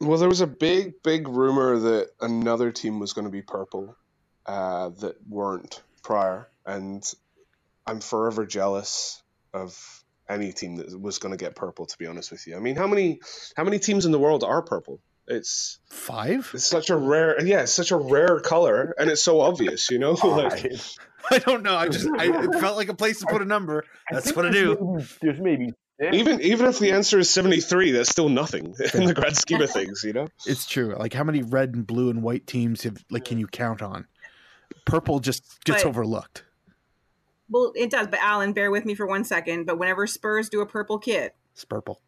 Well, 0.00 0.18
there 0.18 0.28
was 0.28 0.42
a 0.42 0.46
big, 0.46 1.02
big 1.02 1.26
rumor 1.26 1.78
that 1.78 2.10
another 2.20 2.70
team 2.70 2.98
was 2.98 3.14
going 3.14 3.24
to 3.24 3.30
be 3.30 3.40
purple 3.40 3.96
uh, 4.44 4.90
that 5.00 5.16
weren't 5.26 5.82
prior, 6.02 6.48
and 6.66 7.02
I'm 7.86 8.00
forever 8.00 8.44
jealous 8.44 9.22
of 9.54 10.04
any 10.28 10.52
team 10.52 10.76
that 10.76 11.00
was 11.00 11.18
going 11.18 11.32
to 11.32 11.42
get 11.42 11.54
purple. 11.54 11.86
To 11.86 11.98
be 11.98 12.06
honest 12.06 12.30
with 12.30 12.46
you, 12.46 12.56
I 12.56 12.60
mean, 12.60 12.76
how 12.76 12.86
many 12.86 13.20
how 13.56 13.64
many 13.64 13.78
teams 13.78 14.06
in 14.06 14.12
the 14.12 14.18
world 14.18 14.44
are 14.44 14.62
purple? 14.62 15.00
It's 15.28 15.80
Five? 15.90 16.50
it's 16.54 16.64
such 16.64 16.88
a 16.90 16.96
rare, 16.96 17.44
yeah, 17.44 17.62
it's 17.62 17.72
such 17.72 17.90
a 17.90 17.96
rare 17.96 18.38
color, 18.40 18.94
and 18.96 19.10
it's 19.10 19.22
so 19.22 19.40
obvious, 19.40 19.90
you 19.90 19.98
know. 19.98 20.12
like, 20.22 20.72
I 21.30 21.38
don't 21.38 21.62
know. 21.64 21.74
I 21.76 21.88
just 21.88 22.08
I, 22.08 22.26
it 22.44 22.60
felt 22.60 22.76
like 22.76 22.88
a 22.88 22.94
place 22.94 23.20
to 23.20 23.26
put 23.26 23.42
a 23.42 23.44
number. 23.44 23.84
That's 24.10 24.26
think 24.26 24.36
what 24.36 24.46
I 24.46 24.50
do. 24.50 25.02
There's 25.20 25.40
maybe 25.40 25.72
six. 26.00 26.14
even 26.16 26.40
even 26.40 26.66
if 26.66 26.78
the 26.78 26.92
answer 26.92 27.18
is 27.18 27.28
73, 27.30 27.90
that's 27.90 28.08
still 28.10 28.28
nothing 28.28 28.66
in 28.94 29.04
the 29.04 29.14
grand 29.14 29.36
scheme 29.36 29.60
of 29.60 29.70
things, 29.70 30.02
you 30.04 30.12
know. 30.12 30.28
It's 30.46 30.66
true. 30.66 30.94
Like 30.96 31.12
how 31.12 31.24
many 31.24 31.42
red 31.42 31.74
and 31.74 31.84
blue 31.84 32.10
and 32.10 32.22
white 32.22 32.46
teams 32.46 32.84
have 32.84 33.04
like 33.10 33.24
can 33.24 33.38
you 33.38 33.48
count 33.48 33.82
on? 33.82 34.06
Purple 34.84 35.18
just 35.18 35.64
gets 35.64 35.82
But- 35.82 35.88
overlooked. 35.88 36.44
Well, 37.48 37.72
it 37.76 37.90
does, 37.90 38.08
but 38.08 38.20
Alan, 38.20 38.52
bear 38.52 38.70
with 38.70 38.84
me 38.84 38.94
for 38.94 39.06
one 39.06 39.24
second. 39.24 39.66
But 39.66 39.78
whenever 39.78 40.06
Spurs 40.06 40.48
do 40.48 40.60
a 40.60 40.66
purple 40.66 40.98
kit, 40.98 41.34
It's 41.52 41.64
purple. 41.64 42.00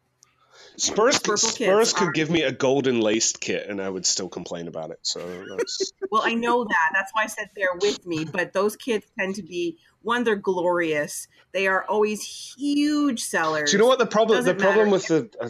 Spurs 0.75 1.19
Purple 1.19 1.37
Spurs 1.37 1.93
could 1.93 2.09
are- 2.09 2.11
give 2.11 2.29
me 2.29 2.43
a 2.43 2.51
golden 2.51 2.99
laced 3.01 3.39
kit, 3.39 3.67
and 3.69 3.81
I 3.81 3.89
would 3.89 4.05
still 4.05 4.29
complain 4.29 4.67
about 4.67 4.91
it. 4.91 4.99
So 5.01 5.19
that's 5.57 5.91
well, 6.11 6.21
I 6.25 6.33
know 6.35 6.63
that. 6.63 6.89
That's 6.93 7.11
why 7.13 7.23
I 7.23 7.27
said 7.27 7.49
bear 7.55 7.69
with 7.81 8.05
me. 8.05 8.25
But 8.25 8.53
those 8.53 8.75
kits 8.75 9.07
tend 9.17 9.35
to 9.35 9.43
be 9.43 9.77
one, 10.01 10.23
they're 10.23 10.35
glorious. 10.35 11.27
They 11.53 11.67
are 11.67 11.83
always 11.85 12.21
huge 12.57 13.21
sellers. 13.21 13.71
Do 13.71 13.77
you 13.77 13.83
know 13.83 13.87
what 13.89 13.99
the 13.99 14.05
problem? 14.05 14.43
The 14.43 14.53
problem 14.53 14.91
matter. 14.91 14.91
with 14.91 15.07
the 15.07 15.29
uh, 15.41 15.49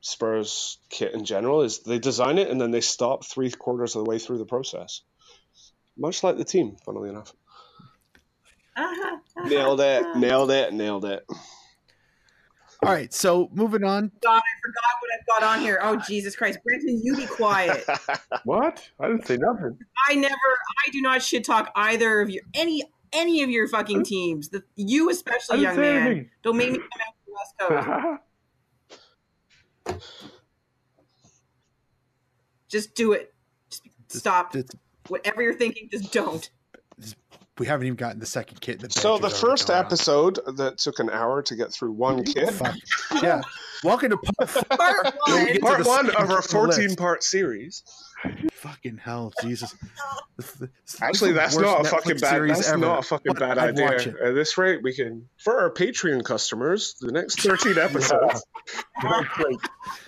Spurs 0.00 0.78
kit 0.90 1.14
in 1.14 1.24
general 1.24 1.62
is 1.62 1.80
they 1.80 1.98
design 1.98 2.38
it 2.38 2.48
and 2.48 2.60
then 2.60 2.70
they 2.70 2.80
stop 2.80 3.24
three 3.24 3.50
quarters 3.50 3.96
of 3.96 4.04
the 4.04 4.10
way 4.10 4.18
through 4.18 4.38
the 4.38 4.46
process. 4.46 5.02
Much 5.96 6.22
like 6.22 6.36
the 6.36 6.44
team, 6.44 6.76
funnily 6.84 7.08
enough. 7.08 7.32
Uh-huh, 8.78 9.18
nailed 9.48 9.80
uh-huh, 9.80 9.88
it! 9.88 10.02
Uh-huh. 10.04 10.18
Nailed 10.18 10.50
it! 10.50 10.72
Nailed 10.72 11.04
it! 11.04 11.24
All 12.84 12.92
right, 12.92 13.12
so 13.12 13.48
moving 13.52 13.82
on. 13.82 14.12
God, 14.22 14.36
I 14.36 14.42
forgot 14.62 14.84
what 15.00 15.10
I've 15.18 15.40
got 15.40 15.56
on 15.56 15.60
here. 15.64 15.80
Oh 15.82 15.96
Jesus 16.06 16.36
Christ, 16.36 16.60
Brenton, 16.64 17.00
you 17.02 17.16
be 17.16 17.26
quiet. 17.26 17.84
What? 18.44 18.88
I 19.00 19.08
didn't 19.08 19.26
say 19.26 19.36
nothing. 19.36 19.76
I 20.08 20.14
never, 20.14 20.34
I 20.34 20.90
do 20.92 21.02
not 21.02 21.22
shit 21.22 21.44
talk 21.44 21.72
either 21.74 22.20
of 22.20 22.30
your 22.30 22.42
any 22.54 22.84
any 23.12 23.42
of 23.42 23.50
your 23.50 23.66
fucking 23.68 24.04
teams. 24.04 24.48
The, 24.48 24.62
you 24.76 25.10
especially, 25.10 25.60
young 25.62 25.76
man. 25.78 26.06
anything. 26.06 26.30
Don't 26.42 26.56
make 26.56 26.70
me 26.70 26.78
come 26.78 26.86
out 27.00 27.14
to 27.14 27.26
the 27.26 27.32
West 27.34 28.20
Coast. 29.98 30.08
Just 32.68 32.94
do 32.94 33.12
it. 33.12 33.34
Just 33.70 33.82
stop. 34.08 34.54
It's, 34.54 34.74
Whatever 35.08 35.42
you're 35.42 35.54
thinking, 35.54 35.88
just 35.90 36.12
don't. 36.12 36.48
We 37.58 37.66
haven't 37.66 37.86
even 37.86 37.96
gotten 37.96 38.20
the 38.20 38.26
second 38.26 38.60
kit. 38.60 38.80
The 38.80 38.90
so 38.90 39.18
the 39.18 39.30
first 39.30 39.68
going 39.68 39.78
on. 39.80 39.86
episode 39.86 40.38
that 40.56 40.78
took 40.78 40.98
an 40.98 41.10
hour 41.10 41.42
to 41.42 41.56
get 41.56 41.72
through 41.72 41.92
one 41.92 42.24
kit. 42.24 42.52
Yeah. 43.22 43.40
Welcome 43.84 44.10
to 44.10 44.16
part, 44.46 44.68
Part 44.70 45.14
we 45.26 45.32
one. 45.32 45.46
get 45.46 45.54
to 45.54 45.60
Part 45.60 45.78
the 45.78 45.82
of 45.82 45.88
our 45.88 46.02
kit 46.02 46.16
on 46.16 46.28
the 46.28 46.34
list. 46.34 46.50
14 46.50 46.96
part 46.96 47.22
series. 47.22 47.82
Fucking 48.52 48.96
hell, 48.98 49.32
Jesus. 49.42 49.72
Actually, 51.00 51.32
that's 51.32 51.56
not 51.56 51.80
a 51.80 51.82
Netflix 51.84 51.90
fucking 51.90 52.16
bad. 52.18 52.30
series 52.30 52.56
That's 52.56 52.68
ever. 52.70 52.78
not 52.78 52.98
a 52.98 53.02
fucking 53.02 53.32
But 53.34 53.38
bad 53.38 53.58
I'd 53.58 53.78
idea. 53.80 54.14
At 54.24 54.34
this 54.34 54.58
rate, 54.58 54.80
we 54.82 54.92
can 54.94 55.28
for 55.38 55.60
our 55.60 55.70
Patreon 55.72 56.24
customers, 56.24 56.96
the 57.00 57.12
next 57.12 57.40
13 57.40 57.78
episodes. 57.78 58.44
That's. 59.00 59.58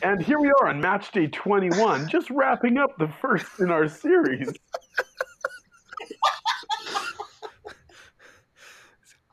And 0.02 0.20
here 0.20 0.40
we 0.40 0.48
are 0.60 0.66
on 0.68 0.80
match 0.80 1.12
day 1.12 1.28
21, 1.28 2.08
just 2.08 2.28
wrapping 2.30 2.76
up 2.78 2.98
the 2.98 3.08
first 3.20 3.60
in 3.60 3.70
our 3.70 3.86
series. 3.88 4.52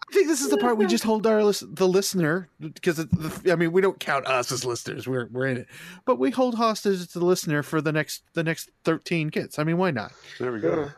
I 0.09 0.13
think 0.13 0.27
this 0.27 0.41
is 0.41 0.49
the 0.49 0.57
part 0.57 0.77
we 0.77 0.85
just 0.85 1.03
hold 1.03 1.27
our 1.27 1.43
lis- 1.43 1.63
the 1.67 1.87
listener 1.87 2.49
because 2.61 3.05
I 3.49 3.55
mean 3.55 3.71
we 3.71 3.81
don't 3.81 3.99
count 3.99 4.25
us 4.25 4.51
as 4.51 4.63
listeners 4.63 5.05
we're 5.07 5.27
we're 5.31 5.47
in 5.47 5.57
it 5.57 5.67
but 6.05 6.17
we 6.17 6.31
hold 6.31 6.55
hostage 6.55 7.05
to 7.11 7.19
the 7.19 7.25
listener 7.25 7.61
for 7.61 7.81
the 7.81 7.91
next 7.91 8.23
the 8.33 8.43
next 8.43 8.69
13 8.85 9.29
kits 9.31 9.59
I 9.59 9.63
mean 9.65 9.77
why 9.77 9.91
not 9.91 10.13
There 10.39 10.51
we 10.51 10.59
go. 10.61 10.89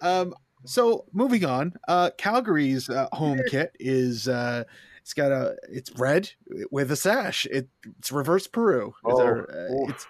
um 0.00 0.34
so 0.64 1.04
moving 1.12 1.44
on 1.44 1.74
uh 1.86 2.10
Calgary's 2.16 2.88
uh, 2.88 3.08
home 3.12 3.40
kit 3.50 3.76
is 3.78 4.26
uh 4.26 4.64
it's 5.02 5.12
got 5.14 5.30
a 5.32 5.56
it's 5.70 5.92
red 5.98 6.30
with 6.70 6.90
a 6.90 6.96
sash 6.96 7.46
it, 7.46 7.68
it's 7.98 8.10
reverse 8.10 8.46
Peru 8.46 8.88
Is 8.88 8.94
Oh, 9.04 9.18
there, 9.18 9.50
uh, 9.50 9.90
it's 9.90 10.06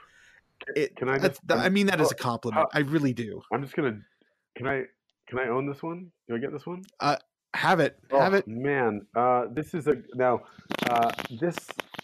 it, 0.77 0.97
Can 0.97 1.09
I 1.09 1.19
just- 1.19 1.41
I 1.51 1.69
mean 1.69 1.87
that 1.89 2.01
as 2.01 2.13
a 2.13 2.15
oh, 2.15 2.19
compliment 2.19 2.63
uh, 2.65 2.69
I 2.73 2.81
really 2.81 3.13
do 3.13 3.43
I'm 3.53 3.63
just 3.63 3.75
gonna. 3.77 3.99
Can 4.57 4.67
I? 4.67 4.85
Can 5.29 5.39
I 5.39 5.49
own 5.49 5.67
this 5.69 5.83
one? 5.83 6.11
Do 6.29 6.35
I 6.35 6.39
get 6.39 6.51
this 6.53 6.65
one? 6.65 6.83
Have 7.57 7.81
it 7.81 7.99
have 8.11 8.35
oh, 8.35 8.39
it 8.39 8.49
Man, 8.49 9.07
uh, 9.17 9.47
this 9.51 9.75
is 9.75 9.89
a 9.89 9.97
now. 10.15 10.43
Uh, 10.89 11.11
this 11.41 11.57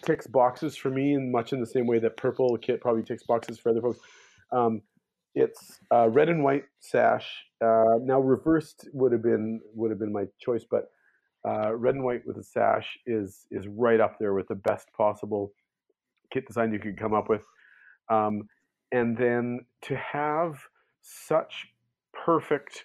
ticks 0.04 0.26
boxes 0.26 0.76
for 0.76 0.90
me, 0.90 1.14
in 1.14 1.30
much 1.30 1.52
in 1.52 1.60
the 1.60 1.66
same 1.66 1.86
way 1.86 1.98
that 2.00 2.16
purple 2.16 2.56
kit 2.58 2.80
probably 2.80 3.02
ticks 3.02 3.22
boxes 3.22 3.58
for 3.58 3.70
other 3.70 3.80
folks. 3.80 4.00
Um, 4.50 4.82
it's 5.34 5.78
uh, 5.92 6.08
red 6.08 6.28
and 6.28 6.42
white 6.42 6.64
sash. 6.80 7.44
Uh, 7.64 7.98
now 8.02 8.20
reversed 8.20 8.88
would 8.92 9.12
have 9.12 9.22
been 9.22 9.60
would 9.74 9.90
have 9.90 9.98
been 9.98 10.12
my 10.12 10.24
choice, 10.40 10.64
but 10.68 10.90
uh, 11.46 11.74
red 11.74 11.94
and 11.94 12.04
white 12.04 12.26
with 12.26 12.36
a 12.38 12.42
sash 12.42 12.98
is 13.06 13.46
is 13.50 13.66
right 13.68 14.00
up 14.00 14.18
there 14.18 14.34
with 14.34 14.48
the 14.48 14.54
best 14.54 14.92
possible 14.96 15.52
kit 16.32 16.46
design 16.46 16.72
you 16.72 16.78
could 16.78 16.98
come 16.98 17.14
up 17.14 17.28
with. 17.28 17.44
Um, 18.08 18.48
and 18.90 19.16
then 19.16 19.60
to 19.82 19.96
have 19.96 20.58
such 21.00 21.68
perfect 22.12 22.84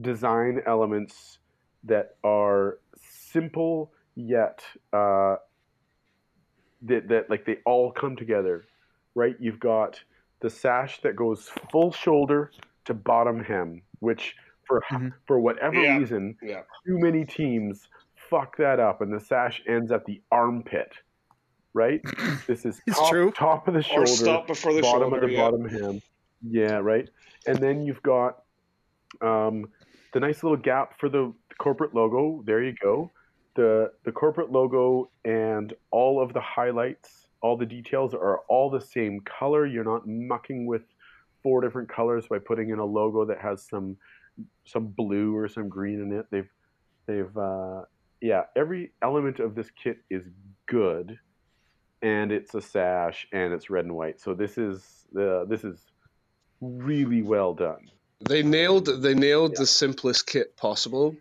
design 0.00 0.60
elements 0.66 1.39
that 1.84 2.16
are 2.24 2.78
simple 2.96 3.92
yet 4.14 4.62
uh, 4.92 5.36
that 6.82 7.08
that 7.08 7.30
like 7.30 7.44
they 7.44 7.58
all 7.66 7.92
come 7.92 8.16
together, 8.16 8.64
right? 9.14 9.36
You've 9.38 9.60
got 9.60 10.00
the 10.40 10.50
sash 10.50 11.00
that 11.02 11.16
goes 11.16 11.50
full 11.70 11.92
shoulder 11.92 12.50
to 12.86 12.94
bottom 12.94 13.42
hem, 13.42 13.82
which 14.00 14.34
for 14.66 14.82
Mhm. 14.90 15.12
for 15.26 15.40
whatever 15.40 15.80
Yeah. 15.80 15.98
reason, 15.98 16.36
Yeah. 16.42 16.62
too 16.86 16.98
many 16.98 17.24
teams 17.24 17.88
fuck 18.14 18.56
that 18.56 18.78
up, 18.80 19.00
and 19.00 19.12
the 19.12 19.20
sash 19.20 19.62
ends 19.66 19.90
at 19.90 20.04
the 20.06 20.22
armpit, 20.30 20.92
right? 21.74 22.00
This 22.46 22.64
is 22.64 22.80
It's 22.86 22.96
top, 22.98 23.10
true. 23.10 23.30
top 23.32 23.68
of 23.68 23.74
the 23.74 23.82
shoulder, 23.82 24.02
Or 24.02 24.06
shoulder, 24.06 24.22
stop 24.22 24.46
before 24.46 24.72
the 24.72 24.80
bottom 24.82 25.10
shoulder. 25.10 25.16
of 25.16 25.22
the 25.30 25.32
yeah. 25.36 25.40
bottom 25.50 25.68
hem. 25.68 26.02
Yeah, 26.42 26.76
right. 26.76 27.08
And 27.46 27.58
then 27.58 27.82
you've 27.82 28.02
got 28.02 28.42
um, 29.20 29.68
the 30.12 30.20
nice 30.20 30.42
little 30.42 30.58
gap 30.58 30.98
for 30.98 31.08
the 31.08 31.32
corporate 31.58 31.94
logo. 31.94 32.42
There 32.44 32.62
you 32.62 32.74
go. 32.82 33.10
The 33.54 33.92
the 34.04 34.12
corporate 34.12 34.50
logo 34.50 35.10
and 35.24 35.72
all 35.90 36.22
of 36.22 36.32
the 36.32 36.40
highlights, 36.40 37.26
all 37.42 37.56
the 37.56 37.66
details 37.66 38.14
are 38.14 38.38
all 38.48 38.70
the 38.70 38.80
same 38.80 39.20
color. 39.20 39.66
You're 39.66 39.84
not 39.84 40.06
mucking 40.06 40.66
with 40.66 40.82
four 41.42 41.60
different 41.60 41.88
colors 41.88 42.26
by 42.28 42.38
putting 42.38 42.70
in 42.70 42.78
a 42.78 42.84
logo 42.84 43.24
that 43.24 43.38
has 43.40 43.66
some 43.68 43.96
some 44.64 44.86
blue 44.86 45.36
or 45.36 45.48
some 45.48 45.68
green 45.68 46.00
in 46.00 46.12
it. 46.12 46.26
They've 46.30 46.50
they've 47.06 47.36
uh, 47.36 47.82
yeah, 48.20 48.42
every 48.56 48.92
element 49.02 49.40
of 49.40 49.54
this 49.54 49.70
kit 49.70 49.98
is 50.10 50.24
good, 50.66 51.18
and 52.02 52.30
it's 52.30 52.54
a 52.54 52.60
sash 52.60 53.26
and 53.32 53.52
it's 53.52 53.70
red 53.70 53.84
and 53.84 53.94
white. 53.94 54.20
So 54.20 54.34
this 54.34 54.58
is 54.58 55.06
the 55.12 55.46
this 55.48 55.64
is 55.64 55.86
really 56.60 57.22
well 57.22 57.54
done. 57.54 57.90
They 58.28 58.42
nailed. 58.42 58.86
They 58.86 59.14
nailed 59.14 59.56
the 59.56 59.66
simplest 59.66 60.26
kit 60.26 60.56
possible. 60.56 61.16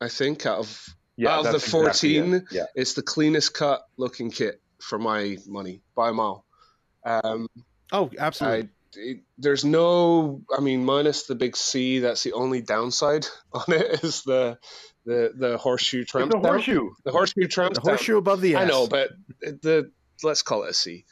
I 0.00 0.08
think 0.08 0.46
out 0.46 0.58
of 0.58 0.88
Yeah, 1.16 1.30
Out 1.30 1.46
of 1.46 1.52
that's 1.52 1.70
the 1.70 1.78
exactly 1.78 2.16
it. 2.16 2.20
14, 2.22 2.46
yeah, 2.50 2.64
it's 2.74 2.94
the 2.94 3.02
cleanest 3.02 3.54
cut 3.54 3.82
looking 3.96 4.30
kit 4.30 4.60
for 4.80 4.98
my 4.98 5.38
money 5.46 5.80
by 5.94 6.10
a 6.10 6.12
mile. 6.12 6.44
Um, 7.06 7.48
oh 7.92 8.10
absolutely 8.18 8.68
I, 8.68 8.70
it, 8.96 9.20
there's 9.38 9.64
no, 9.64 10.42
I 10.56 10.60
mean, 10.60 10.84
minus 10.84 11.24
the 11.24 11.34
big 11.34 11.56
C. 11.56 11.98
That's 12.00 12.22
the 12.22 12.32
only 12.32 12.60
downside 12.62 13.26
on 13.52 13.64
it 13.68 14.02
is 14.04 14.22
the 14.22 14.58
the 15.04 15.32
the 15.36 15.58
horseshoe 15.58 16.04
tramp. 16.04 16.32
it's 16.34 16.44
a 16.44 16.48
horseshoe. 16.48 16.90
The 17.04 17.12
horseshoe 17.12 17.46
tramp. 17.46 17.74
the 17.74 17.80
stamp. 17.80 17.88
horseshoe 17.96 18.16
above 18.16 18.40
the 18.40 18.56
I 18.56 18.62
S. 18.62 18.68
know, 18.68 18.86
but 18.86 19.10
the 19.40 19.90
let's 20.22 20.42
call 20.42 20.64
it 20.64 20.70
a 20.70 20.74
C. 20.74 21.04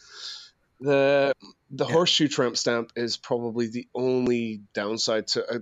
The 0.82 1.32
the 1.70 1.86
Yeah. 1.86 1.92
horseshoe 1.92 2.28
tramp 2.28 2.56
stamp 2.56 2.92
is 2.96 3.16
probably 3.16 3.68
the 3.68 3.88
only 3.94 4.62
downside 4.74 5.28
to 5.28 5.56
a 5.56 5.60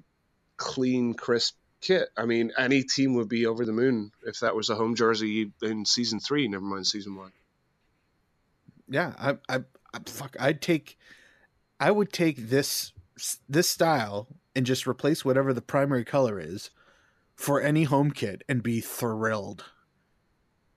clean, 0.56 1.14
crisp 1.14 1.56
kit. 1.80 2.08
I 2.16 2.26
mean, 2.26 2.52
any 2.58 2.82
team 2.82 3.14
would 3.14 3.28
be 3.28 3.46
over 3.46 3.64
the 3.64 3.72
moon 3.72 4.12
if 4.24 4.40
that 4.40 4.56
was 4.56 4.70
a 4.70 4.74
home 4.74 4.94
jersey 4.94 5.52
in 5.62 5.84
season 5.84 6.20
three. 6.20 6.48
Never 6.48 6.64
mind 6.64 6.86
season 6.86 7.16
one. 7.16 7.32
Yeah, 8.88 9.14
I, 9.18 9.38
I, 9.48 9.64
I 9.94 9.98
fuck, 10.06 10.36
I'd 10.40 10.60
take, 10.60 10.98
I 11.78 11.90
would 11.90 12.12
take 12.12 12.48
this 12.48 12.92
this 13.48 13.68
style 13.68 14.26
and 14.56 14.64
just 14.66 14.86
replace 14.86 15.24
whatever 15.24 15.52
the 15.52 15.62
primary 15.62 16.04
color 16.04 16.40
is 16.40 16.70
for 17.34 17.60
any 17.60 17.84
home 17.84 18.10
kit 18.10 18.42
and 18.48 18.62
be 18.62 18.80
thrilled. 18.80 19.64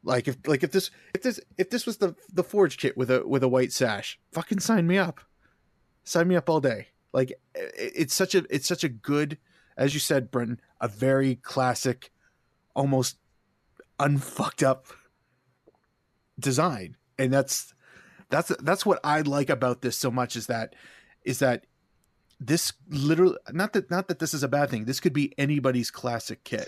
Like 0.04 0.28
if 0.28 0.38
like 0.46 0.64
if 0.64 0.72
this 0.72 0.92
if 1.14 1.22
this 1.22 1.40
if 1.58 1.70
this 1.70 1.86
was 1.86 1.98
the 1.98 2.16
the 2.32 2.44
forge 2.44 2.78
kit 2.78 2.98
with 2.98 3.10
a 3.10 3.26
with 3.26 3.42
a 3.44 3.48
white 3.48 3.72
sash, 3.72 4.20
fucking 4.32 4.60
sign 4.60 4.86
me 4.86 4.98
up. 4.98 5.22
Sign 6.04 6.28
me 6.28 6.36
up 6.36 6.50
all 6.50 6.60
day. 6.60 6.88
Like 7.14 7.32
it, 7.56 7.94
it's 7.96 8.14
such 8.14 8.36
a 8.36 8.46
it's 8.50 8.68
such 8.68 8.84
a 8.84 8.90
good, 8.90 9.38
as 9.78 9.94
you 9.94 10.00
said, 10.02 10.30
Brenton, 10.30 10.60
a 10.82 10.90
very 10.90 11.36
classic, 11.36 12.12
almost 12.76 13.18
unfucked 14.00 14.62
up 14.62 14.88
design, 16.38 16.98
and 17.18 17.32
that's 17.32 17.74
that's 18.30 18.50
that's 18.58 18.86
what 18.86 19.00
I 19.06 19.22
like 19.22 19.50
about 19.50 19.82
this 19.82 19.96
so 19.96 20.12
much 20.12 20.36
is 20.36 20.48
that 20.48 20.76
is 21.24 21.40
that 21.40 21.66
this 22.42 22.74
literally 22.90 23.38
not 23.52 23.72
that 23.74 23.90
not 23.90 24.10
that 24.10 24.20
this 24.20 24.34
is 24.34 24.44
a 24.44 24.50
bad 24.50 24.70
thing. 24.70 24.84
This 24.84 25.00
could 25.00 25.14
be 25.14 25.34
anybody's 25.38 25.92
classic 25.92 26.44
kit, 26.44 26.68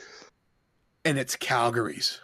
and 1.04 1.18
it's 1.18 1.36
Calgary's. 1.36 2.22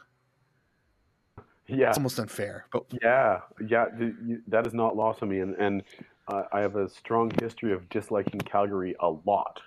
Yeah, 1.71 1.89
It's 1.89 1.97
almost 1.97 2.19
unfair, 2.19 2.65
but 2.71 2.83
yeah, 3.01 3.41
yeah. 3.67 3.85
th- 3.97 4.13
you- 4.25 4.41
That 4.47 4.67
is 4.67 4.73
not 4.73 4.95
lost 4.95 5.21
on 5.23 5.29
me, 5.29 5.39
and 5.39 5.55
and 5.55 5.83
uh, 6.27 6.43
I 6.51 6.59
have 6.61 6.75
a 6.75 6.89
strong 6.89 7.31
history 7.41 7.71
of 7.73 7.87
disliking 7.89 8.41
Calgary 8.41 8.95
a 8.99 9.09
lot. 9.09 9.61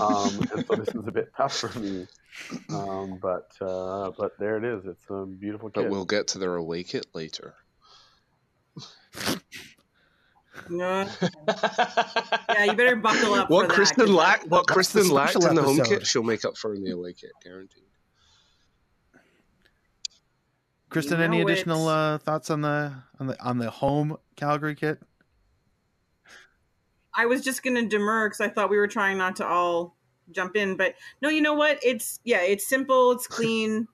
Um, 0.00 0.40
and 0.54 0.66
so 0.66 0.74
this 0.76 0.88
is 0.94 1.06
a 1.06 1.12
bit 1.12 1.30
tough 1.36 1.56
for 1.56 1.78
me. 1.78 2.06
Um, 2.70 3.18
but 3.20 3.50
uh, 3.60 4.10
but 4.18 4.38
there 4.38 4.56
it 4.56 4.64
is. 4.64 4.84
It's 4.86 5.04
a 5.10 5.24
beautiful 5.26 5.70
But 5.74 5.82
kit. 5.82 5.90
we'll 5.90 6.04
get 6.04 6.26
to 6.28 6.38
their 6.38 6.56
away 6.56 6.82
kit 6.84 7.06
later. 7.14 7.54
Yeah, 10.70 11.08
yeah, 12.48 12.64
you 12.64 12.72
better 12.72 12.96
buckle 12.96 13.34
up. 13.34 13.50
what 13.50 13.66
for 13.68 13.72
Kristen 13.74 13.98
that, 14.00 14.06
'cause 14.06 14.14
lacked, 14.16 14.46
what 14.48 14.66
Kristen 14.66 15.08
lacked 15.10 15.34
in 15.36 15.54
the 15.54 15.62
home 15.62 15.80
kit, 15.84 16.06
she'll 16.06 16.22
make 16.22 16.44
up 16.46 16.56
for 16.56 16.74
in 16.74 16.82
the 16.82 16.92
away 16.92 17.12
kit, 17.12 17.30
guaranteed. 17.44 17.82
Kristen, 20.88 21.18
You 21.18 21.24
any 21.24 21.40
additional 21.42 21.88
uh, 21.88 22.18
thoughts 22.18 22.50
on 22.50 22.60
the 22.60 22.92
on 23.18 23.26
the 23.26 23.42
on 23.42 23.58
the 23.58 23.70
home 23.70 24.16
Calgary 24.36 24.74
kit? 24.74 25.00
I 27.14 27.26
was 27.26 27.42
just 27.42 27.62
gonna 27.62 27.86
demur 27.86 28.28
because 28.28 28.40
I 28.40 28.48
thought 28.48 28.70
we 28.70 28.76
were 28.76 28.86
trying 28.86 29.18
not 29.18 29.36
to 29.36 29.46
all 29.46 29.96
jump 30.30 30.54
in, 30.56 30.76
but 30.76 30.94
no, 31.22 31.28
you 31.28 31.40
know 31.40 31.54
what? 31.54 31.78
It's 31.82 32.20
yeah, 32.24 32.42
it's 32.42 32.66
simple, 32.66 33.12
it's 33.12 33.26
clean, 33.36 33.88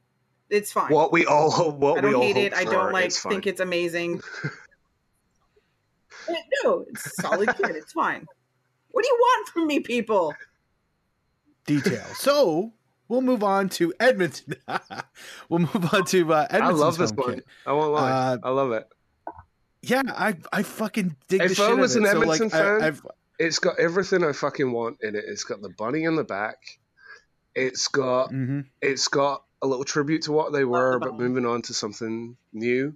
it's 0.51 0.73
fine. 0.73 0.93
What 0.93 1.13
we 1.13 1.25
all 1.25 1.51
hope, 1.51 1.77
what 1.77 1.99
I 1.99 2.07
we 2.07 2.13
don't 2.13 2.15
all 2.17 2.23
hate 2.23 2.37
it. 2.37 2.53
hope 2.53 2.67
I 2.67 2.71
don't 2.71 2.93
like 2.93 3.07
it's 3.07 3.23
think 3.23 3.47
it's 3.47 3.61
amazing. 3.61 4.21
No, 6.65 6.85
it's 6.89 7.17
solid 7.21 7.49
kit. 7.57 7.75
It's 7.75 7.93
fine. 7.93 8.25
What 8.93 9.03
do 9.03 9.09
you 9.09 9.17
want 9.21 9.49
from 9.49 9.67
me, 9.67 9.81
people? 9.81 10.33
Detail. 11.67 12.05
so 12.15 12.73
we'll 13.09 13.21
move 13.23 13.43
on 13.43 13.69
to 13.71 13.93
Edmonton. 14.01 14.55
we'll 15.49 15.61
move 15.61 15.93
on 15.95 16.05
to 16.07 16.33
uh, 16.33 16.47
I 16.51 16.71
love 16.71 16.97
this 16.99 17.13
one. 17.13 17.37
kit. 17.37 17.47
I 17.67 17.73
won't 17.73 17.93
lie. 17.93 18.11
Uh, 18.11 18.39
I 18.43 18.51
love 18.51 18.73
it. 18.73 18.89
Yeah, 19.83 20.03
I 20.07 20.37
I 20.53 20.63
fucking 20.63 21.17
dig 21.29 21.43
If 21.43 21.61
I 21.61 21.75
was 21.75 21.97
an 21.97 22.05
it. 22.05 22.13
So, 22.13 22.19
like, 22.21 22.41
Edmonton 22.41 22.47
I- 22.59 22.63
fan- 22.63 22.83
I've- 22.83 23.01
It's 23.39 23.59
got 23.59 23.79
everything 23.79 24.23
I 24.25 24.33
fucking 24.33 24.71
want 24.71 24.99
in 25.03 25.17
it. 25.17 25.25
It's 25.27 25.45
got 25.45 25.61
the 25.63 25.71
bunny 25.71 26.05
in 26.05 26.15
the 26.17 26.25
back. 26.25 26.59
It's 27.55 27.89
got 27.89 28.31
mhm. 28.31 28.67
it's 28.81 29.09
got 29.09 29.45
a 29.61 29.67
little 29.67 29.85
tribute 29.85 30.23
to 30.23 30.33
what 30.33 30.53
they 30.53 30.65
were, 30.65 30.99
but 30.99 31.15
moving 31.19 31.47
on 31.47 31.63
to 31.63 31.75
something 31.75 32.37
new. 32.53 32.95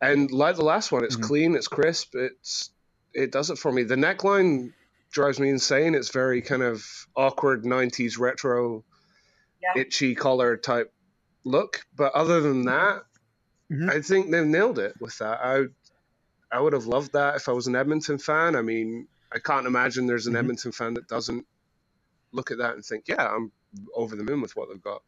And 0.00 0.30
like 0.30 0.56
the 0.56 0.64
last 0.64 0.90
one, 0.92 1.04
it's 1.04 1.16
Mhm. 1.16 1.22
clean, 1.22 1.54
it's 1.56 1.68
crisp, 1.68 2.14
it's 2.14 2.70
it 3.14 3.30
does 3.32 3.50
it 3.50 3.58
for 3.58 3.70
me. 3.72 3.82
The 3.84 3.94
neckline 3.96 4.72
drives 5.10 5.38
me 5.40 5.48
insane. 5.50 5.94
It's 5.94 6.10
very 6.10 6.42
kind 6.42 6.62
of 6.62 6.84
awkward 7.16 7.64
'90s 7.64 8.18
retro, 8.18 8.84
Yeah. 9.62 9.80
itchy 9.82 10.14
collar 10.14 10.56
type 10.56 10.92
look. 11.44 11.84
But 11.96 12.12
other 12.14 12.40
than 12.40 12.64
that, 12.64 13.04
Mhm. 13.70 13.90
I 13.90 14.00
think 14.02 14.30
they've 14.30 14.46
nailed 14.46 14.78
it 14.78 14.94
with 15.00 15.16
that. 15.18 15.40
I 15.42 15.66
I 16.50 16.60
would 16.60 16.74
have 16.74 16.84
loved 16.86 17.12
that 17.14 17.36
if 17.36 17.48
I 17.48 17.52
was 17.52 17.66
an 17.66 17.74
Edmonton 17.74 18.18
fan. 18.18 18.56
I 18.56 18.60
mean, 18.62 19.08
I 19.32 19.38
can't 19.38 19.66
imagine 19.66 20.06
there's 20.06 20.26
an 20.26 20.34
Mhm. 20.34 20.38
Edmonton 20.40 20.72
fan 20.72 20.92
that 20.94 21.08
doesn't 21.08 21.46
look 22.32 22.50
at 22.50 22.58
that 22.58 22.74
and 22.74 22.84
think, 22.84 23.08
yeah, 23.08 23.26
I'm 23.26 23.50
over 23.94 24.16
the 24.16 24.22
moon 24.24 24.42
with 24.42 24.54
what 24.54 24.68
they've 24.68 24.82
got. 24.82 25.02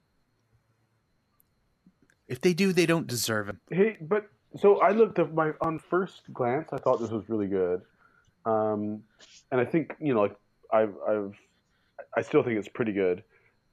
If 2.29 2.40
they 2.40 2.55
do, 2.55 2.73
they 2.73 2.87
don't 2.87 3.07
deserve 3.07 3.51
it. 3.51 3.57
Hey, 3.71 3.99
but 4.01 4.31
so 4.57 4.81
I 4.81 4.93
looked 4.93 5.19
at 5.19 5.35
my 5.35 5.53
on 5.61 5.79
first 5.79 6.33
glance. 6.33 6.73
I 6.73 6.79
thought 6.79 6.99
this 7.01 7.11
was 7.11 7.29
really 7.29 7.49
good, 7.49 7.83
um, 8.47 9.03
and 9.53 9.61
I 9.61 9.64
think 9.67 9.95
you 10.01 10.14
know, 10.14 10.23
like 10.23 10.37
I've, 10.73 10.95
I've, 11.07 11.35
I 12.17 12.23
still 12.23 12.43
think 12.43 12.59
it's 12.59 12.69
pretty 12.69 12.93
good. 12.93 13.23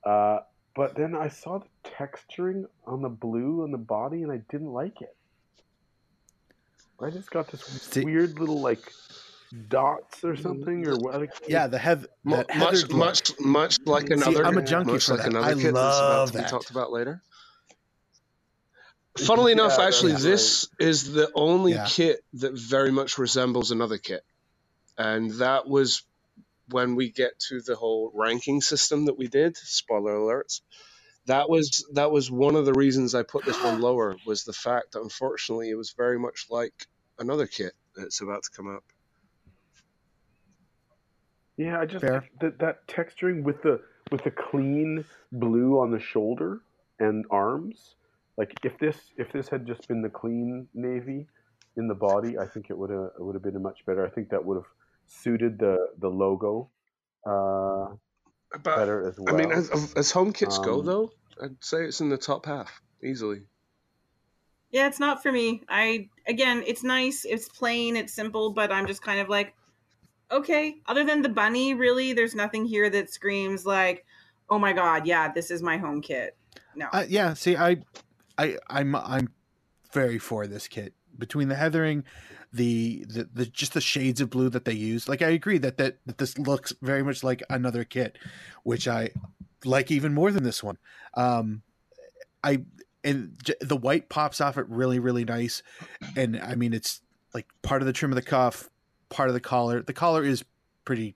Uh, 0.04 0.40
but 0.76 0.96
then 0.96 1.16
I 1.16 1.28
saw 1.30 1.60
the 1.60 1.68
texturing 1.90 2.66
on 2.86 3.02
the 3.02 3.10
blue 3.10 3.64
on 3.64 3.72
the 3.72 3.78
body, 3.78 4.24
and 4.24 4.32
I 4.32 4.38
didn't 4.50 4.72
like 4.72 5.02
it. 5.02 5.16
I 7.02 7.10
just 7.10 7.32
got 7.32 7.50
this 7.52 7.62
See- 7.64 8.04
weird 8.06 8.40
little 8.40 8.62
like 8.62 8.92
dots 9.70 10.24
or 10.24 10.34
mm, 10.36 10.42
something, 10.44 10.88
or 10.88 10.96
what? 10.98 11.28
Yeah, 11.48 11.68
the 11.68 11.80
heath, 11.80 12.06
Mu- 12.24 12.38
much, 12.38 12.52
heathered 12.52 12.92
much, 12.94 13.32
much 13.40 13.78
like 13.86 14.08
See, 14.08 14.14
another. 14.14 14.46
I'm 14.46 14.58
a 14.58 14.62
junkie 14.62 14.92
much 14.94 15.06
for 15.06 15.14
like 15.16 15.24
that. 15.24 15.30
another 15.32 15.48
I 15.48 15.54
kid 15.56 15.64
that's 15.64 15.70
about 15.72 16.10
love 16.10 16.32
to 16.32 16.38
be 16.38 16.42
that. 16.44 16.50
talked 16.50 16.70
about 16.70 16.92
later. 16.92 17.22
Funnily 19.18 19.52
enough, 19.52 19.76
Yeah, 19.78 19.88
actually, 19.88 20.12
that's 20.14 20.24
this 20.24 20.70
is 20.80 21.12
the 21.12 21.30
only 21.36 21.74
Yeah. 21.74 21.86
kit 21.90 22.24
that 22.34 22.54
very 22.54 22.92
much 22.92 23.18
resembles 23.18 23.72
another 23.72 23.98
kit, 23.98 24.24
and 24.98 25.32
that 25.32 25.68
was 25.68 26.04
when 26.72 26.96
we 26.96 27.12
get 27.12 27.38
to 27.50 27.62
the 27.62 27.76
whole 27.76 28.12
ranking 28.14 28.62
system 28.62 29.06
that 29.06 29.18
we 29.18 29.28
did. 29.28 29.58
Spoiler 29.58 30.14
alerts. 30.14 30.62
That 31.28 31.50
was 31.50 31.86
that 31.94 32.12
was 32.12 32.32
one 32.32 32.56
of 32.56 32.66
the 32.66 32.74
reasons 32.74 33.14
I 33.14 33.24
put 33.24 33.46
this 33.46 33.62
one 33.64 33.82
lower 33.82 34.16
was 34.26 34.44
the 34.44 34.54
fact 34.54 34.94
that 34.94 35.02
unfortunately 35.02 35.70
it 35.70 35.76
was 35.76 35.92
very 35.92 36.18
much 36.18 36.48
like 36.50 36.74
another 37.20 37.46
kit 37.46 37.74
that's 37.96 38.22
about 38.22 38.44
to 38.44 38.50
come 38.52 38.74
up. 38.76 38.84
Yeah, 41.58 41.80
I 41.80 41.86
just 41.86 42.04
Fair. 42.04 42.28
that 42.40 42.60
that 42.60 42.88
texturing 42.88 43.44
with 43.44 43.62
the 43.62 43.82
with 44.12 44.24
the 44.24 44.32
clean 44.32 45.06
blue 45.32 45.80
on 45.80 45.92
the 45.92 46.00
shoulder 46.00 46.62
and 47.00 47.26
arms. 47.30 47.96
Like 48.38 48.54
if 48.64 48.78
this 48.80 48.98
if 49.18 49.32
this 49.32 49.48
had 49.50 49.68
just 49.68 49.88
been 49.88 50.02
the 50.02 50.10
clean 50.10 50.68
navy 50.74 51.28
in 51.78 51.88
the 51.88 51.96
body, 51.96 52.38
I 52.38 52.48
think 52.48 52.70
it 52.70 52.78
would 52.78 52.90
have 52.90 53.12
it 53.18 53.24
would 53.24 53.36
have 53.36 53.44
been 53.44 53.62
much 53.62 53.86
better. 53.86 54.06
I 54.06 54.10
think 54.10 54.30
that 54.30 54.44
would 54.44 54.56
have 54.56 54.66
suited 55.12 55.60
the 55.60 55.90
the 56.00 56.10
logo 56.10 56.70
uh, 57.26 57.96
But 58.52 58.64
better 58.64 59.08
as 59.08 59.20
well. 59.20 59.36
I 59.36 59.38
mean, 59.38 59.52
as, 59.52 59.94
as 59.96 60.12
home 60.12 60.34
kits 60.34 60.58
go, 60.58 60.80
Um, 60.80 60.86
though, 60.86 61.12
I'd 61.42 61.64
say 61.64 61.86
it's 61.86 62.02
in 62.02 62.10
the 62.10 62.18
top 62.18 62.46
half 62.46 62.82
easily. 63.04 63.42
Yeah, 64.72 64.88
it's 64.88 65.00
not 65.00 65.22
for 65.22 65.32
me. 65.32 65.64
I 65.68 66.10
again, 66.28 66.64
it's 66.66 66.84
nice, 66.84 67.26
it's 67.26 67.50
plain, 67.50 67.96
it's 67.96 68.14
simple, 68.14 68.54
but 68.54 68.72
I'm 68.72 68.88
just 68.88 69.02
kind 69.02 69.20
of 69.20 69.28
like, 69.28 69.54
okay. 70.32 70.78
Other 70.88 71.04
than 71.04 71.22
the 71.22 71.30
bunny, 71.30 71.74
really, 71.74 72.14
there's 72.14 72.36
nothing 72.36 72.66
here 72.66 72.90
that 72.90 73.12
screams 73.12 73.66
like, 73.66 74.06
oh 74.50 74.58
my 74.60 74.74
god, 74.74 75.06
yeah, 75.06 75.32
this 75.32 75.52
is 75.52 75.62
my 75.62 75.78
home 75.78 76.02
kit. 76.02 76.38
No, 76.74 76.88
Uh, 76.94 77.06
yeah, 77.08 77.34
see, 77.34 77.58
I, 77.58 77.84
I, 78.38 78.58
I'm, 78.70 78.96
I'm 78.96 79.28
very 79.92 80.18
for 80.20 80.48
this 80.48 80.70
kit. 80.70 80.94
Between 81.22 81.48
the 81.48 81.56
heathering, 81.56 82.04
the, 82.52 83.06
the, 83.08 83.30
the, 83.32 83.46
just 83.46 83.74
the 83.74 83.80
shades 83.80 84.20
of 84.20 84.30
blue 84.30 84.50
that 84.50 84.66
they 84.66 84.74
use. 84.74 85.08
Like, 85.08 85.22
I 85.22 85.30
agree 85.30 85.60
that 85.60 85.78
that, 85.78 86.00
that 86.06 86.18
this 86.18 86.38
looks 86.38 86.74
very 86.82 87.04
much 87.04 87.24
like 87.24 87.44
another 87.50 87.84
kit, 87.84 88.18
which 88.64 88.88
I 88.88 89.12
like 89.64 89.92
even 89.92 90.14
more 90.14 90.32
than 90.32 90.44
this 90.44 90.64
one. 90.64 90.78
Um, 91.14 91.62
I 92.44 92.64
and 93.04 93.38
j- 93.44 93.54
the 93.62 93.78
white 93.78 94.10
pops 94.10 94.42
off 94.42 94.58
it 94.58 94.66
really, 94.68 95.00
really 95.00 95.26
nice, 95.26 95.64
and 96.16 96.40
I 96.40 96.56
mean 96.56 96.74
it's 96.74 97.02
like 97.34 97.48
part 97.62 97.82
of 97.82 97.86
the 97.86 97.94
trim 97.94 98.12
of 98.12 98.16
the 98.16 98.22
cuff, 98.22 98.70
part 99.10 99.30
of 99.30 99.34
the 99.34 99.40
collar. 99.40 99.82
The 99.82 99.94
collar 99.94 100.24
is 100.24 100.44
pretty 100.86 101.16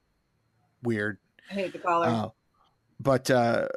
weird. 0.83 1.17
I 1.49 1.53
hate 1.55 1.73
the 1.73 1.79
collar. 1.79 2.07
Uh, 2.07 2.29
but 2.99 3.29
uh, 3.29 3.67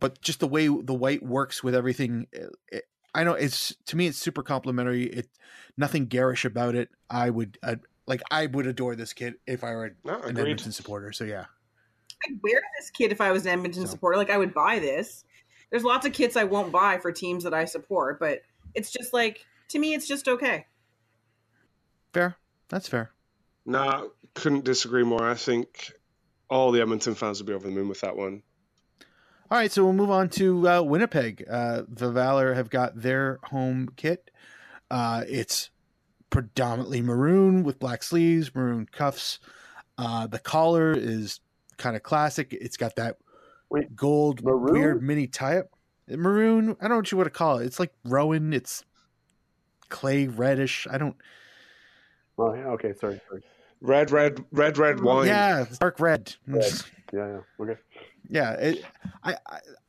but 0.00 0.20
just 0.20 0.40
the 0.40 0.48
way 0.48 0.66
the 0.66 0.94
white 0.94 1.22
works 1.22 1.62
with 1.64 1.74
everything, 1.74 2.26
it, 2.32 2.84
I 3.16 3.24
know 3.24 3.32
it's 3.32 3.74
to 3.86 3.96
me 3.96 4.06
it's 4.06 4.18
super 4.18 4.42
complimentary. 4.42 5.04
It 5.04 5.28
nothing 5.78 6.04
garish 6.06 6.44
about 6.44 6.74
it. 6.74 6.90
I 7.08 7.30
would 7.30 7.58
i 7.62 7.76
like 8.06 8.20
I 8.30 8.46
would 8.46 8.66
adore 8.66 8.94
this 8.94 9.14
kid 9.14 9.36
if 9.46 9.64
I 9.64 9.70
were 9.70 9.96
No, 10.04 10.20
an. 10.20 10.36
Edmonton 10.36 10.70
supporter. 10.70 11.12
So 11.12 11.24
yeah, 11.24 11.46
I'd 12.28 12.38
wear 12.42 12.60
this 12.78 12.90
kit 12.90 13.12
if 13.12 13.20
I 13.22 13.32
was 13.32 13.46
an 13.46 13.52
Edmonton 13.52 13.86
So- 13.86 13.92
supporter. 13.92 14.18
Like 14.18 14.30
I 14.30 14.36
would 14.36 14.52
buy 14.52 14.78
this. 14.78 15.24
There's 15.70 15.82
lots 15.82 16.06
of 16.06 16.12
kits 16.12 16.36
I 16.36 16.44
won't 16.44 16.70
buy 16.70 16.98
for 16.98 17.10
teams 17.10 17.42
that 17.44 17.54
I 17.54 17.64
support, 17.64 18.20
but 18.20 18.42
it's 18.74 18.92
just 18.92 19.12
like 19.14 19.44
to 19.70 19.78
me, 19.78 19.94
it's 19.94 20.06
just 20.06 20.28
okay. 20.28 20.66
fair. 22.12 22.36
That's 22.68 22.88
fair. 22.88 23.12
No, 23.64 24.10
couldn't 24.34 24.64
disagree 24.64 25.04
more. 25.04 25.28
I 25.28 25.34
think 25.34 25.92
all 26.50 26.70
the 26.70 26.80
Edmonton 26.82 27.14
fans 27.14 27.40
would 27.40 27.46
be 27.46 27.52
over 27.54 27.66
the 27.66 27.74
moon 27.74 27.88
with 27.88 28.02
that 28.02 28.16
one. 28.16 28.42
All 29.48 29.58
right, 29.58 29.70
so 29.70 29.84
we'll 29.84 29.92
move 29.92 30.10
on 30.10 30.28
to 30.30 30.68
uh, 30.68 30.82
Winnipeg. 30.82 31.44
Uh, 31.48 31.82
the 31.88 32.10
Valour 32.10 32.54
have 32.54 32.68
got 32.68 33.00
their 33.00 33.38
home 33.44 33.88
kit. 33.94 34.32
Uh, 34.90 35.22
it's 35.28 35.70
predominantly 36.30 37.00
maroon 37.00 37.62
with 37.62 37.78
black 37.78 38.02
sleeves, 38.02 38.52
maroon 38.52 38.88
cuffs. 38.90 39.38
Uh, 39.98 40.26
the 40.26 40.40
collar 40.40 40.92
is 40.92 41.38
kind 41.76 41.94
of 41.94 42.02
classic. 42.02 42.48
It's 42.52 42.76
got 42.76 42.96
that 42.96 43.18
Wait, 43.70 43.94
gold 43.94 44.42
maroon? 44.42 44.72
weird 44.72 45.02
mini 45.02 45.28
tie 45.28 45.58
up. 45.58 45.68
Maroon. 46.08 46.70
I 46.80 46.82
don't 46.82 46.90
know 46.90 46.96
what 46.96 47.12
you 47.12 47.18
want 47.18 47.26
to 47.26 47.30
call 47.30 47.58
it. 47.58 47.66
It's 47.66 47.78
like 47.78 47.92
rowan. 48.04 48.52
It's 48.52 48.84
clay 49.90 50.26
reddish. 50.26 50.88
I 50.90 50.98
don't. 50.98 51.14
Oh, 52.36 52.52
yeah, 52.52 52.66
okay, 52.70 52.94
sorry, 52.94 53.20
sorry. 53.28 53.44
Red, 53.80 54.10
red, 54.10 54.44
red, 54.50 54.76
red 54.76 55.00
wine. 55.00 55.28
Yeah, 55.28 55.66
dark 55.78 56.00
red. 56.00 56.34
Red. 56.48 56.72
Yeah, 57.12 57.26
yeah, 57.28 57.40
okay. 57.60 57.80
Yeah 58.28 58.52
it, 58.52 58.84
I, 59.22 59.36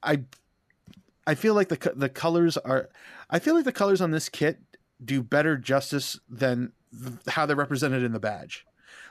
I 0.04 0.20
i 1.26 1.36
feel 1.36 1.54
like 1.54 1.70
the 1.70 1.94
the 1.96 2.10
colors 2.10 2.58
are 2.58 2.90
i 3.30 3.40
feel 3.40 3.56
like 3.56 3.66
the 3.66 3.72
colors 3.72 4.02
on 4.02 4.12
this 4.12 4.30
kit 4.30 4.60
do 5.04 5.22
better 5.22 5.58
justice 5.58 6.20
than 6.30 6.72
th- 6.92 7.20
how 7.28 7.46
they're 7.46 7.56
represented 7.56 8.04
in 8.04 8.12
the 8.12 8.20
badge. 8.20 8.66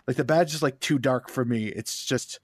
Like 0.07 0.17
the 0.17 0.25
badge 0.25 0.55
is 0.55 0.63
like 0.63 0.81
too 0.81 0.99
dark 0.99 1.31
for 1.31 1.45
me. 1.45 1.67
It's 1.67 2.05
just 2.05 2.41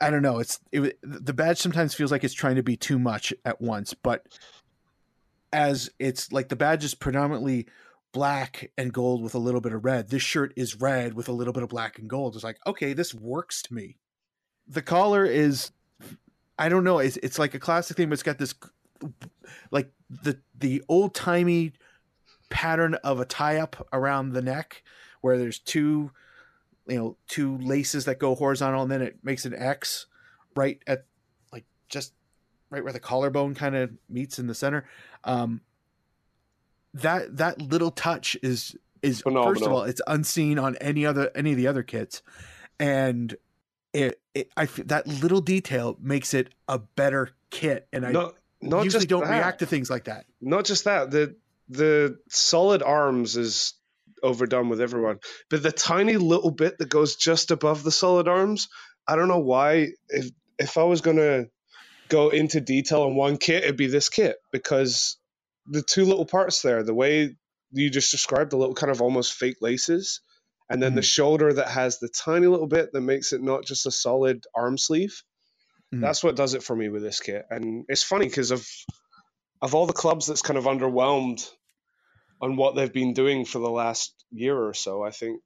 i 0.00 0.10
don't 0.10 0.22
know. 0.22 0.38
It's 0.38 0.60
it, 0.72 0.98
the 1.02 1.34
badge 1.34 1.58
sometimes 1.58 1.94
feels 1.94 2.10
like 2.10 2.24
it's 2.24 2.34
trying 2.34 2.56
to 2.56 2.62
be 2.62 2.76
too 2.76 2.98
much 2.98 3.34
at 3.44 3.60
once 3.60 3.94
but 3.94 4.26
as 5.52 5.90
it's 5.98 6.32
like 6.32 6.48
the 6.48 6.56
badge 6.56 6.84
is 6.84 6.94
predominantly 6.94 7.66
black 8.12 8.70
and 8.78 8.92
gold 8.92 9.22
with 9.22 9.34
a 9.34 9.38
little 9.38 9.60
bit 9.60 9.72
of 9.72 9.84
red 9.84 10.08
this 10.08 10.22
shirt 10.22 10.52
is 10.56 10.80
red 10.80 11.14
with 11.14 11.28
a 11.28 11.32
little 11.32 11.52
bit 11.52 11.62
of 11.62 11.68
black 11.68 11.98
and 11.98 12.08
gold. 12.08 12.34
It's 12.34 12.44
like 12.44 12.58
okay 12.66 12.92
this 12.92 13.14
works 13.14 13.62
to 13.62 13.74
me 13.74 13.96
the 14.70 14.82
collar 14.82 15.26
is 15.26 15.72
I 16.58 16.68
don't 16.68 16.84
know. 16.84 16.98
It's 16.98 17.16
it's 17.18 17.38
like 17.38 17.54
a 17.54 17.58
classic 17.58 17.96
thing, 17.96 18.08
but 18.08 18.14
it's 18.14 18.22
got 18.22 18.38
this 18.38 18.54
like 19.70 19.90
the 20.08 20.38
the 20.58 20.82
old 20.88 21.14
timey 21.14 21.72
pattern 22.50 22.94
of 22.96 23.20
a 23.20 23.24
tie 23.24 23.56
up 23.56 23.86
around 23.92 24.32
the 24.32 24.42
neck, 24.42 24.82
where 25.20 25.36
there's 25.38 25.58
two 25.58 26.12
you 26.86 26.98
know 26.98 27.16
two 27.26 27.58
laces 27.58 28.04
that 28.04 28.18
go 28.18 28.34
horizontal, 28.34 28.82
and 28.82 28.90
then 28.90 29.02
it 29.02 29.18
makes 29.22 29.44
an 29.44 29.54
X 29.54 30.06
right 30.54 30.80
at 30.86 31.06
like 31.52 31.64
just 31.88 32.12
right 32.70 32.84
where 32.84 32.92
the 32.92 33.00
collarbone 33.00 33.54
kind 33.54 33.74
of 33.74 33.90
meets 34.08 34.38
in 34.38 34.46
the 34.46 34.54
center. 34.54 34.86
Um, 35.24 35.62
that 36.94 37.36
that 37.38 37.60
little 37.60 37.90
touch 37.90 38.36
is 38.42 38.76
is 39.02 39.22
first 39.22 39.62
of 39.62 39.72
all 39.72 39.82
it's 39.82 40.02
unseen 40.06 40.58
on 40.58 40.76
any 40.76 41.06
other 41.06 41.30
any 41.34 41.52
of 41.52 41.56
the 41.56 41.66
other 41.66 41.82
kits, 41.82 42.22
and 42.78 43.34
it, 43.92 44.20
it 44.34 44.50
I 44.56 44.66
that 44.86 45.06
little 45.06 45.40
detail 45.40 45.96
makes 46.00 46.34
it 46.34 46.54
a 46.68 46.78
better 46.78 47.30
kit, 47.50 47.88
and 47.92 48.06
I 48.06 48.12
Not, 48.12 48.34
not 48.60 48.84
usually 48.84 49.00
just 49.00 49.08
don't 49.08 49.24
that. 49.24 49.30
react 49.30 49.60
to 49.60 49.66
things 49.66 49.90
like 49.90 50.04
that. 50.04 50.26
Not 50.40 50.64
just 50.64 50.84
that. 50.84 51.10
The 51.10 51.36
the 51.68 52.18
solid 52.28 52.82
arms 52.82 53.36
is 53.36 53.74
overdone 54.22 54.68
with 54.68 54.80
everyone, 54.80 55.18
but 55.48 55.62
the 55.62 55.72
tiny 55.72 56.16
little 56.16 56.50
bit 56.50 56.78
that 56.78 56.88
goes 56.88 57.16
just 57.16 57.50
above 57.50 57.82
the 57.82 57.90
solid 57.92 58.28
arms. 58.28 58.68
I 59.06 59.16
don't 59.16 59.28
know 59.28 59.38
why. 59.40 59.88
If 60.08 60.30
if 60.58 60.78
I 60.78 60.84
was 60.84 61.00
gonna 61.00 61.46
go 62.08 62.28
into 62.28 62.60
detail 62.60 63.02
on 63.02 63.16
one 63.16 63.38
kit, 63.38 63.64
it'd 63.64 63.76
be 63.76 63.86
this 63.86 64.08
kit 64.08 64.36
because 64.52 65.16
the 65.66 65.82
two 65.82 66.04
little 66.04 66.26
parts 66.26 66.62
there, 66.62 66.82
the 66.82 66.94
way 66.94 67.36
you 67.72 67.90
just 67.90 68.10
described, 68.10 68.50
the 68.50 68.56
little 68.56 68.74
kind 68.74 68.90
of 68.90 69.00
almost 69.00 69.34
fake 69.34 69.58
laces, 69.60 70.20
and 70.70 70.82
then 70.82 70.94
the 70.94 71.00
Mhm. 71.00 71.04
shoulder 71.04 71.52
that 71.54 71.68
has 71.68 71.98
the 71.98 72.08
tiny 72.08 72.46
little 72.46 72.68
bit 72.68 72.92
that 72.92 73.00
makes 73.02 73.32
it 73.32 73.42
not 73.42 73.64
just 73.66 73.86
a 73.86 73.90
solid 73.90 74.44
arm 74.54 74.78
sleeve. 74.78 75.22
Mhm. 75.92 76.00
That's 76.02 76.24
what 76.24 76.36
does 76.36 76.54
it 76.54 76.62
for 76.62 76.76
me 76.76 76.88
with 76.88 77.02
this 77.02 77.20
kit, 77.20 77.46
and 77.50 77.84
it's 77.88 78.02
funny 78.04 78.26
because 78.28 78.50
of 78.52 78.66
of 79.62 79.74
all 79.74 79.86
the 79.86 79.92
clubs 79.92 80.26
that's 80.26 80.42
kind 80.42 80.58
of 80.58 80.64
underwhelmed 80.64 81.48
on 82.40 82.56
what 82.56 82.74
they've 82.74 82.92
been 82.92 83.12
doing 83.14 83.44
for 83.44 83.58
the 83.58 83.70
last 83.70 84.24
year 84.30 84.56
or 84.58 84.74
so. 84.74 85.02
I 85.02 85.10
think 85.10 85.42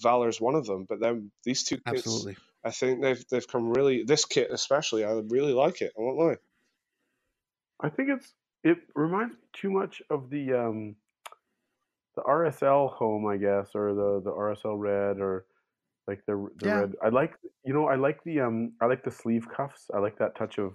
Valour's 0.00 0.40
one 0.40 0.54
of 0.54 0.66
them, 0.66 0.86
but 0.88 1.00
then 1.00 1.32
these 1.44 1.64
two 1.64 1.78
kits, 1.78 2.04
Absolutely. 2.06 2.36
I 2.64 2.70
think 2.70 3.02
they've 3.02 3.24
they've 3.30 3.48
come 3.48 3.70
really. 3.70 4.04
This 4.04 4.24
kit 4.24 4.50
especially, 4.52 5.04
I 5.04 5.12
really 5.12 5.52
like 5.54 5.82
it. 5.82 5.92
I 5.98 6.00
won't 6.02 6.18
lie. 6.18 6.36
I 7.80 7.88
think 7.88 8.10
it's 8.10 8.34
it 8.64 8.78
reminds 8.94 9.34
me 9.34 9.40
too 9.52 9.70
much 9.70 10.02
of 10.10 10.30
the 10.30 10.52
um 10.54 10.96
the 12.18 12.24
RSL 12.24 12.88
home, 12.88 13.26
I 13.26 13.36
guess, 13.36 13.70
or 13.74 13.94
the 13.94 14.10
the 14.24 14.32
RSL 14.32 14.76
red 14.78 15.20
or 15.20 15.46
like 16.08 16.20
the 16.26 16.48
the 16.60 16.66
Yeah. 16.66 16.80
red. 16.80 16.92
I 17.04 17.08
like 17.10 17.34
you 17.64 17.74
know 17.74 17.86
I 17.86 17.96
like 17.96 18.22
the 18.24 18.40
um 18.40 18.72
I 18.82 18.86
like 18.86 19.04
the 19.04 19.10
sleeve 19.10 19.46
cuffs. 19.56 19.86
I 19.94 19.98
like 19.98 20.18
that 20.18 20.36
touch 20.36 20.58
of 20.58 20.74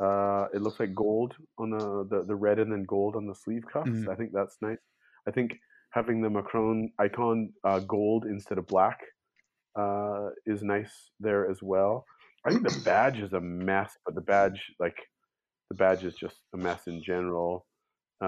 uh 0.00 0.46
it 0.54 0.62
looks 0.62 0.80
like 0.80 0.94
gold 0.94 1.34
on 1.58 1.70
the 1.70 2.06
the, 2.10 2.24
the 2.24 2.34
red 2.36 2.58
and 2.58 2.72
then 2.72 2.84
gold 2.84 3.16
on 3.16 3.26
the 3.26 3.34
sleeve 3.34 3.64
cuffs. 3.72 3.90
Mhm. 3.90 4.10
I 4.10 4.14
think 4.16 4.32
that's 4.32 4.58
nice. 4.62 4.78
I 5.28 5.30
think 5.32 5.52
having 5.92 6.22
the 6.22 6.30
Macron 6.30 6.92
icon 6.98 7.52
uh, 7.64 7.80
gold 7.80 8.24
instead 8.24 8.58
of 8.58 8.66
black 8.66 8.98
uh, 9.78 10.30
is 10.46 10.62
nice 10.62 11.10
there 11.20 11.50
as 11.50 11.60
well. 11.62 12.04
I 12.46 12.50
think 12.50 12.64
the 12.64 12.70
badge 12.84 13.20
is 13.20 13.32
a 13.32 13.40
mess, 13.40 13.96
but 14.04 14.14
the 14.14 14.22
badge 14.22 14.72
like 14.80 14.96
the 15.70 15.76
badge 15.76 16.04
is 16.04 16.14
just 16.16 16.36
a 16.54 16.58
mess 16.58 16.86
in 16.86 17.02
general. 17.02 17.66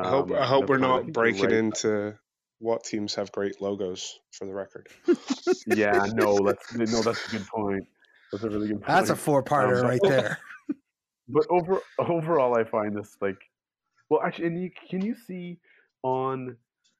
I 0.02 0.08
hope 0.08 0.30
Um, 0.30 0.32
I 0.32 0.46
hope 0.46 0.68
we're 0.68 0.78
not 0.78 1.12
breaking 1.12 1.50
right. 1.50 1.52
into 1.52 2.18
what 2.58 2.84
teams 2.84 3.14
have 3.14 3.30
great 3.32 3.60
logos 3.60 4.20
for 4.32 4.46
the 4.46 4.54
record. 4.54 4.88
Yeah, 5.66 6.06
no, 6.14 6.38
that's 6.46 6.74
no, 6.74 7.02
that's 7.02 7.26
a 7.28 7.30
good 7.30 7.46
point. 7.46 7.86
That's 8.32 8.44
a 8.44 8.48
really 8.48 8.68
good 8.68 8.82
point. 8.82 8.86
That's 8.86 9.10
a 9.10 9.16
four 9.16 9.42
parter 9.42 9.80
Um, 9.80 9.86
right 9.86 10.00
there. 10.02 10.38
but 11.28 11.46
over 11.50 11.80
overall, 11.98 12.56
I 12.58 12.64
find 12.64 12.96
this 12.96 13.16
like, 13.20 13.38
well, 14.08 14.20
actually, 14.24 14.46
and 14.46 14.62
you 14.62 14.70
can 14.88 15.02
you 15.02 15.14
see 15.14 15.58
on 16.02 16.56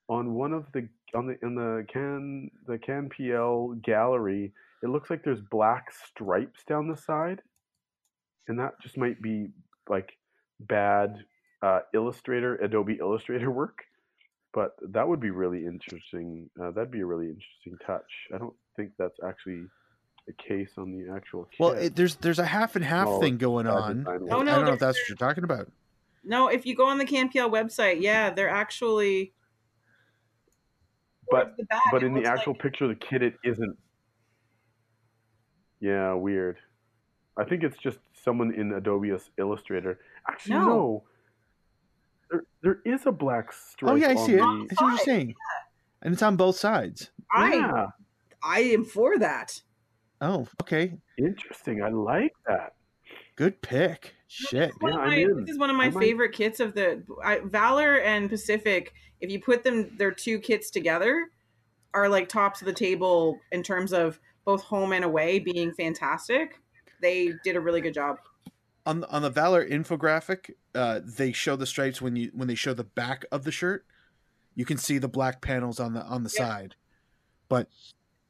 on 0.09 0.35
one 0.35 0.53
of 0.53 0.67
the 0.73 0.89
on 1.15 1.27
the 1.27 1.37
in 1.43 1.55
the 1.55 1.85
can 1.93 2.51
the 2.67 2.79
CanPL 2.79 3.83
gallery, 3.83 4.53
it 4.83 4.89
looks 4.89 5.11
like 5.11 5.23
there's 5.25 5.41
black 5.41 5.87
stripes 5.93 6.65
down 6.65 6.89
the 6.89 6.97
side, 6.97 7.41
and 8.49 8.59
that 8.59 8.81
just 8.83 8.97
might 8.97 9.21
be 9.23 9.49
like 9.89 10.13
bad 10.61 11.25
uh, 11.63 11.81
Illustrator 11.95 12.57
Adobe 12.57 12.99
Illustrator 13.01 13.51
work. 13.51 13.85
But 14.55 14.77
that 14.93 15.07
would 15.07 15.19
be 15.21 15.31
really 15.31 15.67
interesting. 15.67 16.49
Uh, 16.63 16.71
that'd 16.71 16.93
be 16.93 17.01
a 17.01 17.07
really 17.07 17.27
interesting 17.27 17.77
touch. 17.85 18.09
I 18.33 18.39
don't 18.39 18.55
think 18.77 18.93
that's 18.99 19.19
actually 19.27 19.65
the 20.29 20.33
case 20.35 20.71
on 20.79 20.93
the 20.93 21.13
actual. 21.13 21.49
Well, 21.59 21.73
it, 21.73 21.97
there's 21.97 22.15
there's 22.17 22.39
a 22.39 22.47
half 22.47 22.77
and 22.77 22.85
half 22.85 23.09
No, 23.09 23.21
thing 23.21 23.37
going 23.37 23.67
on. 23.67 24.07
Oh, 24.09 24.17
no, 24.19 24.37
I 24.37 24.45
don't 24.45 24.65
know 24.65 24.73
if 24.73 24.79
that's 24.79 24.97
what 24.97 25.09
you're 25.09 25.17
talking 25.17 25.43
about. 25.45 25.71
No, 26.23 26.49
if 26.49 26.65
you 26.65 26.77
go 26.77 26.87
on 26.87 26.99
the 26.99 27.05
CanPL 27.05 27.51
website, 27.51 28.01
yeah, 28.01 28.31
they're 28.31 28.49
actually. 28.49 29.33
But- 31.31 31.57
the 31.57 31.65
back, 31.65 31.81
but 31.91 32.03
in 32.05 32.15
the 32.15 32.25
actual 32.25 32.53
like- 32.53 32.63
picture 32.63 32.85
of 32.85 32.91
the 32.91 32.97
kid, 32.97 33.23
it 33.23 33.35
isn't. 33.45 33.77
Yeah, 35.81 36.15
weird. 36.15 36.59
I 37.37 37.45
think 37.45 37.65
it's 37.65 37.77
just 37.79 37.99
someone 38.23 38.55
in 38.55 38.73
Adobe 38.73 39.11
Is- 39.11 39.31
Illustrator. 39.37 39.99
Actually, 40.29 40.55
No. 40.55 40.67
no. 40.69 41.03
There, 42.31 42.45
there 42.63 42.79
is 42.85 43.07
a 43.07 43.13
black 43.13 43.53
stripe. 43.53 43.93
Oh 43.93 43.95
yeah, 43.97 44.09
I 44.09 44.15
see 44.15 44.33
it. 44.35 44.37
the- 44.39 44.43
I 44.43 44.47
see 44.47 44.85
what 44.85 44.89
you're 44.89 44.97
side, 44.99 45.05
saying. 45.05 45.35
And 46.03 46.13
it's 46.15 46.23
on 46.23 46.37
both 46.37 46.57
sides. 46.57 47.11
I 47.33 47.55
Yeah, 47.55 47.87
I 48.43 48.61
am 48.61 48.85
for 48.85 49.19
that. 49.19 49.63
Oh, 50.21 50.47
okay. 50.63 50.99
interesting. 51.19 51.83
I 51.83 51.89
like 51.89 52.33
that. 52.47 52.75
Good 53.37 53.61
pick. 53.63 54.15
Shit. 54.29 54.73
One 54.81 54.93
Yeah, 54.93 55.03
of 55.05 55.09
my- 55.37 55.41
This 55.43 55.51
is 55.51 55.59
one 55.59 55.71
of 55.71 55.77
my 55.77 55.87
I 55.87 55.91
might- 55.91 56.01
favorite 56.01 56.33
kits 56.33 56.61
of 56.61 56.75
the 56.75 57.03
I, 57.23 57.41
Valour 57.45 57.97
and 58.01 58.29
Pacific. 58.31 58.93
If 59.21 59.31
you 59.31 59.41
put 59.41 59.65
them, 59.65 59.97
their 59.97 60.11
two 60.13 60.39
kits 60.39 60.71
together, 60.71 61.29
are 61.95 62.09
like 62.09 62.29
tops 62.29 62.61
of 62.61 62.67
the 62.67 62.73
table 62.73 63.39
in 63.53 63.63
terms 63.63 63.93
of 63.93 64.19
both 64.45 64.63
home 64.63 64.93
and 64.93 65.05
away 65.05 65.39
being 65.39 65.73
fantastic. 65.73 66.61
They 67.01 67.33
did 67.45 67.57
a 67.57 67.61
really 67.61 67.81
good 67.81 67.95
job. 67.95 68.19
On 68.87 69.01
the, 69.01 69.09
on 69.09 69.23
the 69.23 69.31
Valour 69.31 69.67
infographic, 69.67 70.51
uh, 70.75 71.01
they 71.03 71.33
show 71.33 71.57
the 71.57 71.65
stripes 71.67 72.03
when 72.03 72.17
you 72.17 72.31
when 72.35 72.49
they 72.49 72.55
show 72.55 72.75
the 72.75 72.85
back 72.85 73.25
of 73.33 73.45
the 73.45 73.53
shirt. 73.53 73.87
You 74.55 74.65
can 74.67 74.77
see 74.77 74.99
the 74.99 75.09
black 75.09 75.41
panels 75.41 75.81
on 75.81 75.95
the 75.95 76.03
on 76.03 76.23
the 76.23 76.31
Yeah. 76.37 76.47
side. 76.47 76.75
But 77.49 77.69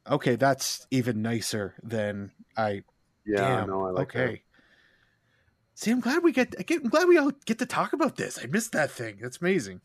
okay, 0.09 0.35
that's 0.37 0.87
even 0.91 1.21
nicer 1.21 1.75
than 1.83 2.31
I 2.55 2.83
Yeah, 3.25 3.37
Damn. 3.37 3.67
no, 3.67 3.85
I 3.87 3.89
like 3.91 4.15
okay. 4.15 4.43
See, 5.73 5.91
I'm 5.91 5.99
glad 5.99 6.23
we 6.23 6.31
get. 6.31 6.55
I 6.57 6.63
get- 6.63 6.83
I'm 6.83 6.89
glad 6.89 7.09
we 7.09 7.17
all 7.17 7.31
get 7.45 7.59
to 7.59 7.65
talk 7.65 7.91
about 7.91 8.15
this. 8.15 8.39
I 8.41 8.45
missed 8.47 8.71
that 8.71 8.91
thing. 8.91 9.17
That's 9.21 9.41
amazing. 9.41 9.81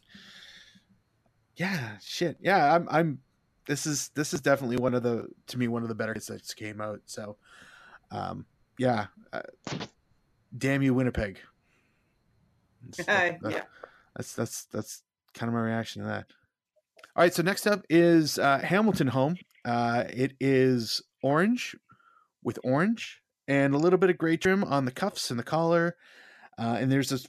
Yeah, 1.56 1.98
shit. 2.00 2.36
Yeah, 2.40 2.74
I'm. 2.76 2.86
I'm. 2.90 3.18
This 3.66 3.86
is 3.86 4.10
this 4.10 4.32
is 4.32 4.40
definitely 4.40 4.76
one 4.76 4.94
of 4.94 5.02
the 5.02 5.28
to 5.48 5.58
me 5.58 5.66
one 5.66 5.82
of 5.82 5.88
the 5.88 5.94
better 5.96 6.14
hits 6.14 6.26
that 6.28 6.42
just 6.42 6.56
came 6.56 6.80
out. 6.80 7.00
So, 7.06 7.38
um, 8.12 8.46
yeah. 8.78 9.06
Uh, 9.32 9.42
damn 10.56 10.82
you, 10.82 10.94
Winnipeg. 10.94 11.38
That's, 12.82 13.00
Uh, 13.08 13.32
that- 13.42 13.52
yeah. 13.52 13.62
that's 14.16 14.34
that's 14.34 14.64
that's 14.66 15.02
kind 15.34 15.48
of 15.48 15.54
my 15.54 15.60
reaction 15.62 16.02
to 16.02 16.08
that. 16.08 16.26
All 17.16 17.22
right, 17.24 17.34
so 17.34 17.42
next 17.42 17.66
up 17.66 17.84
is 17.90 18.38
uh, 18.38 18.58
Hamilton 18.58 19.08
home. 19.08 19.36
Uh, 19.64 20.04
it 20.08 20.32
is 20.40 21.02
orange 21.22 21.76
with 22.42 22.58
orange, 22.64 23.20
and 23.48 23.74
a 23.74 23.78
little 23.78 23.98
bit 23.98 24.10
of 24.10 24.16
gray 24.18 24.36
trim 24.36 24.64
on 24.64 24.84
the 24.84 24.92
cuffs 24.92 25.30
and 25.30 25.38
the 25.38 25.44
collar. 25.44 25.96
Uh, 26.58 26.76
and 26.80 26.90
there's 26.90 27.10
this 27.10 27.26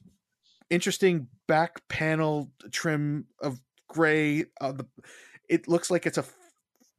interesting 0.69 1.27
back 1.47 1.85
panel 1.89 2.51
trim 2.71 3.25
of 3.41 3.59
gray. 3.89 4.45
Uh, 4.61 4.71
the, 4.71 4.85
it 5.49 5.67
looks 5.67 5.89
like 5.91 6.05
it's 6.05 6.17
a 6.17 6.23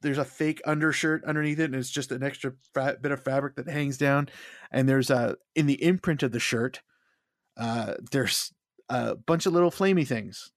there's 0.03 0.19
a 0.19 0.25
fake 0.25 0.61
undershirt 0.67 1.25
underneath 1.25 1.59
it, 1.59 1.65
and 1.65 1.75
it's 1.75 1.91
just 1.91 2.13
an 2.13 2.23
extra 2.23 2.53
fa- 2.75 2.99
bit 3.01 3.13
of 3.13 3.23
fabric 3.25 3.57
that 3.57 3.69
hangs 3.69 3.97
down. 3.97 4.29
And 4.71 4.89
there's 4.89 5.11
a 5.11 5.37
in 5.55 5.67
the 5.67 5.83
imprint 5.83 6.23
of 6.23 6.33
the 6.33 6.41
shirt, 6.41 6.83
uh, 7.57 7.95
there's 8.11 8.53
a 8.89 9.15
bunch 9.15 9.47
of 9.47 9.53
little 9.53 9.71
flamey 9.71 10.07
things. 10.07 10.53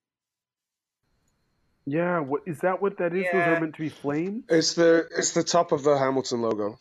Yeah, 1.86 2.20
what 2.20 2.42
is 2.48 2.60
that? 2.60 2.82
What 2.82 2.98
that 2.98 3.16
is? 3.16 3.26
Those 3.32 3.42
are 3.44 3.60
meant 3.62 3.76
to 3.76 3.82
be 3.82 3.90
flame 3.90 4.44
It's 4.50 4.74
the 4.74 5.08
it's 5.16 5.32
the 5.32 5.44
top 5.44 5.72
of 5.72 5.84
the 5.84 5.98
Hamilton 5.98 6.42
logo. 6.42 6.80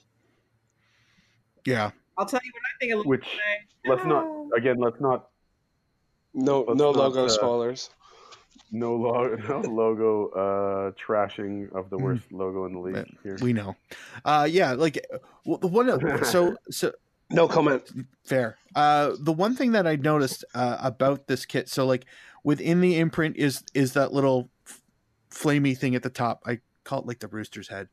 Yeah, 1.66 1.90
I'll 2.16 2.26
tell 2.26 2.40
you 2.42 2.52
what 2.54 2.62
I 2.62 2.72
think 2.80 2.92
it 2.92 2.96
looks 2.96 3.06
Which 3.08 3.24
like. 3.24 3.98
let's 3.98 4.06
not 4.06 4.26
again. 4.56 4.76
Let's 4.78 5.00
not 5.00 5.26
No 6.32 6.60
Let's 6.62 6.78
no 6.78 6.92
not, 6.92 6.96
logo 6.98 7.26
uh, 7.26 7.28
spoilers. 7.28 7.90
No, 8.72 8.94
lo- 8.96 9.36
no 9.48 9.60
logo 9.60 10.28
uh, 10.30 10.90
trashing 10.92 11.72
of 11.74 11.90
the 11.90 11.96
Mm. 11.98 12.02
worst 12.02 12.32
logo 12.32 12.64
in 12.66 12.72
the 12.72 12.78
league 12.80 13.16
here. 13.22 13.36
we 13.40 13.52
know. 13.52 13.76
Uh, 14.24 14.46
yeah, 14.50 14.72
like 14.72 14.94
the 15.44 15.66
one. 15.68 15.88
So 16.24 16.56
so 16.70 16.92
No 17.30 17.46
comment. 17.48 17.82
fair. 18.24 18.56
Uh, 18.74 19.12
the 19.18 19.32
one 19.32 19.54
thing 19.56 19.72
that 19.72 19.86
I 19.86 19.96
noticed 19.96 20.44
uh, 20.54 20.78
about 20.80 21.26
this 21.26 21.46
kit, 21.46 21.68
so 21.68 21.86
like 21.86 22.04
within 22.42 22.80
the 22.80 22.98
imprint 22.98 23.36
is 23.36 23.62
is 23.74 23.92
that 23.94 24.12
little 24.12 24.50
f- 24.66 24.80
flamey 25.30 25.76
thing 25.76 25.94
at 25.94 26.02
the 26.02 26.10
top. 26.10 26.42
I 26.46 26.60
call 26.84 27.00
it 27.00 27.06
like 27.06 27.20
the 27.20 27.28
rooster's 27.28 27.68
head. 27.68 27.88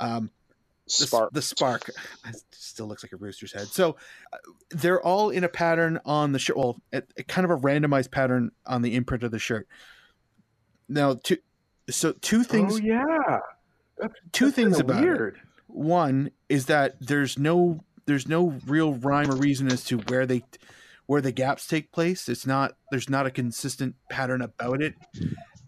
Um, 0.00 0.30
the, 0.86 0.92
Spark. 1.06 1.32
the 1.32 1.42
spark 1.42 1.90
still 2.50 2.86
looks 2.86 3.04
like 3.04 3.12
a 3.12 3.16
rooster's 3.16 3.52
head. 3.52 3.68
So 3.68 3.96
uh, 4.32 4.38
they're 4.70 5.00
all 5.00 5.30
in 5.30 5.44
a 5.44 5.48
pattern 5.48 6.00
on 6.04 6.32
the 6.32 6.38
shirt. 6.40 6.56
Well, 6.56 6.76
it, 6.92 7.12
it 7.16 7.28
kind 7.28 7.44
of 7.44 7.50
a 7.52 7.56
randomized 7.56 8.10
pattern 8.10 8.50
on 8.66 8.82
the 8.82 8.94
imprint 8.96 9.22
of 9.22 9.30
the 9.30 9.38
shirt. 9.38 9.68
Now, 10.92 11.14
two 11.14 11.38
so 11.90 12.12
two 12.12 12.40
oh, 12.40 12.44
things. 12.44 12.74
Oh 12.74 12.76
yeah, 12.76 13.40
two 14.32 14.46
That's 14.46 14.56
things 14.56 14.78
about 14.78 15.02
it. 15.02 15.06
weird. 15.06 15.40
One 15.66 16.30
is 16.48 16.66
that 16.66 16.96
there's 17.00 17.38
no 17.38 17.80
there's 18.04 18.28
no 18.28 18.58
real 18.66 18.94
rhyme 18.94 19.30
or 19.30 19.36
reason 19.36 19.68
as 19.68 19.84
to 19.84 19.98
where 19.98 20.26
they 20.26 20.44
where 21.06 21.22
the 21.22 21.32
gaps 21.32 21.66
take 21.66 21.92
place. 21.92 22.28
It's 22.28 22.46
not 22.46 22.76
there's 22.90 23.08
not 23.08 23.26
a 23.26 23.30
consistent 23.30 23.94
pattern 24.10 24.42
about 24.42 24.82
it. 24.82 24.94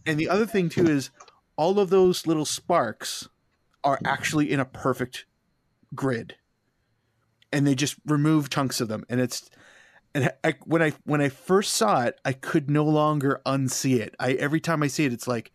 And 0.06 0.18
the 0.18 0.28
other 0.28 0.46
thing 0.46 0.68
too 0.68 0.86
is 0.86 1.10
all 1.56 1.78
of 1.78 1.90
those 1.90 2.26
little 2.26 2.44
sparks 2.44 3.28
are 3.82 3.98
actually 4.04 4.50
in 4.50 4.60
a 4.60 4.64
perfect 4.64 5.24
grid. 5.94 6.36
And 7.50 7.66
they 7.66 7.74
just 7.74 7.96
remove 8.04 8.50
chunks 8.50 8.80
of 8.80 8.88
them 8.88 9.04
and 9.08 9.20
it's 9.20 9.48
and 10.14 10.32
I, 10.44 10.54
when 10.64 10.82
I 10.82 10.92
when 11.04 11.20
I 11.20 11.28
first 11.28 11.74
saw 11.74 12.02
it, 12.02 12.20
I 12.24 12.32
could 12.32 12.70
no 12.70 12.84
longer 12.84 13.40
unsee 13.44 13.98
it. 13.98 14.14
I 14.20 14.32
every 14.32 14.60
time 14.60 14.82
I 14.82 14.86
see 14.86 15.04
it, 15.04 15.12
it's 15.12 15.26
like, 15.26 15.52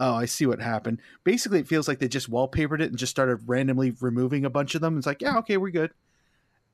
oh, 0.00 0.14
I 0.14 0.24
see 0.24 0.46
what 0.46 0.60
happened. 0.60 1.00
Basically, 1.24 1.60
it 1.60 1.68
feels 1.68 1.86
like 1.86 2.00
they 2.00 2.08
just 2.08 2.30
wallpapered 2.30 2.80
it 2.80 2.90
and 2.90 2.98
just 2.98 3.10
started 3.10 3.40
randomly 3.46 3.94
removing 4.00 4.44
a 4.44 4.50
bunch 4.50 4.74
of 4.74 4.80
them. 4.80 4.98
It's 4.98 5.06
like, 5.06 5.22
yeah, 5.22 5.38
okay, 5.38 5.56
we're 5.56 5.70
good. 5.70 5.92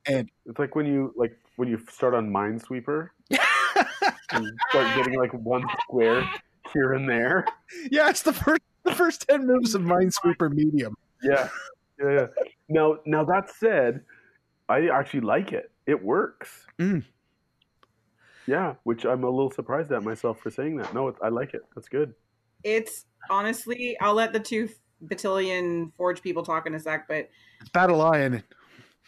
And 0.07 0.31
It's 0.47 0.59
like 0.59 0.74
when 0.74 0.87
you 0.87 1.12
like 1.16 1.37
when 1.57 1.68
you 1.68 1.79
start 1.91 2.14
on 2.14 2.31
Minesweeper 2.31 3.11
and 3.31 4.53
start 4.70 4.97
getting 4.97 5.18
like 5.18 5.35
one 5.35 5.64
square 5.83 6.29
here 6.72 6.95
and 6.95 7.09
there. 7.09 7.45
yeah, 7.91 8.09
it's 8.09 8.22
the 8.22 8.33
first 8.33 8.62
the 8.85 8.95
first 8.95 9.26
ten 9.29 9.47
moves 9.47 9.74
of 9.74 9.83
Minesweeper 9.83 10.51
Medium. 10.51 10.97
Yeah, 11.22 11.49
yeah. 12.01 12.11
yeah. 12.11 12.26
Now, 12.70 12.99
now 13.05 13.24
that 13.24 13.51
said, 13.51 14.03
I 14.68 14.89
actually 14.89 15.20
like 15.20 15.53
it. 15.53 15.70
It 15.87 16.03
works. 16.03 16.66
Mm. 16.79 17.05
Yeah, 18.49 18.74
which 18.84 19.05
I'm 19.05 19.24
a 19.24 19.30
little 19.30 19.51
surprised 19.51 19.92
at 19.92 20.03
myself 20.03 20.40
for 20.40 20.51
saying 20.51 20.76
that. 20.78 20.94
No, 20.94 21.09
it, 21.09 21.16
I 21.22 21.28
like 21.28 21.53
it. 21.53 21.62
That's 21.74 21.88
good. 21.88 22.14
It's 22.64 23.05
honestly, 23.28 23.96
I'll 24.01 24.14
let 24.14 24.32
the 24.32 24.40
two 24.40 24.70
battalion 25.03 25.92
forge 25.96 26.22
people 26.22 26.42
talk 26.42 26.66
in 26.66 26.74
a 26.74 26.80
sec, 26.80 27.07
but 27.07 27.28
It's 27.61 27.70
Battle 27.70 27.99
Lion. 27.99 28.42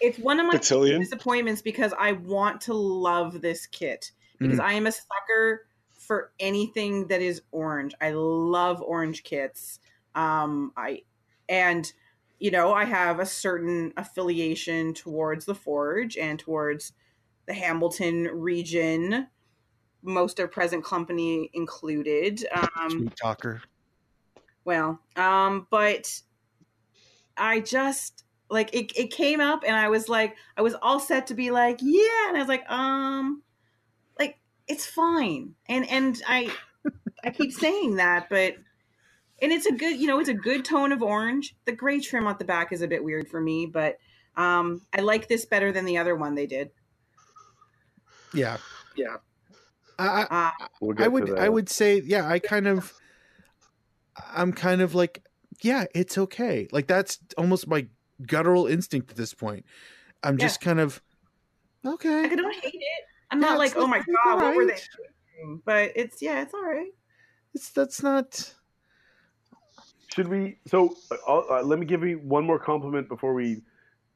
it's 0.01 0.19
one 0.19 0.39
of 0.41 0.47
my 0.47 0.53
Battalion. 0.53 1.01
disappointments 1.01 1.63
because 1.63 1.95
I 1.99 2.13
want 2.13 2.61
to 2.63 2.75
love 2.75 3.41
this 3.41 3.67
kit 3.67 4.13
because 4.39 4.59
Mm. 4.59 4.63
I 4.65 4.73
am 4.75 4.87
a 4.87 4.93
sucker 4.93 5.67
for 5.93 6.33
anything 6.39 7.07
that 7.09 7.23
is 7.23 7.43
orange. 7.51 7.95
I 8.01 8.11
love 8.11 8.83
orange 8.83 9.23
kits. 9.25 9.79
Um, 10.15 10.73
I 10.77 11.03
and 11.49 11.91
you 12.39 12.51
know 12.51 12.73
I 12.75 12.85
have 12.85 13.21
a 13.21 13.27
certain 13.27 13.93
affiliation 13.97 14.93
towards 14.95 15.45
the 15.47 15.55
Forge 15.55 16.17
and 16.19 16.39
towards 16.39 16.93
the 17.51 17.55
Hamilton 17.55 18.29
region, 18.33 19.27
most 20.03 20.39
of 20.39 20.53
present 20.53 20.85
company 20.85 21.51
included. 21.53 22.47
Um, 22.55 22.91
Sweet 22.91 23.17
talker. 23.17 23.61
well, 24.65 25.01
um, 25.17 25.67
but 25.69 26.23
I 27.37 27.59
just 27.59 28.23
like 28.49 28.73
it, 28.73 28.97
it 28.97 29.11
came 29.11 29.41
up 29.41 29.65
and 29.67 29.75
I 29.75 29.89
was 29.89 30.09
like 30.09 30.37
I 30.57 30.63
was 30.63 30.77
all 30.81 31.01
set 31.01 31.27
to 31.27 31.35
be 31.35 31.51
like, 31.51 31.81
yeah, 31.83 32.29
and 32.29 32.37
I 32.37 32.41
was 32.41 32.49
like, 32.49 32.71
um 32.71 33.43
like 34.17 34.39
it's 34.69 34.87
fine. 34.87 35.57
And 35.69 35.89
and 35.91 36.23
I 36.29 36.53
I 37.25 37.31
keep 37.31 37.51
saying 37.51 37.97
that, 37.97 38.29
but 38.31 38.55
and 39.43 39.51
it's 39.51 39.67
a 39.67 39.73
good, 39.73 39.99
you 39.99 40.07
know, 40.07 40.21
it's 40.21 40.29
a 40.29 40.35
good 40.35 40.65
tone 40.65 40.93
of 40.93 41.03
orange. 41.03 41.57
The 41.65 41.73
gray 41.73 41.99
trim 41.99 42.29
at 42.29 42.39
the 42.39 42.45
back 42.45 42.73
is 42.73 42.83
a 42.83 42.89
bit 42.89 43.03
weird 43.03 43.29
for 43.29 43.41
me, 43.41 43.67
but 43.67 43.99
um 44.37 44.83
I 44.93 45.01
like 45.01 45.27
this 45.27 45.47
better 45.47 45.73
than 45.73 45.85
the 45.85 45.99
other 45.99 46.15
one 46.15 46.37
they 46.37 46.47
did. 46.47 46.71
Yeah. 48.35 48.59
Yeah. 48.97 49.17
I, 49.99 50.27
I, 50.31 50.47
Uh, 50.49 50.67
We'll 50.81 51.03
I 51.03 51.09
would. 51.09 51.39
I 51.39 51.49
would 51.49 51.69
say 51.69 52.01
yeah, 52.01 52.27
I 52.29 52.39
kind 52.39 52.67
of 52.67 52.93
I'm 54.35 54.53
kind 54.53 54.81
of 54.81 54.95
like 54.95 55.23
yeah, 55.63 55.85
it's 55.95 56.17
okay. 56.17 56.69
Like 56.73 56.87
that's 56.87 57.19
almost 57.37 57.69
my 57.69 57.87
guttural 58.27 58.67
instinct 58.67 59.11
at 59.11 59.17
this 59.17 59.35
point. 59.35 59.67
I'm 60.23 60.39
Yeah. 60.39 60.47
just 60.47 60.61
kind 60.61 60.81
of 60.81 61.03
okay. 61.85 62.25
I 62.25 62.35
don't 62.35 62.55
hate 62.55 62.75
it. 62.75 63.05
I'm 63.31 63.41
Yeah, 63.41 63.49
not 63.51 63.59
like, 63.59 63.71
it's- 63.73 63.83
oh 63.83 63.87
my 63.87 63.99
it's 63.99 64.07
god, 64.25 64.41
what 64.43 64.57
were 64.57 64.67
they 64.67 64.73
doing? 65.43 65.63
But 65.65 65.93
it's 65.97 66.21
yeah, 66.23 66.43
it's 66.43 66.55
all 66.55 66.65
right. 66.65 66.91
It's 67.55 67.71
that's 67.71 68.03
not 68.03 68.55
Should 70.15 70.29
we? 70.29 70.59
So 70.67 70.97
uh, 71.29 71.39
uh, 71.39 71.63
let 71.63 71.79
me 71.79 71.87
give 71.87 72.03
you 72.05 72.19
one 72.19 72.45
more 72.45 72.59
compliment 72.59 73.09
before 73.09 73.35
we. 73.35 73.63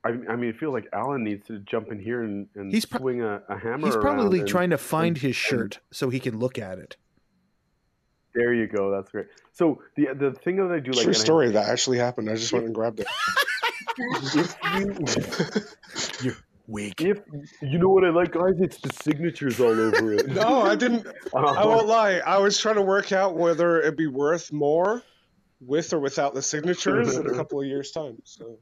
I, 0.04 0.10
I 0.28 0.36
mean, 0.36 0.52
I 0.54 0.58
feel 0.58 0.72
like 0.72 0.86
Alan 0.92 1.24
needs 1.24 1.46
to 1.46 1.58
jump 1.60 1.90
in 1.90 1.98
here 1.98 2.22
and, 2.22 2.46
and 2.54 2.70
He's 2.72 2.84
pro- 2.84 3.00
swing 3.00 3.22
a, 3.22 3.42
a 3.48 3.58
hammer. 3.58 3.86
He's 3.86 3.96
probably 3.96 4.40
and- 4.40 4.48
trying 4.48 4.70
to 4.70 4.78
find 4.78 5.16
his 5.16 5.28
and- 5.28 5.34
shirt 5.36 5.78
so 5.92 6.10
he 6.10 6.20
can 6.20 6.38
look 6.38 6.58
at 6.58 6.78
it. 6.78 6.96
There 8.34 8.52
you 8.52 8.66
go. 8.66 8.90
That's 8.90 9.10
great. 9.12 9.26
So 9.52 9.80
the 9.96 10.08
the 10.12 10.32
thing 10.32 10.56
that 10.56 10.72
I 10.72 10.80
do 10.80 10.90
like 10.90 11.04
True 11.04 11.12
and 11.12 11.16
I- 11.16 11.18
story. 11.18 11.50
That 11.52 11.68
actually 11.68 11.98
happened. 11.98 12.28
I 12.28 12.34
just 12.34 12.52
went 12.52 12.66
and 12.66 12.74
grabbed 12.74 13.00
it. 13.00 13.06
if 13.96 14.56
you 16.24 16.34
Weak. 16.66 17.00
if 17.00 17.20
you 17.60 17.78
know 17.78 17.90
what 17.90 18.04
I 18.04 18.10
like, 18.10 18.32
guys, 18.32 18.54
it's 18.58 18.78
the 18.78 18.90
signatures 19.02 19.60
all 19.60 19.68
over 19.68 20.14
it. 20.14 20.28
no, 20.28 20.62
I 20.62 20.74
didn't. 20.74 21.06
I 21.34 21.38
uh-huh. 21.38 21.68
won't 21.68 21.86
lie. 21.86 22.20
I 22.26 22.38
was 22.38 22.58
trying 22.58 22.76
to 22.76 22.82
work 22.82 23.12
out 23.12 23.36
whether 23.36 23.80
it'd 23.80 23.96
be 23.96 24.06
worth 24.06 24.50
more 24.50 25.02
with 25.60 25.92
or 25.92 26.00
without 26.00 26.34
the 26.34 26.42
signatures 26.42 27.16
in 27.16 27.26
a 27.26 27.34
couple 27.34 27.60
of 27.60 27.66
years' 27.66 27.90
time. 27.90 28.16
So 28.24 28.58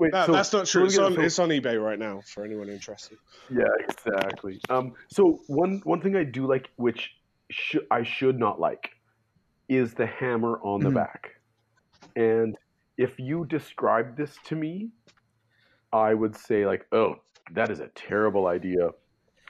Wait, 0.00 0.12
that, 0.12 0.26
so- 0.26 0.32
that's 0.32 0.52
not 0.52 0.66
so 0.66 0.80
true. 0.80 0.86
It's 0.86 0.98
on, 0.98 1.14
so- 1.14 1.20
it's 1.20 1.38
on 1.38 1.48
eBay 1.50 1.82
right 1.82 1.98
now 1.98 2.22
for 2.26 2.44
anyone 2.44 2.68
interested. 2.68 3.18
Yeah, 3.50 3.64
exactly. 3.88 4.60
Um, 4.70 4.94
so 5.08 5.40
one 5.46 5.80
one 5.84 6.00
thing 6.00 6.16
I 6.16 6.24
do 6.24 6.46
like, 6.46 6.70
which 6.76 7.10
sh- 7.50 7.76
I 7.90 8.02
should 8.02 8.38
not 8.38 8.58
like, 8.58 8.90
is 9.68 9.94
the 9.94 10.06
hammer 10.06 10.58
on 10.62 10.80
the 10.80 10.90
Mhm. 10.90 10.94
back. 10.94 11.36
And 12.16 12.56
if 12.96 13.18
you 13.20 13.44
describe 13.44 14.16
this 14.16 14.36
to 14.46 14.56
me, 14.56 14.90
I 15.92 16.14
would 16.14 16.34
say 16.36 16.66
like, 16.66 16.86
oh, 16.92 17.16
that 17.52 17.70
is 17.70 17.80
a 17.80 17.88
terrible 17.88 18.46
idea. 18.46 18.90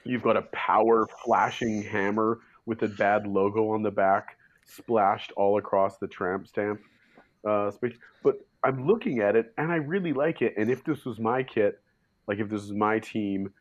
You've 0.04 0.22
got 0.22 0.36
a 0.36 0.42
power 0.52 1.06
flashing 1.24 1.82
hammer 1.82 2.40
with 2.66 2.82
a 2.82 2.88
bad 2.88 3.26
logo 3.26 3.70
on 3.70 3.82
the 3.82 3.90
back, 3.90 4.36
splashed 4.64 5.32
all 5.36 5.58
across 5.58 5.98
the 5.98 6.08
tramp 6.08 6.46
stamp 6.48 6.80
uh, 7.46 7.70
space. 7.70 7.96
But 8.22 8.36
I'm 8.64 8.86
looking 8.86 9.20
at 9.20 9.36
it 9.36 9.52
and 9.58 9.72
I 9.72 9.76
really 9.76 10.12
like 10.12 10.42
it. 10.42 10.54
And 10.56 10.70
if 10.70 10.84
this 10.84 11.04
was 11.04 11.18
my 11.18 11.42
kit, 11.42 11.80
like 12.26 12.38
if 12.38 12.48
this 12.48 12.62
was 12.62 12.72
my 12.72 12.98
team, 12.98 13.52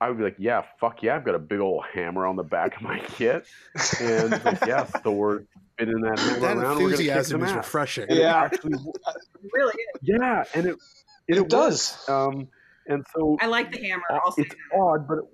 I 0.00 0.08
would 0.08 0.18
be 0.18 0.24
like, 0.24 0.36
yeah, 0.38 0.62
fuck 0.80 1.02
yeah, 1.02 1.16
I've 1.16 1.24
got 1.24 1.34
a 1.34 1.38
big 1.40 1.60
old 1.60 1.84
hammer 1.92 2.26
on 2.26 2.36
the 2.36 2.42
back 2.44 2.76
of 2.76 2.82
my 2.82 2.98
kit. 3.00 3.46
And 4.00 4.32
it's 4.34 4.44
like, 4.44 4.64
yeah, 4.66 4.84
Thor 4.84 5.44
spinning 5.74 6.00
that 6.02 6.18
hammer 6.18 6.40
That 6.40 6.56
around. 6.58 6.76
we're 6.78 6.90
enthusiasm 6.90 7.42
is 7.42 7.50
ass. 7.50 7.56
refreshing. 7.56 8.04
And 8.08 8.12
it 8.18 8.22
Yeah. 8.22 8.36
actually, 8.42 8.78
really 9.52 9.74
is. 9.94 10.00
yeah, 10.02 10.44
and 10.54 10.66
it 10.66 10.76
It, 11.28 11.38
it, 11.38 11.48
does. 11.48 12.08
Um, 12.08 12.48
and 12.86 13.04
so 13.14 13.36
I 13.40 13.46
like 13.46 13.72
the 13.72 13.78
hammer. 13.86 14.02
I'll 14.10 14.30
say 14.32 14.42
it's 14.42 14.54
odd, 14.74 15.06
but 15.08 15.18
it, 15.18 15.24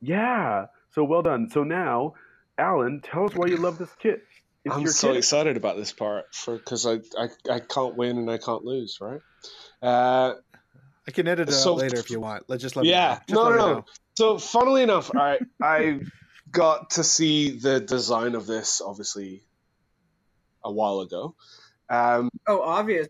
yeah. 0.00 0.66
So 0.90 1.04
well 1.04 1.22
done. 1.22 1.48
So 1.50 1.64
now, 1.64 2.14
Alan, 2.56 3.00
tell 3.02 3.24
us 3.24 3.32
why 3.34 3.46
you 3.48 3.56
love 3.56 3.78
this 3.78 3.94
kit. 4.00 4.22
It's 4.68 4.76
I'm 4.76 4.86
so 4.88 5.08
kit. 5.08 5.16
excited 5.18 5.56
about 5.56 5.76
this 5.76 5.92
part 5.92 6.34
for 6.34 6.56
because 6.56 6.86
I, 6.86 7.00
I 7.18 7.28
I 7.50 7.58
can't 7.60 7.96
win 7.96 8.18
and 8.18 8.30
I 8.30 8.38
can't 8.38 8.64
lose, 8.64 8.98
right? 9.00 9.20
Uh, 9.82 10.34
I 11.06 11.10
can 11.10 11.26
edit 11.28 11.48
it 11.48 11.52
So- 11.52 11.72
out 11.72 11.78
later 11.78 11.98
if 11.98 12.10
you 12.10 12.20
want. 12.20 12.44
Let's 12.48 12.62
just 12.62 12.76
let 12.76 12.82
me 12.82 12.90
Yeah. 12.90 13.08
know. 13.08 13.14
Just 13.16 13.30
No, 13.34 13.42
let 13.44 13.56
no, 13.56 13.66
me 13.68 13.72
no. 13.74 13.84
So, 14.18 14.38
funnily 14.38 14.82
enough, 14.82 15.10
I 15.14 15.38
I 15.62 16.00
got 16.50 16.90
to 16.90 17.04
see 17.04 17.58
the 17.58 17.78
design 17.80 18.34
of 18.34 18.46
this 18.46 18.80
obviously 18.80 19.44
a 20.64 20.72
while 20.72 21.00
ago. 21.00 21.34
Um, 21.88 22.30
Oh, 22.46 22.60
obvious. 22.62 23.08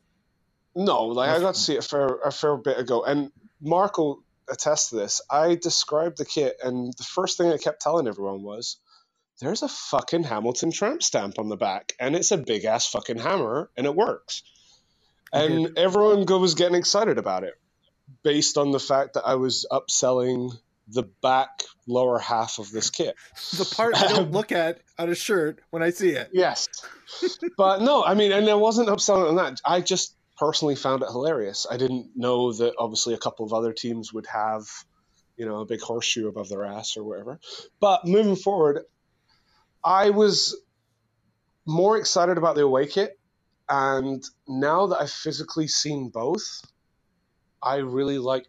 no, 0.75 1.07
like 1.07 1.31
I 1.31 1.41
got 1.41 1.55
to 1.55 1.61
see 1.61 1.75
it 1.75 1.85
a 1.85 1.89
fair 1.89 2.07
a 2.25 2.31
fair 2.31 2.57
bit 2.57 2.79
ago, 2.79 3.05
and 3.05 3.33
Mark 3.61 3.99
will 3.99 4.23
attest 4.51 4.91
to 4.91 4.97
this. 4.97 5.21
I 5.31 5.55
described 5.57 6.19
the 6.19 6.25
kit, 6.25 6.57
and 6.63 6.93
the 6.97 7.05
first 7.05 7.37
thing 7.39 7.51
I 7.53 7.59
kept 7.59 7.81
telling 7.83 8.07
everyone 8.07 8.43
was, 8.43 8.77
"There's 9.41 9.63
a 9.63 9.69
fucking 9.69 10.25
Hamilton 10.25 10.73
tramp 10.73 11.03
stamp 11.03 11.39
on 11.39 11.49
the 11.49 11.57
back, 11.57 11.95
and 12.01 12.17
it's 12.17 12.33
a 12.33 12.39
big 12.39 12.65
ass 12.65 12.89
fucking 12.89 13.19
hammer, 13.19 13.71
and 13.77 13.87
it 13.87 13.95
works." 13.95 14.43
And 15.33 15.79
everyone 15.79 16.25
was 16.41 16.55
getting 16.55 16.77
excited 16.77 17.19
about 17.19 17.45
it, 17.45 17.55
based 18.23 18.57
on 18.57 18.71
the 18.71 18.81
fact 18.81 19.15
that 19.15 19.27
I 19.27 19.35
was 19.35 19.67
upselling 19.71 20.53
the 20.89 21.03
back 21.23 21.65
lower 21.87 22.19
half 22.19 22.59
of 22.59 22.71
this 22.71 22.91
kit. 22.91 23.15
The 23.57 23.65
part 23.77 23.95
I 23.97 24.09
don't 24.09 24.33
look 24.39 24.53
at 24.53 24.81
on 24.99 25.11
a 25.11 25.15
shirt 25.15 25.61
when 25.71 25.83
I 25.83 25.91
see 25.91 26.11
it. 26.11 26.31
Yes. 26.33 26.69
but 27.57 27.83
no, 27.83 28.03
I 28.03 28.15
mean, 28.15 28.33
and 28.33 28.49
I 28.49 28.55
wasn't 28.55 28.89
upselling 28.89 29.29
on 29.29 29.37
that. 29.37 29.61
I 29.65 29.81
just 29.81 30.15
personally 30.39 30.77
found 30.77 31.03
it 31.03 31.09
hilarious. 31.09 31.67
I 31.71 31.77
didn't 31.77 32.11
know 32.17 32.53
that 32.53 32.75
obviously 32.79 33.15
a 33.15 33.19
couple 33.19 33.45
of 33.45 33.53
other 33.53 33.73
teams 33.73 34.13
would 34.13 34.27
have, 34.27 34.65
you 35.37 35.47
know, 35.47 35.61
a 35.61 35.67
big 35.67 35.81
horseshoe 35.81 36.29
above 36.29 36.49
their 36.49 36.65
ass 36.65 36.97
or 36.97 37.05
whatever. 37.05 37.39
But 37.81 38.07
moving 38.07 38.37
forward, 38.37 38.85
I 39.85 40.11
was 40.11 40.57
more 41.67 41.99
excited 41.99 42.39
about 42.39 42.57
the 42.57 42.63
away 42.63 42.87
kit. 42.87 43.19
And 43.69 44.25
now 44.49 44.89
that 44.89 45.01
I've 45.03 45.11
physically 45.11 45.69
seen 45.69 46.11
both, 46.11 46.43
I 47.63 47.77
really 47.77 48.19
like 48.19 48.47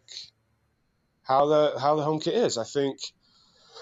how 1.22 1.46
the 1.46 1.78
how 1.78 1.96
the 1.96 2.02
home 2.02 2.20
kit 2.20 2.34
is. 2.34 2.58
I 2.58 2.64
think 2.64 2.98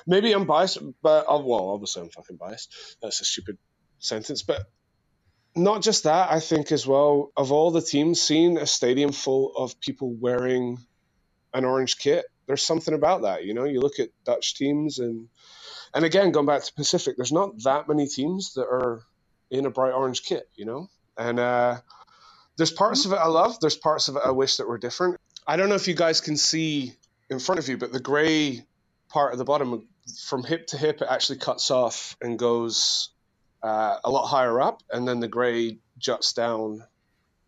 maybe 0.07 0.33
I'm 0.33 0.47
biased, 0.47 0.79
but 1.03 1.27
oh, 1.29 1.47
well, 1.47 1.71
obviously 1.71 2.03
I'm 2.03 2.11
fucking 2.11 2.37
biased. 2.37 2.75
That's 3.03 3.21
a 3.21 3.25
stupid 3.25 3.59
sentence, 4.01 4.43
but 4.43 4.63
not 5.57 5.83
just 5.83 6.05
that. 6.05 6.31
I 6.33 6.41
think 6.41 6.73
as 6.73 6.87
well 6.87 7.33
of 7.37 7.53
all 7.53 7.71
the 7.71 7.83
teams, 7.83 8.23
seeing 8.23 8.59
a 8.59 8.67
stadium 8.67 9.13
full 9.13 9.53
of 9.57 9.81
people 9.81 10.15
wearing 10.21 10.79
an 11.55 11.65
orange 11.65 11.99
kit, 11.99 12.27
there's 12.47 12.65
something 12.65 12.95
about 12.95 13.23
that. 13.23 13.45
You 13.45 13.55
know, 13.55 13.65
you 13.65 13.81
look 13.81 13.99
at 14.01 14.11
Dutch 14.25 14.57
teams 14.57 14.99
and 14.99 15.29
and 15.95 16.05
again 16.05 16.33
going 16.33 16.47
back 16.47 16.63
to 16.65 16.73
Pacific, 16.75 17.17
there's 17.17 17.33
not 17.33 17.63
that 17.63 17.89
many 17.89 18.07
teams 18.07 18.55
that 18.55 18.67
are 18.67 19.03
in 19.51 19.67
a 19.67 19.71
bright 19.71 19.93
orange 19.93 20.23
kit. 20.23 20.49
You 20.57 20.65
know, 20.65 20.91
and 21.17 21.39
uh, 21.39 21.79
there's 22.57 22.73
parts 22.73 23.05
of 23.05 23.13
it 23.13 23.17
I 23.17 23.27
love. 23.27 23.59
There's 23.61 23.77
parts 23.77 24.09
of 24.09 24.17
it 24.17 24.23
I 24.25 24.31
wish 24.31 24.57
that 24.57 24.69
were 24.69 24.79
different. 24.79 25.17
I 25.47 25.57
don't 25.57 25.69
know 25.69 25.75
if 25.75 25.89
you 25.89 25.95
guys 25.95 26.21
can 26.21 26.37
see 26.37 26.93
in 27.31 27.39
front 27.39 27.59
of 27.59 27.69
you, 27.69 27.79
but 27.79 27.93
the 27.93 28.01
grey 28.01 28.65
part 29.09 29.33
at 29.33 29.39
the 29.39 29.45
bottom, 29.45 29.87
from 30.25 30.45
hip 30.45 30.67
to 30.69 30.77
hip, 30.77 31.01
it 31.01 31.09
actually 31.11 31.39
cuts 31.39 31.71
off 31.71 32.17
and 32.21 32.39
goes 32.39 33.11
uh, 33.63 33.97
a 34.05 34.11
lot 34.11 34.27
higher 34.27 34.61
up, 34.61 34.83
and 34.91 35.07
then 35.07 35.21
the 35.21 35.29
grey 35.29 35.79
juts 35.99 36.33
down 36.33 36.85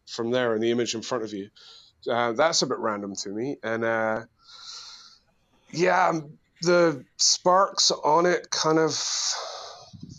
from 0.07 0.31
there 0.31 0.55
in 0.55 0.61
the 0.61 0.71
image 0.71 0.95
in 0.95 1.03
front 1.03 1.25
of 1.25 1.33
you. 1.33 1.51
Uh, 2.11 2.33
that's 2.33 2.63
a 2.63 2.67
bit 2.67 2.79
random 2.79 3.15
to 3.15 3.29
me, 3.29 3.59
and 3.63 3.85
uh, 3.85 4.23
yeah, 5.71 6.09
um, 6.09 6.39
the 6.63 7.05
sparks 7.17 7.91
on 7.91 8.27
it 8.27 8.51
kind 8.51 8.79
of. 8.79 8.99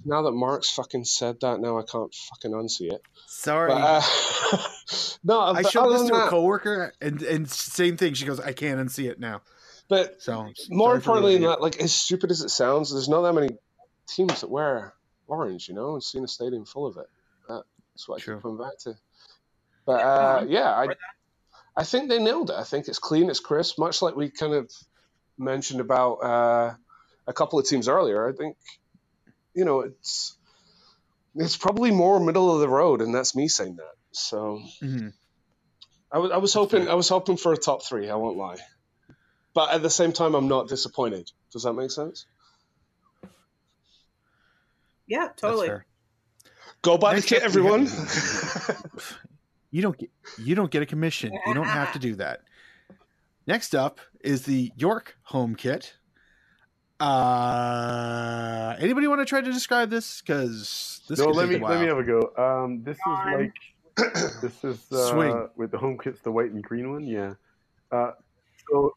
Now 0.03 0.23
that 0.23 0.31
Mark's 0.31 0.69
fucking 0.71 1.05
said 1.05 1.37
that, 1.41 1.59
now 1.59 1.77
I 1.77 1.83
can't 1.83 2.13
fucking 2.13 2.51
unsee 2.51 2.91
it. 2.91 3.01
Sorry. 3.27 3.69
But, 3.69 3.81
uh, 3.81 4.01
no, 5.23 5.39
I 5.39 5.61
but 5.61 5.71
showed 5.71 5.91
this 5.91 6.01
than 6.01 6.09
to 6.09 6.25
a 6.25 6.29
coworker, 6.29 6.93
and 7.01 7.21
and 7.21 7.49
same 7.49 7.97
thing. 7.97 8.15
She 8.15 8.25
goes, 8.25 8.39
"I 8.39 8.53
can't 8.53 8.79
unsee 8.79 9.09
it 9.09 9.19
now." 9.19 9.41
But 9.89 10.21
So 10.21 10.49
more 10.69 10.95
importantly 10.95 11.33
than 11.33 11.43
that, 11.43 11.61
like 11.61 11.79
as 11.81 11.93
stupid 11.93 12.31
as 12.31 12.41
it 12.41 12.49
sounds, 12.49 12.91
there's 12.91 13.09
not 13.09 13.21
that 13.21 13.33
many 13.33 13.49
teams 14.07 14.41
that 14.41 14.49
wear 14.49 14.93
orange, 15.27 15.67
you 15.67 15.75
know, 15.75 15.93
and 15.93 16.03
seeing 16.03 16.23
a 16.23 16.27
stadium 16.27 16.65
full 16.65 16.85
of 16.85 16.97
it. 16.97 17.07
That's 17.47 18.07
what 18.07 18.21
I 18.21 18.23
True. 18.23 18.35
keep 18.35 18.43
coming 18.43 18.57
back 18.57 18.77
to. 18.79 18.95
But 19.85 20.01
uh, 20.01 20.45
yeah, 20.47 20.69
I, 20.69 20.87
I 21.75 21.83
think 21.83 22.09
they 22.09 22.19
nailed 22.19 22.49
it. 22.49 22.55
I 22.55 22.63
think 22.63 22.87
it's 22.87 22.99
clean, 22.99 23.29
it's 23.29 23.39
crisp, 23.39 23.79
much 23.79 24.01
like 24.01 24.15
we 24.15 24.29
kind 24.29 24.53
of 24.53 24.71
mentioned 25.41 25.81
about 25.81 26.13
uh, 26.15 26.73
a 27.27 27.33
couple 27.33 27.59
of 27.59 27.67
teams 27.67 27.87
earlier. 27.87 28.27
I 28.27 28.33
think, 28.33 28.57
you 29.53 29.65
know, 29.65 29.81
it's 29.81 30.37
it's 31.35 31.57
probably 31.57 31.91
more 31.91 32.19
middle 32.19 32.53
of 32.53 32.59
the 32.59 32.69
road, 32.69 33.01
and 33.01 33.13
that's 33.13 33.35
me 33.35 33.47
saying 33.47 33.77
that. 33.77 33.93
So 34.11 34.61
Mhm. 34.81 35.13
I 36.11 36.17
was, 36.19 36.31
I 36.31 36.37
was 36.37 36.53
hoping 36.53 36.87
I 36.87 36.95
was 36.95 37.09
hoping 37.09 37.37
for 37.37 37.53
a 37.53 37.57
top 37.57 37.85
three. 37.85 38.09
I 38.09 38.15
won't 38.15 38.37
lie, 38.37 38.57
but 39.53 39.71
at 39.71 39.81
the 39.81 39.89
same 39.89 40.11
time, 40.11 40.35
I'm 40.35 40.47
not 40.47 40.67
disappointed. 40.67 41.29
Does 41.51 41.63
that 41.63 41.73
make 41.73 41.91
sense? 41.91 42.25
Yeah, 45.07 45.29
totally. 45.35 45.71
Go 46.81 46.97
buy 46.97 47.15
the 47.15 47.21
kit, 47.21 47.43
everyone. 47.43 47.87
You 49.73 49.81
don't 49.81 49.97
get 49.97 50.09
you 50.37 50.53
don't 50.53 50.69
get 50.69 50.83
a 50.83 50.85
commission. 50.85 51.31
You 51.47 51.53
don't 51.53 51.65
have 51.65 51.93
to 51.93 51.99
do 51.99 52.15
that. 52.15 52.41
Next 53.47 53.73
up 53.75 53.99
is 54.21 54.43
the 54.43 54.71
York 54.75 55.17
home 55.23 55.55
kit. 55.55 55.95
Uh, 56.99 58.75
anybody 58.79 59.07
want 59.07 59.19
to 59.21 59.25
try 59.25 59.41
to 59.41 59.51
describe 59.51 59.89
this? 59.89 60.21
Because 60.21 61.01
this 61.09 61.19
no, 61.19 61.25
let 61.27 61.49
me 61.49 61.57
let 61.57 61.79
me 61.81 61.87
have 61.87 61.97
a 61.97 62.03
go. 62.03 62.31
Um, 62.37 62.83
this 62.83 62.97
is 62.97 63.03
like 63.33 63.53
this 64.41 64.63
is 64.63 64.91
uh, 64.91 65.11
Swing. 65.11 65.47
with 65.55 65.71
the 65.71 65.77
home 65.77 65.97
kits, 65.97 66.21
the 66.21 66.31
white 66.31 66.51
and 66.51 66.63
green 66.63 66.91
one. 66.91 67.03
Yeah. 67.03 67.33
Uh, 67.91 68.11
so 68.69 68.93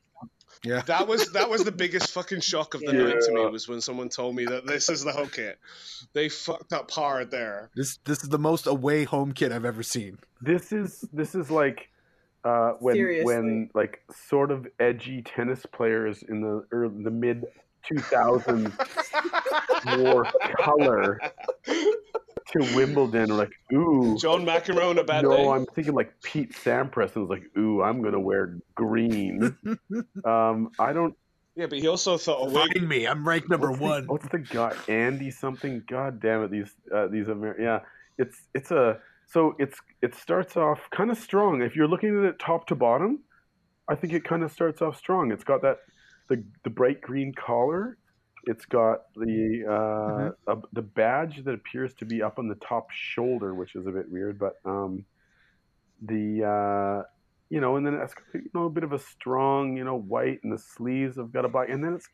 Yeah, 0.62 0.82
that 0.82 1.08
was 1.08 1.32
that 1.32 1.48
was 1.48 1.64
the 1.64 1.72
biggest 1.72 2.10
fucking 2.12 2.40
shock 2.40 2.74
of 2.74 2.80
the 2.82 2.92
Yeah. 2.92 3.04
night 3.04 3.20
to 3.22 3.32
me 3.32 3.46
was 3.46 3.66
when 3.68 3.80
someone 3.80 4.08
told 4.10 4.36
me 4.36 4.44
that 4.44 4.66
this 4.66 4.88
is 4.90 5.02
the 5.02 5.12
home 5.12 5.28
kit. 5.30 5.58
They 6.12 6.28
fucked 6.28 6.72
up 6.72 6.90
hard 6.90 7.30
there. 7.30 7.70
this 7.74 7.96
this 8.04 8.22
is 8.22 8.28
the 8.28 8.38
most 8.38 8.66
away 8.66 9.04
home 9.04 9.32
kit 9.32 9.50
I've 9.50 9.64
ever 9.64 9.82
seen. 9.82 10.18
this 10.42 10.72
is 10.72 11.04
this 11.12 11.34
is 11.34 11.50
like 11.50 11.88
uh, 12.44 12.72
when 12.80 12.94
Seriously. 12.94 13.34
when 13.34 13.70
like 13.74 14.02
sort 14.28 14.50
of 14.50 14.66
edgy 14.78 15.22
tennis 15.22 15.64
players 15.66 16.22
in 16.22 16.40
the 16.40 16.66
early, 16.72 17.02
the 17.02 17.10
mid 17.10 17.44
2000s 17.90 18.72
wore 19.98 20.24
color 20.58 21.20
to 21.66 22.76
Wimbledon. 22.76 23.30
Or 23.30 23.34
like, 23.34 23.52
ooh, 23.72 24.16
John 24.18 24.44
McEnroe 24.44 24.90
on 24.90 24.98
a 24.98 25.04
bad 25.04 25.24
no, 25.24 25.36
day. 25.36 25.48
I'm 25.48 25.66
thinking 25.66 25.94
like 25.94 26.12
Pete 26.22 26.52
Sampras 26.52 27.14
and 27.16 27.28
was 27.28 27.30
like, 27.30 27.44
ooh, 27.58 27.82
I'm 27.82 28.02
gonna 28.02 28.20
wear 28.20 28.58
green. 28.74 29.56
um, 30.24 30.70
I 30.78 30.92
don't. 30.92 31.14
Yeah, 31.56 31.66
but 31.66 31.78
he 31.78 31.86
also 31.86 32.18
thought 32.18 32.48
a 32.48 32.50
wig. 32.50 32.72
Find 32.74 32.88
me. 32.88 33.06
I'm 33.06 33.26
ranked 33.26 33.48
number 33.48 33.68
what's 33.68 33.78
the- 33.80 33.84
one. 33.84 34.06
what's 34.06 34.28
the 34.28 34.38
guy? 34.38 34.74
Andy 34.88 35.30
something. 35.30 35.82
God 35.88 36.20
damn 36.20 36.42
it! 36.42 36.50
These 36.50 36.74
uh, 36.94 37.06
these 37.06 37.28
Amer- 37.28 37.60
yeah. 37.60 37.80
It's 38.18 38.36
it's 38.54 38.70
a 38.70 38.98
so 39.26 39.54
it's 39.58 39.80
it 40.02 40.14
starts 40.14 40.56
off 40.56 40.80
kind 40.90 41.10
of 41.10 41.18
strong. 41.18 41.62
If 41.62 41.76
you're 41.76 41.88
looking 41.88 42.18
at 42.18 42.24
it 42.24 42.38
top 42.38 42.66
to 42.68 42.74
bottom, 42.74 43.20
I 43.88 43.94
think 43.94 44.12
it 44.12 44.24
kind 44.24 44.42
of 44.42 44.52
starts 44.52 44.82
off 44.82 44.96
strong. 44.96 45.32
It's 45.32 45.44
got 45.44 45.62
that 45.62 45.78
the 46.28 46.44
the 46.62 46.70
bright 46.70 47.00
green 47.00 47.32
collar. 47.34 47.98
It's 48.46 48.66
got 48.66 49.14
the 49.16 50.34
uh, 50.46 50.50
uh, 50.50 50.60
the 50.72 50.82
badge 50.82 51.44
that 51.44 51.54
appears 51.54 51.94
to 51.94 52.04
be 52.04 52.22
up 52.22 52.38
on 52.38 52.48
the 52.48 52.56
top 52.56 52.90
shoulder, 52.90 53.54
which 53.54 53.74
is 53.74 53.86
a 53.86 53.90
bit 53.90 54.10
weird. 54.10 54.38
But 54.38 54.54
um, 54.64 55.04
the 56.02 56.44
uh, 56.44 57.08
you 57.48 57.60
know, 57.60 57.76
and 57.76 57.86
then 57.86 57.94
it's 57.94 58.14
got, 58.14 58.24
you 58.34 58.50
know 58.54 58.64
a 58.64 58.70
bit 58.70 58.84
of 58.84 58.92
a 58.92 58.98
strong 58.98 59.76
you 59.76 59.84
know 59.84 59.96
white, 59.96 60.40
and 60.42 60.52
the 60.52 60.58
sleeves 60.58 61.16
have 61.16 61.32
got 61.32 61.44
a 61.44 61.48
black, 61.48 61.70
and 61.70 61.82
then 61.82 61.94
it's 61.94 62.08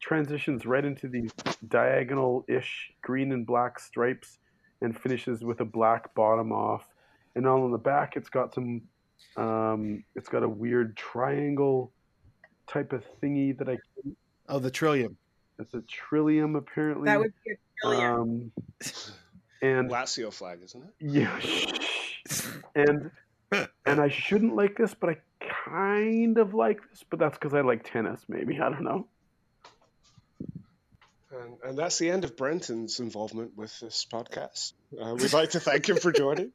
transitions 0.00 0.66
right 0.66 0.84
into 0.84 1.08
these 1.08 1.32
diagonal-ish 1.66 2.92
green 3.02 3.32
and 3.32 3.46
black 3.46 3.78
stripes, 3.78 4.38
and 4.84 4.98
finishes 4.98 5.42
with 5.42 5.60
a 5.60 5.64
black 5.64 6.14
bottom 6.14 6.52
off. 6.52 6.86
And 7.34 7.46
on 7.46 7.72
the 7.72 7.78
back, 7.78 8.16
it's 8.16 8.28
got 8.28 8.54
some, 8.54 8.82
um, 9.36 10.04
it's 10.14 10.28
got 10.28 10.42
a 10.42 10.48
weird 10.48 10.96
triangle 10.96 11.90
type 12.66 12.92
of 12.92 13.04
thingy 13.20 13.56
that 13.58 13.68
I. 13.68 13.78
Oh, 14.48 14.58
the 14.58 14.70
trillium. 14.70 15.16
It's 15.58 15.74
a 15.74 15.82
trillium 15.82 16.56
apparently. 16.56 17.06
That 17.06 17.18
would 17.18 17.32
be 17.44 17.52
a 17.52 17.56
trillion. 17.82 18.10
um, 18.10 18.52
and 19.62 19.90
Lazio 19.90 20.32
flag, 20.32 20.60
isn't 20.64 20.82
it? 20.84 20.94
yeah, 21.00 21.40
and 22.74 23.10
and 23.86 24.00
I 24.00 24.08
shouldn't 24.08 24.54
like 24.54 24.76
this, 24.76 24.94
but 24.94 25.10
I 25.10 25.16
kind 25.64 26.38
of 26.38 26.54
like 26.54 26.80
this. 26.90 27.04
But 27.08 27.18
that's 27.18 27.38
because 27.38 27.54
I 27.54 27.60
like 27.60 27.88
tennis. 27.90 28.24
Maybe 28.28 28.60
I 28.60 28.68
don't 28.68 28.82
know. 28.82 29.06
And, 31.40 31.56
and 31.64 31.78
that's 31.78 31.98
the 31.98 32.10
end 32.10 32.24
of 32.24 32.36
Brenton's 32.36 33.00
involvement 33.00 33.56
with 33.56 33.78
this 33.80 34.06
podcast. 34.10 34.72
Uh, 35.00 35.14
we'd 35.14 35.32
like 35.32 35.50
to 35.50 35.60
thank 35.60 35.88
him 35.88 35.96
for 35.96 36.12
joining. 36.12 36.52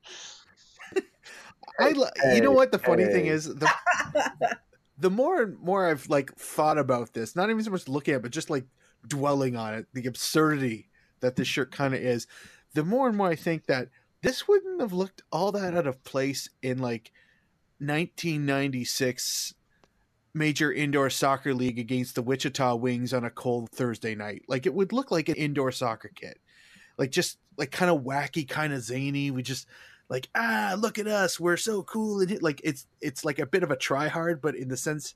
I, 1.79 1.93
you 2.33 2.41
know 2.41 2.51
what 2.51 2.71
the 2.71 2.79
funny 2.79 3.05
thing 3.05 3.27
is 3.27 3.45
the 3.45 3.69
the 4.97 5.09
more 5.09 5.41
and 5.41 5.59
more 5.59 5.87
I've 5.87 6.09
like 6.09 6.35
thought 6.35 6.77
about 6.77 7.13
this, 7.13 7.35
not 7.35 7.49
even 7.49 7.63
so 7.63 7.71
much 7.71 7.87
looking 7.87 8.13
at, 8.13 8.17
it, 8.17 8.23
but 8.23 8.31
just 8.31 8.49
like 8.49 8.65
dwelling 9.07 9.55
on 9.55 9.75
it, 9.75 9.87
the 9.93 10.05
absurdity 10.07 10.89
that 11.21 11.35
this 11.35 11.47
shirt 11.47 11.71
kind 11.71 11.93
of 11.93 12.01
is. 12.01 12.27
The 12.73 12.83
more 12.83 13.07
and 13.07 13.17
more 13.17 13.29
I 13.29 13.35
think 13.35 13.65
that 13.67 13.89
this 14.21 14.47
wouldn't 14.47 14.81
have 14.81 14.93
looked 14.93 15.23
all 15.31 15.51
that 15.53 15.75
out 15.75 15.87
of 15.87 16.03
place 16.03 16.49
in 16.61 16.79
like 16.79 17.11
1996 17.79 19.53
major 20.33 20.71
indoor 20.71 21.09
soccer 21.09 21.53
league 21.53 21.79
against 21.79 22.15
the 22.15 22.21
Wichita 22.21 22.75
Wings 22.75 23.13
on 23.13 23.23
a 23.23 23.29
cold 23.29 23.69
Thursday 23.71 24.15
night. 24.15 24.43
Like 24.47 24.65
it 24.65 24.73
would 24.73 24.93
look 24.93 25.11
like 25.11 25.29
an 25.29 25.35
indoor 25.35 25.71
soccer 25.71 26.11
kit. 26.13 26.39
Like 26.97 27.11
just 27.11 27.37
like 27.57 27.71
kind 27.71 27.91
of 27.91 28.01
wacky, 28.01 28.47
kind 28.47 28.73
of 28.73 28.81
zany. 28.81 29.31
We 29.31 29.41
just 29.41 29.67
like 30.09 30.29
ah, 30.35 30.75
look 30.77 30.97
at 30.97 31.07
us, 31.07 31.39
we're 31.39 31.57
so 31.57 31.83
cool 31.83 32.21
and 32.21 32.41
like 32.41 32.61
it's 32.63 32.87
it's 33.01 33.23
like 33.25 33.39
a 33.39 33.45
bit 33.45 33.63
of 33.63 33.71
a 33.71 33.77
try 33.77 34.07
hard, 34.07 34.41
but 34.41 34.55
in 34.55 34.67
the 34.67 34.77
sense 34.77 35.15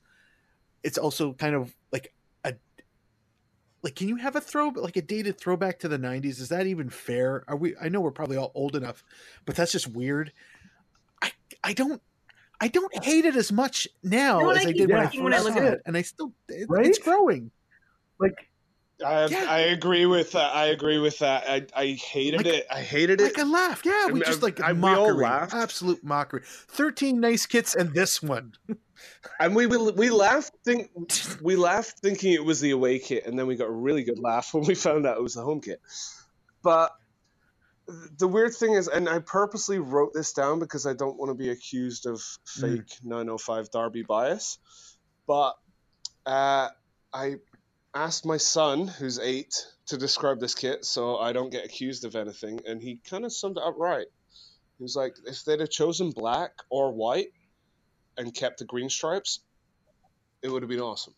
it's 0.84 0.98
also 0.98 1.32
kind 1.32 1.54
of 1.56 1.74
like 1.90 2.12
a 2.44 2.52
like 3.82 3.96
can 3.96 4.06
you 4.06 4.16
have 4.16 4.36
a 4.36 4.40
throw 4.40 4.68
like 4.68 4.96
a 4.96 5.02
dated 5.02 5.40
throwback 5.40 5.80
to 5.80 5.88
the 5.88 5.98
90s 5.98 6.40
is 6.40 6.50
that 6.50 6.66
even 6.66 6.88
fair 6.88 7.42
are 7.48 7.56
we 7.56 7.74
i 7.80 7.88
know 7.88 8.00
we're 8.00 8.12
probably 8.12 8.36
all 8.36 8.52
old 8.54 8.76
enough 8.76 9.02
but 9.46 9.56
that's 9.56 9.72
just 9.72 9.88
weird 9.88 10.30
i 11.22 11.32
i 11.64 11.72
don't 11.72 12.02
i 12.64 12.68
don't 12.76 12.94
hate 13.04 13.24
it 13.30 13.36
as 13.36 13.50
much 13.62 13.86
now 14.02 14.38
You 14.38 14.44
know 14.44 14.50
as 14.50 14.58
I 14.58 14.60
i 14.60 14.64
keep 14.72 14.76
did 14.76 14.90
when 14.90 15.00
i 15.00 15.06
thinking 15.06 15.30
first 15.30 15.44
when 15.44 15.54
saw 15.54 15.62
it 15.68 15.72
it? 15.74 15.80
and 15.86 15.96
i 15.96 16.02
still 16.02 16.32
it, 16.48 16.66
Right? 16.68 16.86
it's 16.86 16.98
growing 16.98 17.50
Like 18.18 18.38
I, 19.04 19.26
Yeah. 19.26 19.46
I 19.48 19.58
agree 19.76 20.06
with 20.06 20.30
that. 20.32 20.54
I 20.54 20.66
agree 20.66 20.98
with 20.98 21.18
that. 21.18 21.42
I, 21.54 21.56
I 21.74 21.86
hated 22.14 22.38
Like- 22.46 22.54
it. 22.58 22.66
I 22.70 22.80
hated 22.80 23.20
it. 23.20 23.24
like 23.24 23.38
a 23.38 23.44
laugh 23.44 23.82
yeah 23.84 24.06
we 24.06 24.14
mean, 24.14 24.22
just 24.24 24.40
like 24.46 24.60
I- 24.60 24.72
we 24.72 24.88
all 24.88 25.08
mockery 25.08 25.24
laughed. 25.24 25.54
absolute 25.54 26.02
mockery 26.04 26.42
13 26.68 27.18
nice 27.20 27.44
kits 27.44 27.74
and 27.74 27.92
this 27.92 28.22
one 28.22 28.52
And 29.40 29.54
we 29.56 29.66
we 29.66 29.76
we 30.02 30.08
laughed 30.10 30.54
think 30.64 30.88
we 31.42 31.56
laughed 31.56 31.98
thinking 31.98 32.32
it 32.32 32.44
was 32.44 32.60
the 32.60 32.70
away 32.70 32.98
kit, 32.98 33.26
and 33.26 33.36
then 33.38 33.46
we 33.46 33.56
got 33.56 33.66
a 33.68 33.78
really 33.86 34.04
good 34.04 34.20
laugh 34.20 34.54
when 34.54 34.64
we 34.64 34.74
found 34.74 35.04
out 35.06 35.16
it 35.18 35.22
was 35.22 35.34
the 35.34 35.42
home 35.42 35.60
kit. 35.60 35.80
But 36.62 36.92
the 38.18 38.28
weird 38.28 38.54
thing 38.54 38.72
is, 38.74 38.88
and 38.88 39.08
I 39.08 39.18
purposely 39.18 39.78
wrote 39.78 40.12
this 40.14 40.32
down 40.32 40.58
because 40.58 40.86
I 40.86 40.94
don't 40.94 41.18
want 41.18 41.30
to 41.30 41.34
be 41.34 41.50
accused 41.50 42.06
of 42.06 42.20
fake 42.46 42.88
905 43.02 43.70
Derby 43.70 44.02
bias. 44.02 44.58
But 45.26 45.54
uh, 46.26 46.68
I 47.12 47.36
asked 47.94 48.24
my 48.26 48.36
son, 48.38 48.86
who's 48.88 49.18
eight, 49.18 49.54
to 49.86 49.96
describe 49.98 50.40
this 50.40 50.54
kit 50.54 50.84
so 50.84 51.18
I 51.18 51.32
don't 51.32 51.50
get 51.50 51.64
accused 51.64 52.04
of 52.04 52.16
anything, 52.16 52.60
and 52.66 52.80
he 52.82 52.96
kind 53.08 53.24
of 53.24 53.32
summed 53.32 53.58
it 53.58 53.62
up 53.62 53.74
right. 53.78 54.06
He 54.78 54.82
was 54.82 54.96
like, 54.96 55.14
if 55.26 55.44
they'd 55.44 55.60
have 55.60 55.70
chosen 55.70 56.10
black 56.10 56.52
or 56.70 56.92
white 56.92 57.28
and 58.16 58.34
kept 58.34 58.58
the 58.58 58.64
green 58.64 58.88
stripes, 58.88 59.40
it 60.42 60.48
would 60.48 60.62
have 60.62 60.68
been 60.68 60.80
awesome. 60.80 61.14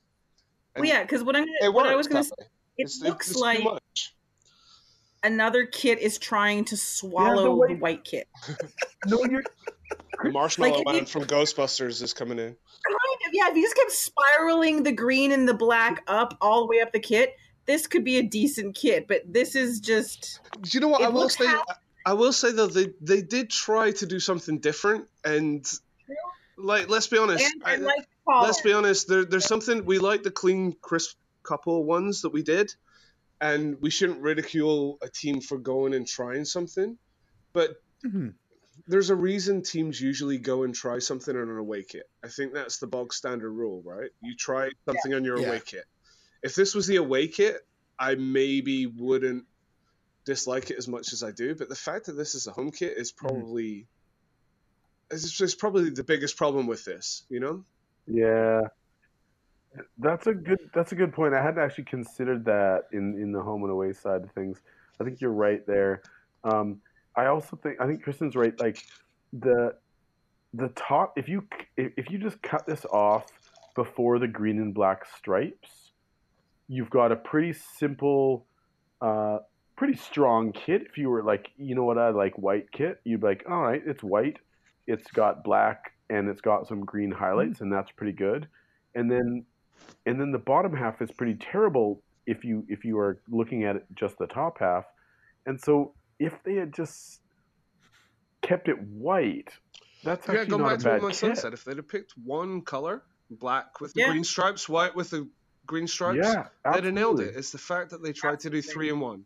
Well, 0.76 0.84
yeah, 0.84 1.02
because 1.02 1.22
what 1.22 1.36
I'm 1.36 1.46
gonna, 1.60 1.72
what 1.72 1.86
I 1.86 1.94
was 1.96 2.06
gonna 2.06 2.24
say, 2.24 2.32
way. 2.38 2.46
it 2.78 2.82
It's- 2.82 3.00
looks 3.00 3.30
it's 3.30 3.38
like 3.40 3.64
much. 3.64 3.82
Another 5.22 5.66
kit 5.66 5.98
is 5.98 6.18
trying 6.18 6.64
to 6.66 6.76
swallow 6.76 7.44
the 7.44 7.50
white- 7.52 7.80
white 7.80 8.04
kit. 8.04 8.28
no, 9.06 9.24
you're 9.24 9.42
The 10.22 10.30
Marshmallow 10.30 10.70
like, 10.72 10.80
if 10.80 10.86
Man 10.86 10.94
you- 10.96 11.06
from 11.06 11.24
Ghostbusters 11.24 12.02
is 12.02 12.12
coming 12.12 12.38
in. 12.38 12.44
Kind 12.84 13.20
of, 13.26 13.32
yeah. 13.32 13.48
If 13.50 13.56
you 13.56 13.62
just 13.62 13.76
kept 13.76 13.90
spiraling 13.92 14.82
the 14.82 14.92
green 14.92 15.32
and 15.32 15.48
the 15.48 15.54
black 15.54 16.02
up 16.06 16.36
all 16.40 16.60
the 16.62 16.66
way 16.66 16.80
up 16.80 16.92
the 16.92 17.00
kit, 17.00 17.34
this 17.66 17.86
could 17.86 18.04
be 18.04 18.18
a 18.18 18.22
decent 18.22 18.76
kit. 18.76 19.08
But 19.08 19.22
this 19.26 19.56
is 19.56 19.80
just 19.80 20.40
Do 20.62 20.70
you 20.72 20.80
know 20.80 20.88
what 20.88 21.02
I 21.02 21.08
will 21.08 21.28
say? 21.28 21.46
half- 21.46 21.64
I 22.04 22.12
will 22.12 22.32
say 22.32 22.52
though 22.52 22.68
they 22.68 22.88
they 23.00 23.20
did 23.22 23.50
try 23.50 23.90
to 23.90 24.06
do 24.06 24.20
something 24.20 24.60
different, 24.60 25.06
and 25.24 25.66
like 26.56 26.88
let's 26.88 27.08
be 27.08 27.18
honest, 27.18 27.44
and 27.44 27.62
I 27.64 27.72
I- 27.72 27.76
like 27.76 28.06
let's 28.28 28.60
be 28.60 28.72
honest. 28.72 29.08
There, 29.08 29.24
there's 29.24 29.46
something 29.46 29.84
we 29.84 29.98
like 29.98 30.22
the 30.22 30.30
clean, 30.30 30.76
crisp 30.80 31.16
couple 31.42 31.82
ones 31.84 32.22
that 32.22 32.30
we 32.30 32.42
did, 32.42 32.72
and 33.41 33.80
we 33.80 33.91
shouldn't 33.91 34.20
ridicule 34.20 34.99
a 35.03 35.09
team 35.09 35.41
for 35.41 35.59
going 35.59 35.95
and 35.95 36.07
trying 36.07 36.45
something, 36.45 36.99
but 37.53 37.82
Mhm. 38.05 38.34
there's 38.87 39.11
a 39.11 39.16
reason 39.16 39.62
teams 39.62 40.01
usually 40.01 40.39
go 40.39 40.62
and 40.62 40.74
try 40.74 40.99
something 40.99 41.37
on 41.37 41.49
an 41.49 41.57
away 41.57 41.82
kit. 41.82 42.09
I 42.22 42.28
think 42.28 42.53
that's 42.53 42.78
the 42.78 42.87
bog 42.87 43.12
standard 43.12 43.51
rule, 43.51 43.82
right? 43.82 44.11
You 44.20 44.34
try 44.37 44.70
something 44.84 45.14
on 45.14 45.24
your 45.24 45.41
Yeah. 45.41 45.49
away 45.49 45.61
kit. 45.64 45.84
If 46.43 46.55
this 46.55 46.74
was 46.74 46.87
the 46.87 46.97
away 46.97 47.28
kit, 47.28 47.66
I 47.99 48.14
maybe 48.14 48.87
wouldn't 48.87 49.47
dislike 50.24 50.70
it 50.70 50.76
as 50.76 50.89
much 50.89 51.12
as 51.12 51.22
I 51.22 51.30
do. 51.30 51.55
But 51.55 51.68
the 51.68 51.74
fact 51.76 52.07
that 52.07 52.12
this 52.12 52.34
is 52.34 52.47
a 52.47 52.53
home 52.53 52.70
kit 52.70 52.97
is 52.97 53.12
probably 53.12 53.87
is 55.11 55.30
just 55.30 55.59
probably 55.61 55.91
the 55.91 56.03
biggest 56.03 56.37
problem 56.37 56.66
with 56.66 56.84
this. 56.84 57.24
You 57.28 57.41
know? 57.41 57.64
Yeah, 58.07 58.62
that's 59.99 60.27
a 60.27 60.35
good 60.35 60.59
that's 60.74 60.93
a 60.93 60.95
good 60.95 61.12
point. 61.12 61.35
I 61.35 61.43
hadn't 61.43 61.62
actually 61.62 61.85
considered 61.85 62.45
that 62.45 62.85
in 62.93 63.20
in 63.20 63.33
the 63.33 63.41
home 63.41 63.62
and 63.62 63.72
away 63.72 63.93
side 63.93 64.22
of 64.22 64.31
things. 64.33 64.61
I 65.01 65.05
think 65.05 65.20
you're 65.20 65.33
right 65.33 65.66
there. 65.66 66.03
Um, 66.45 66.81
I 67.16 67.27
also 67.27 67.57
think 67.57 67.81
I 67.81 67.87
think 67.87 68.03
Kristen's 68.03 68.37
right. 68.37 68.59
Like 68.61 68.83
the 69.33 69.74
the 70.55 70.68
top, 70.68 71.14
if 71.18 71.29
you 71.29 71.47
if 71.77 71.93
if 71.97 72.11
you 72.11 72.18
just 72.18 72.41
cut 72.43 72.66
this 72.66 72.85
off 72.87 73.27
before 73.74 74.18
the 74.18 74.29
green 74.29 74.59
and 74.59 74.72
black 74.74 75.05
stripes, 75.16 75.93
you've 76.68 76.91
got 76.91 77.12
a 77.12 77.16
pretty 77.16 77.53
simple, 77.79 78.47
uh, 79.01 79.39
pretty 79.77 79.97
strong 79.97 80.53
kit. 80.53 80.83
If 80.89 80.99
you 80.99 81.11
were 81.11 81.22
like, 81.22 81.51
you 81.57 81.74
know 81.74 81.85
what, 81.85 81.99
I 81.99 82.11
like 82.11 82.35
white 82.39 82.70
kit, 82.72 83.01
you'd 83.05 83.20
be 83.20 83.27
like, 83.27 83.45
all 83.49 83.61
right, 83.61 83.83
it's 83.85 84.03
white, 84.03 84.39
it's 84.87 85.11
got 85.11 85.45
black, 85.45 85.93
and 86.11 86.29
it's 86.29 86.41
got 86.41 86.66
some 86.66 86.81
green 86.85 87.11
highlights, 87.11 87.61
and 87.61 87.72
that's 87.72 87.91
pretty 87.91 88.12
good. 88.12 88.49
And 88.95 89.11
then, 89.11 89.45
and 90.05 90.20
then 90.20 90.33
the 90.33 90.39
bottom 90.39 90.74
half 90.74 91.01
is 91.03 91.11
pretty 91.12 91.35
terrible 91.35 92.03
if 92.27 92.45
you 92.45 92.64
if 92.68 92.85
you 92.85 92.99
are 92.99 93.20
looking 93.29 93.64
at 93.64 93.77
it 93.77 93.87
just 93.95 94.18
the 94.18 94.27
top 94.27 94.59
half. 94.61 94.85
And 95.47 95.61
so, 95.61 95.95
if 96.18 96.43
they 96.45 96.55
had 96.55 96.72
just 96.74 97.20
kept 98.43 98.68
it 98.68 98.77
white, 98.81 99.49
that's 100.03 100.29
Yeah, 100.29 100.35
actually 100.41 100.51
going 100.51 100.62
not 100.62 100.70
back 100.72 100.79
a 100.81 100.83
to 100.83 100.89
what 100.89 100.95
bad 100.95 101.03
my 101.03 101.12
son 101.12 101.31
kit. 101.31 101.39
said, 101.39 101.53
if 101.55 101.64
they'd 101.64 101.77
have 101.77 101.89
picked 101.89 102.12
one 102.16 102.62
color, 102.62 103.05
black 103.31 103.81
with 103.81 103.93
the 103.95 104.01
Yeah. 104.01 104.11
green 104.11 104.24
stripes, 104.24 104.68
white 104.68 104.95
with 104.95 105.11
the 105.11 105.31
green 105.66 105.87
stripes, 105.87 106.18
Yeah, 106.27 106.49
they'd 106.72 106.85
have 106.85 106.95
nailed 106.95 107.20
it. 107.20 107.37
It's 107.37 107.51
the 107.51 107.59
fact 107.59 107.91
that 107.91 108.03
they 108.03 108.12
tried 108.12 108.41
to 108.41 108.51
do 108.51 108.62
three 108.62 108.89
in 108.89 109.01
one. 109.01 109.24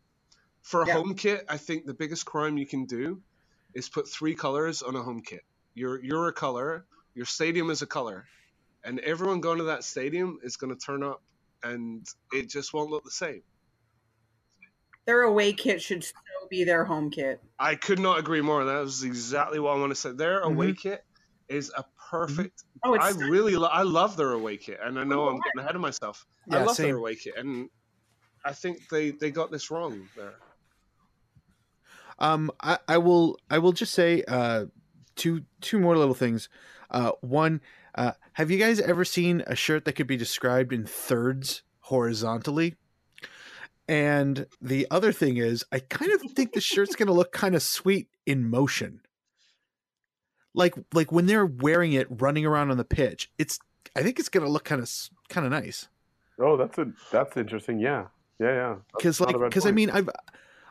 For 0.63 0.83
a 0.83 0.87
Yeah. 0.87 0.95
home 0.95 1.15
kit, 1.15 1.45
I 1.49 1.57
think 1.57 1.87
the 1.87 1.95
biggest 1.95 2.27
crime 2.27 2.59
you 2.59 2.67
can 2.67 2.85
do 2.87 3.23
is 3.75 3.89
put 3.89 4.09
three 4.09 4.35
colors 4.35 4.83
on 4.83 4.95
a 4.97 5.03
home 5.03 5.23
kit. 5.23 5.43
You're 5.75 6.03
you're 6.03 6.29
a 6.29 6.33
color, 6.33 6.87
your 7.15 7.25
stadium 7.27 7.71
is 7.71 7.83
a 7.83 7.87
color, 7.87 8.27
and 8.85 8.99
everyone 9.01 9.41
going 9.41 9.59
to 9.59 9.65
that 9.65 9.85
stadium 9.85 10.39
is 10.43 10.57
going 10.57 10.75
to 10.75 10.79
turn 10.79 11.03
up, 11.03 11.23
and 11.63 12.07
it 12.33 12.49
just 12.49 12.73
won't 12.73 12.91
look 12.91 13.05
the 13.05 13.11
same. 13.11 13.43
their 15.07 15.23
away 15.23 15.53
kit 15.53 15.83
should 15.83 16.05
still 16.05 16.49
be 16.49 16.65
their 16.65 16.85
home 16.85 17.11
kit. 17.11 17.41
I 17.59 17.75
could 17.75 17.99
not 17.99 18.19
agree 18.19 18.41
more. 18.41 18.65
That 18.65 18.81
was 18.81 19.03
exactly 19.03 19.59
what 19.59 19.77
I 19.77 19.81
want 19.81 19.91
to 19.91 19.97
say. 19.97 20.13
Their 20.13 20.41
away 20.41 20.73
kit 20.73 21.05
is 21.49 21.73
a 21.77 21.85
perfect. 22.11 22.65
Oh, 22.85 22.95
it's 22.95 23.05
I 23.05 23.11
really, 23.29 23.57
lo- 23.57 23.69
I 23.71 23.83
love 23.83 24.17
their 24.17 24.33
away 24.33 24.57
kit, 24.57 24.79
and 24.83 24.99
I 24.99 25.05
know 25.05 25.29
I'm 25.29 25.41
getting 25.41 25.61
ahead 25.61 25.75
of 25.75 25.81
myself. 25.81 26.27
Yeah, 26.47 26.59
I 26.59 26.65
love 26.65 26.77
same. 26.77 26.87
their 26.87 26.97
away 26.97 27.17
kit, 27.17 27.35
and 27.37 27.69
I 28.45 28.53
think 28.53 28.89
they 28.89 29.11
they 29.11 29.31
got 29.31 29.51
this 29.51 29.71
wrong 29.71 30.09
there. 30.17 30.35
Um, 32.19 32.51
I, 32.63 32.79
I 32.87 32.99
will 32.99 33.39
I 33.51 33.59
will 33.59 33.73
just 33.73 33.95
say 33.95 34.23
uh, 34.29 34.67
two 35.17 35.43
two 35.61 35.79
more 35.79 35.97
little 35.97 36.15
things. 36.15 36.49
Uh, 36.91 37.13
one, 37.21 37.61
uh, 37.95 38.13
have 38.35 38.51
you 38.51 38.59
guys 38.59 38.81
ever 38.81 39.05
seen 39.05 39.43
a 39.47 39.55
shirt 39.55 39.85
that 39.85 39.93
could 39.93 40.07
be 40.07 40.17
described 40.17 40.73
in 40.73 40.87
thirds 40.87 41.63
horizontally? 41.81 42.77
And 43.89 44.47
the 44.61 44.87
other 44.91 45.13
thing 45.13 45.37
is, 45.37 45.65
I 45.73 45.81
kind 45.81 46.13
of 46.13 46.23
think 46.33 46.53
the 46.53 46.61
shirt's 46.61 46.95
going 46.95 47.09
to 47.09 47.13
look 47.13 47.33
kind 47.33 47.55
of 47.55 47.63
sweet 47.63 48.09
in 48.25 48.49
motion. 48.49 49.01
Like 50.55 50.75
like 50.93 51.11
when 51.13 51.27
they're 51.27 51.47
wearing 51.47 51.93
it, 51.93 52.07
running 52.11 52.47
around 52.47 52.71
on 52.71 52.77
the 52.77 52.85
pitch. 52.85 53.31
It's 53.39 53.59
I 53.97 54.03
think 54.03 54.19
it's 54.19 54.29
going 54.29 54.45
to 54.45 54.51
look 54.51 54.65
kind 54.65 54.81
of 54.81 54.91
kind 55.29 55.45
of 55.45 55.53
nice. 55.53 55.89
Oh, 56.41 56.57
that's 56.57 56.79
a 56.79 56.93
that's 57.13 57.37
interesting. 57.37 57.79
Yeah, 57.79 58.07
yeah, 58.39 58.55
yeah. 58.55 58.77
Because 58.97 59.21
like 59.21 59.39
because 59.39 59.67
I 59.67 59.73
mean 59.73 59.91
I've 59.91 60.09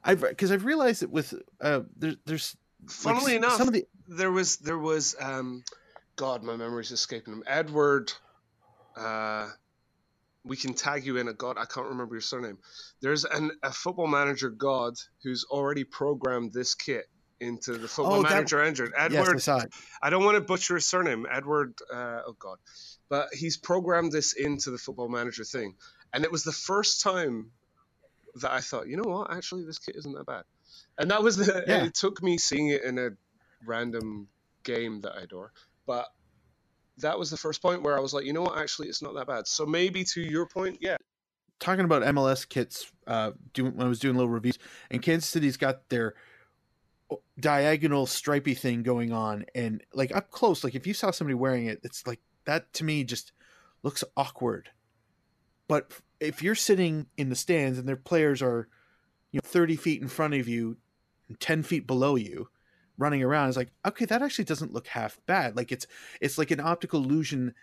I've 0.03 0.21
because 0.21 0.51
I've 0.51 0.65
realized 0.65 1.01
that 1.01 1.11
with 1.11 1.33
uh 1.61 1.81
there, 1.97 2.15
there's 2.25 2.55
Funnily 2.87 3.33
s- 3.33 3.37
enough, 3.37 3.53
some 3.53 3.67
of 3.67 3.73
the 3.73 3.85
there 4.07 4.31
was 4.31 4.57
there 4.57 4.77
was 4.77 5.15
um, 5.19 5.63
God, 6.19 6.43
my 6.43 6.57
memory's 6.57 6.91
escaping 6.91 7.31
him. 7.33 7.43
Edward, 7.47 8.11
uh, 8.97 9.47
we 10.43 10.57
can 10.57 10.73
tag 10.73 11.05
you 11.05 11.15
in 11.15 11.29
a 11.29 11.33
God. 11.33 11.55
I 11.57 11.63
can't 11.63 11.87
remember 11.87 12.15
your 12.15 12.21
surname. 12.21 12.57
There's 13.01 13.23
an 13.23 13.51
a 13.63 13.71
football 13.71 14.05
manager 14.07 14.49
God 14.49 14.95
who's 15.23 15.45
already 15.49 15.85
programmed 15.85 16.51
this 16.51 16.75
kit 16.75 17.05
into 17.39 17.77
the 17.77 17.87
football 17.87 18.15
Oh, 18.15 18.23
that- 18.23 18.31
manager 18.31 18.61
engine. 18.61 18.91
yes 18.97 19.13
Edward, 19.13 19.47
I 19.47 20.07
I 20.07 20.09
don't 20.09 20.25
want 20.25 20.35
to 20.35 20.41
butcher 20.41 20.75
his 20.75 20.85
surname, 20.85 21.25
Edward. 21.31 21.79
Uh, 21.89 22.23
oh 22.27 22.35
God, 22.37 22.57
but 23.07 23.29
he's 23.33 23.55
programmed 23.55 24.11
this 24.11 24.33
into 24.33 24.71
the 24.71 24.77
football 24.77 25.07
manager 25.07 25.45
thing, 25.45 25.77
and 26.11 26.25
it 26.25 26.31
was 26.33 26.43
the 26.43 26.51
first 26.51 26.99
time 26.99 27.51
that 28.41 28.51
I 28.51 28.59
thought, 28.59 28.89
you 28.89 28.97
know 28.97 29.09
what, 29.09 29.31
actually, 29.31 29.63
this 29.63 29.79
kit 29.79 29.95
isn't 29.95 30.11
that 30.15 30.25
bad, 30.25 30.43
and 30.97 31.11
that 31.11 31.23
was 31.23 31.37
the. 31.37 31.63
Yeah. 31.65 31.85
It 31.85 31.93
took 31.93 32.21
me 32.21 32.37
seeing 32.37 32.67
it 32.67 32.83
in 32.83 32.97
a 32.99 33.11
random 33.65 34.27
game 34.63 34.99
that 35.01 35.13
I 35.15 35.21
adore, 35.21 35.53
but 35.89 36.05
that 36.99 37.17
was 37.17 37.31
the 37.31 37.37
first 37.37 37.63
point 37.63 37.81
where 37.81 37.97
I 37.97 37.99
was 37.99 38.13
like, 38.13 38.23
you 38.23 38.31
know 38.31 38.43
what, 38.43 38.59
actually, 38.59 38.89
it's 38.89 39.01
not 39.01 39.15
that 39.15 39.25
bad. 39.25 39.47
So 39.47 39.65
maybe 39.65 40.03
to 40.03 40.21
your 40.21 40.45
point, 40.45 40.77
yeah, 40.81 40.97
talking 41.59 41.83
about 41.83 42.03
MLS 42.03 42.47
kits 42.47 42.91
uh 43.07 43.31
doing 43.55 43.75
when 43.75 43.87
I 43.87 43.89
was 43.89 43.97
doing 43.97 44.15
little 44.15 44.29
reviews 44.29 44.59
and 44.91 45.01
Kansas 45.01 45.27
City's 45.27 45.57
got 45.57 45.89
their 45.89 46.13
diagonal 47.39 48.05
stripy 48.05 48.53
thing 48.53 48.83
going 48.83 49.11
on 49.11 49.45
and 49.55 49.83
like 49.95 50.15
up 50.15 50.29
close 50.29 50.63
like 50.63 50.75
if 50.75 50.85
you 50.85 50.93
saw 50.93 51.09
somebody 51.09 51.33
wearing 51.33 51.65
it 51.65 51.79
it's 51.83 52.05
like 52.05 52.19
that 52.45 52.71
to 52.73 52.83
me 52.83 53.03
just 53.03 53.31
looks 53.81 54.03
awkward. 54.15 54.69
But 55.67 55.91
if 56.19 56.43
you're 56.43 56.53
sitting 56.53 57.07
in 57.17 57.29
the 57.29 57.35
stands 57.35 57.79
and 57.79 57.87
their 57.87 57.95
players 57.95 58.43
are 58.43 58.67
you 59.31 59.39
know 59.43 59.49
30 59.49 59.75
feet 59.75 60.01
in 60.03 60.07
front 60.07 60.35
of 60.35 60.47
you 60.47 60.77
and 61.29 61.39
10 61.39 61.63
feet 61.63 61.87
below 61.87 62.15
you 62.15 62.47
running 62.99 63.23
around 63.23 63.47
it's 63.47 63.57
like 63.57 63.71
okay 63.85 64.05
that 64.05 64.21
actually 64.21 64.45
doesn't 64.45 64.73
look 64.73 64.87
half 64.87 65.17
bad 65.25 65.55
like 65.55 65.71
it's 65.71 65.87
it's 66.21 66.37
like 66.37 66.51
an 66.51 66.59
optical 66.59 67.03
illusion 67.03 67.53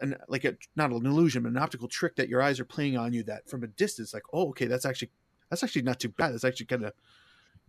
and 0.00 0.16
like 0.28 0.44
a 0.44 0.56
not 0.74 0.90
an 0.90 1.06
illusion 1.06 1.42
but 1.42 1.50
an 1.50 1.58
optical 1.58 1.86
trick 1.86 2.16
that 2.16 2.28
your 2.28 2.42
eyes 2.42 2.58
are 2.58 2.64
playing 2.64 2.96
on 2.96 3.12
you 3.12 3.22
that 3.22 3.48
from 3.48 3.62
a 3.62 3.68
distance 3.68 4.12
like 4.12 4.22
oh 4.32 4.48
okay 4.48 4.66
that's 4.66 4.84
actually 4.84 5.10
that's 5.48 5.62
actually 5.62 5.82
not 5.82 6.00
too 6.00 6.08
bad 6.08 6.34
it's 6.34 6.44
actually 6.44 6.66
kind 6.66 6.84
of 6.84 6.92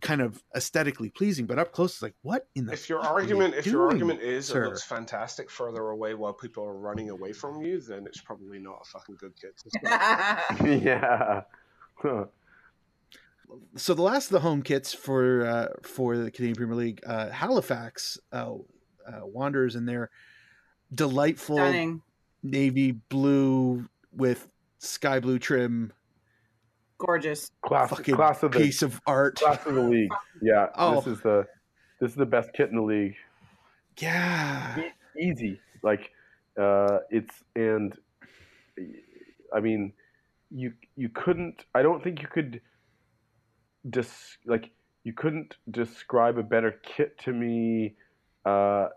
kind 0.02 0.20
of 0.20 0.42
aesthetically 0.54 1.08
pleasing, 1.08 1.46
but 1.46 1.58
up 1.58 1.72
close, 1.72 1.92
it's 1.92 2.02
like, 2.02 2.14
what 2.22 2.46
in 2.54 2.66
the? 2.66 2.72
If 2.72 2.88
your 2.88 3.00
fuck 3.00 3.10
you 3.10 3.14
argument, 3.14 3.54
if 3.54 3.66
your 3.66 3.86
argument 3.88 4.20
is 4.20 4.46
sir? 4.46 4.64
it 4.64 4.68
looks 4.68 4.82
fantastic 4.82 5.48
further 5.48 5.88
away 5.90 6.14
while 6.14 6.32
people 6.32 6.64
are 6.64 6.74
running 6.74 7.08
away 7.08 7.32
from 7.32 7.62
you, 7.62 7.80
then 7.80 8.04
it's 8.06 8.20
probably 8.20 8.58
not 8.58 8.80
a 8.82 8.84
fucking 8.84 9.16
good 9.18 9.32
kit. 9.40 9.54
yeah. 10.84 11.42
Huh. 13.52 13.58
so 13.76 13.94
the 13.94 14.02
last 14.02 14.26
of 14.26 14.32
the 14.32 14.40
home 14.40 14.62
kits 14.62 14.92
for 14.94 15.46
uh, 15.46 15.68
for 15.82 16.16
the 16.16 16.30
Canadian 16.30 16.56
Premier 16.56 16.76
League, 16.76 17.00
uh, 17.06 17.30
Halifax 17.30 18.18
uh, 18.32 18.54
uh, 19.06 19.20
Wanderers 19.22 19.76
in 19.76 19.84
their 19.86 20.10
delightful 20.94 21.56
Stunning. 21.56 22.02
navy 22.42 22.92
blue 22.92 23.88
with 24.12 24.48
sky 24.78 25.20
blue 25.20 25.38
trim, 25.38 25.92
Gorgeous. 26.98 27.50
Class, 27.64 27.90
fucking 27.90 28.14
class 28.14 28.42
of 28.42 28.52
the 28.52 28.58
piece 28.60 28.82
of 28.82 29.00
art. 29.06 29.36
class 29.36 29.64
of 29.66 29.74
the 29.74 29.82
league. 29.82 30.12
Yeah. 30.40 30.68
Oh. 30.76 30.96
This 30.96 31.06
is 31.08 31.20
the 31.22 31.46
this 32.00 32.10
is 32.10 32.16
the 32.16 32.26
best 32.26 32.50
kit 32.52 32.70
in 32.70 32.76
the 32.76 32.82
league. 32.82 33.16
Yeah, 33.98 34.82
easy. 35.20 35.60
Like 35.82 36.10
uh, 36.60 36.98
it's 37.10 37.34
and 37.56 37.96
I 39.54 39.60
mean 39.60 39.92
you 40.50 40.72
you 40.96 41.08
couldn't. 41.08 41.64
I 41.74 41.82
don't 41.82 42.02
think 42.02 42.22
you 42.22 42.28
could. 42.28 42.60
Dis, 43.88 44.38
like 44.46 44.70
you 45.04 45.12
couldn't 45.12 45.56
describe 45.70 46.38
a 46.38 46.42
better 46.42 46.80
kit 46.82 47.18
to 47.18 47.32
me. 47.32 47.94
Uh, 48.44 48.88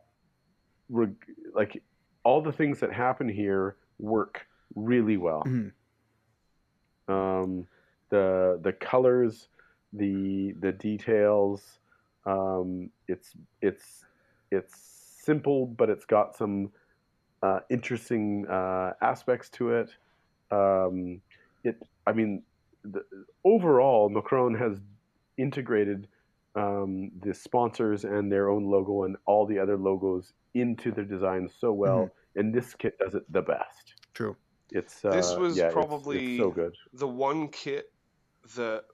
reg, 0.89 1.15
like 1.53 1.81
all 2.23 2.41
the 2.41 2.51
things 2.51 2.79
that 2.79 2.91
happen 2.93 3.27
here 3.27 3.77
work 3.99 4.47
really 4.75 5.17
well. 5.17 5.43
Mhm. 5.45 5.71
Um, 7.07 7.67
the 8.09 8.59
the 8.61 8.73
colors, 8.73 9.49
the 9.93 10.53
the 10.59 10.71
details. 10.71 11.79
Um, 12.25 12.89
it's 13.07 13.35
it's 13.61 14.05
it's 14.51 14.75
simple, 15.23 15.67
but 15.67 15.89
it's 15.89 16.05
got 16.05 16.35
some 16.35 16.71
uh, 17.43 17.59
interesting 17.69 18.47
uh, 18.47 18.93
aspects 19.01 19.49
to 19.49 19.71
it. 19.71 19.89
Um, 20.51 21.21
it, 21.63 21.81
I 22.07 22.13
mean, 22.13 22.43
the, 22.93 23.03
overall, 23.43 24.09
Macron 24.09 24.55
has 24.55 24.77
integrated 25.37 26.07
um, 26.55 27.11
the 27.21 27.33
sponsors 27.33 28.03
and 28.05 28.31
their 28.31 28.49
own 28.49 28.65
logo 28.65 29.03
and 29.03 29.17
all 29.25 29.45
the 29.45 29.59
other 29.59 29.77
logos 29.77 30.31
into 30.53 30.91
their 30.91 31.03
design 31.05 31.49
so 31.59 31.73
well, 31.73 32.09
and 32.35 32.53
this 32.53 32.73
kit 32.75 32.97
does 32.99 33.13
it 33.15 33.23
the 33.31 33.41
best. 33.41 33.93
true. 34.13 34.35
It's 34.71 35.05
uh, 35.05 35.11
This 35.11 35.35
was 35.35 35.57
yeah, 35.57 35.65
it's- 35.67 35.73
probably- 35.73 36.35
it's 36.35 36.39
so 36.43 36.49
good. 36.51 36.75
the 36.93 37.07
one 37.07 37.49
kit 37.49 37.91
that 38.55 38.85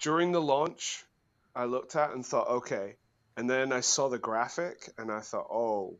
during 0.00 0.32
the 0.32 0.40
launch 0.40 1.04
I 1.54 1.64
looked 1.66 1.94
at 1.94 2.12
and 2.12 2.24
thought, 2.24 2.48
okay, 2.48 2.96
and 3.36 3.48
then 3.50 3.70
I 3.72 3.80
saw 3.80 4.08
the 4.08 4.18
graphic 4.18 4.88
and 4.96 5.10
I 5.12 5.20
thought, 5.20 5.46
oh, 5.50 5.98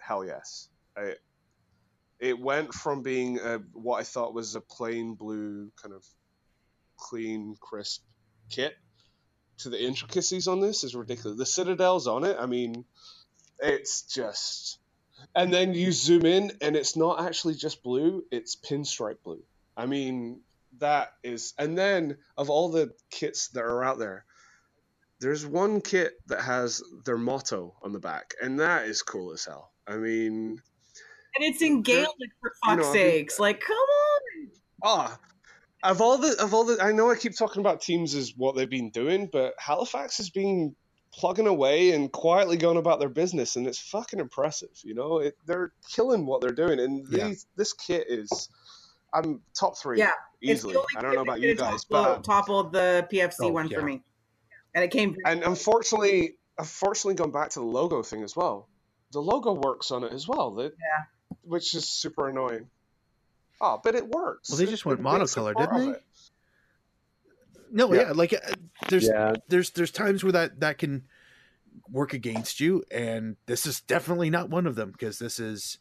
hell 0.00 0.24
yes. 0.24 0.68
I, 0.96 1.14
it 2.18 2.38
went 2.40 2.74
from 2.74 3.02
being 3.02 3.38
a, 3.38 3.58
what 3.72 4.00
I 4.00 4.02
thought 4.04 4.34
was 4.34 4.54
a 4.56 4.60
plain 4.60 5.14
blue 5.14 5.70
kind 5.80 5.94
of 5.94 6.04
clean, 7.00 7.56
crisp 7.60 8.02
kit 8.50 8.76
to 9.58 9.68
the 9.70 9.82
intricacies 9.82 10.46
on 10.48 10.60
this 10.60 10.84
is 10.84 10.94
ridiculous. 10.94 11.38
The 11.38 11.46
citadels 11.46 12.06
on 12.06 12.24
it, 12.24 12.36
I 12.38 12.46
mean, 12.46 12.84
it's 13.58 14.02
just. 14.02 14.78
And 15.34 15.52
then 15.52 15.74
you 15.74 15.92
zoom 15.92 16.24
in 16.24 16.52
and 16.62 16.76
it's 16.76 16.96
not 16.96 17.20
actually 17.24 17.54
just 17.54 17.82
blue, 17.82 18.24
it's 18.30 18.56
pinstripe 18.56 19.22
blue. 19.22 19.42
I 19.76 19.86
mean, 19.86 20.40
that 20.78 21.12
is. 21.22 21.52
And 21.58 21.76
then 21.76 22.16
of 22.38 22.48
all 22.50 22.70
the 22.70 22.92
kits 23.10 23.48
that 23.48 23.62
are 23.64 23.84
out 23.84 23.98
there, 23.98 24.24
there's 25.20 25.44
one 25.46 25.82
kit 25.82 26.14
that 26.28 26.40
has 26.40 26.82
their 27.04 27.18
motto 27.18 27.74
on 27.82 27.92
the 27.92 27.98
back, 27.98 28.32
and 28.40 28.60
that 28.60 28.86
is 28.86 29.02
cool 29.02 29.32
as 29.32 29.44
hell. 29.44 29.70
I 29.86 29.96
mean, 29.96 30.62
And 31.36 31.44
it's 31.44 31.60
in 31.60 31.82
Gaelic 31.82 32.08
for 32.40 32.52
You 32.64 32.76
know, 32.76 32.82
fuck's 32.82 32.88
I 32.88 32.92
mean- 32.94 33.10
sakes. 33.12 33.38
Like, 33.38 33.60
come 33.60 33.76
on. 33.76 34.50
ah, 34.82 35.18
of 35.82 36.00
all 36.00 36.18
the 36.18 36.36
of 36.42 36.52
all 36.54 36.64
the, 36.64 36.82
I 36.82 36.92
know 36.92 37.10
I 37.10 37.16
keep 37.16 37.36
talking 37.36 37.60
about 37.60 37.80
teams 37.80 38.14
as 38.14 38.32
what 38.36 38.54
they've 38.56 38.68
been 38.68 38.90
doing, 38.90 39.28
but 39.32 39.54
Halifax 39.58 40.18
has 40.18 40.30
been 40.30 40.74
plugging 41.12 41.46
away 41.46 41.90
and 41.92 42.12
quietly 42.12 42.56
going 42.56 42.76
about 42.76 43.00
their 43.00 43.08
business, 43.08 43.56
and 43.56 43.66
it's 43.66 43.78
fucking 43.80 44.20
impressive. 44.20 44.68
You 44.84 44.94
know, 44.94 45.18
it, 45.18 45.34
they're 45.46 45.72
killing 45.92 46.26
what 46.26 46.40
they're 46.40 46.52
doing, 46.52 46.78
and 46.80 47.06
Yeah. 47.10 47.28
these, 47.28 47.46
this 47.56 47.72
kit 47.72 48.06
is, 48.08 48.48
I'm 49.12 49.42
top 49.58 49.76
three 49.78 49.98
Yeah, 49.98 50.12
easily. 50.42 50.76
I 50.96 51.02
don't 51.02 51.14
know 51.16 51.22
about 51.22 51.40
you 51.40 51.56
guys, 51.56 51.84
toppled, 51.84 51.86
but 51.90 52.16
um, 52.16 52.22
toppled 52.22 52.72
the 52.72 53.08
PFC 53.12 53.36
Oh, 53.42 53.48
one 53.52 53.68
yeah. 53.68 53.78
for 53.80 53.84
me, 53.84 54.02
and 54.74 54.84
it 54.84 54.90
came. 54.92 55.16
and 55.24 55.42
unfortunately, 55.42 56.36
unfortunately, 56.58 57.14
going 57.14 57.32
back 57.32 57.50
to 57.50 57.58
the 57.60 57.66
logo 57.66 58.02
thing 58.02 58.22
as 58.22 58.36
well, 58.36 58.68
the 59.12 59.20
logo 59.20 59.54
works 59.54 59.90
on 59.90 60.04
it 60.04 60.12
as 60.12 60.28
well. 60.28 60.52
That, 60.52 60.72
Yeah. 60.72 61.36
which 61.42 61.74
is 61.74 61.88
super 61.88 62.28
annoying. 62.28 62.68
Oh, 63.60 63.80
but 63.82 63.94
it 63.94 64.08
works. 64.08 64.48
Well, 64.50 64.58
they 64.58 64.64
It- 64.64 64.70
just 64.70 64.86
went 64.86 65.00
it 65.00 65.02
monocolor, 65.02 65.54
didn't 65.56 65.92
they? 65.92 65.98
No, 67.72 67.92
Yeah. 67.92 68.00
yeah, 68.02 68.12
like 68.12 68.32
uh, 68.32 68.38
there's 68.88 69.06
Yeah, 69.06 69.34
there's 69.48 69.70
there's 69.70 69.92
times 69.92 70.24
where 70.24 70.32
that 70.32 70.58
that 70.60 70.78
can 70.78 71.04
work 71.88 72.12
against 72.14 72.58
you, 72.58 72.82
and 72.90 73.36
this 73.46 73.64
is 73.66 73.80
definitely 73.80 74.28
not 74.30 74.50
one 74.50 74.66
of 74.66 74.74
them 74.74 74.90
because 74.90 75.18
this 75.18 75.38
is 75.38 75.78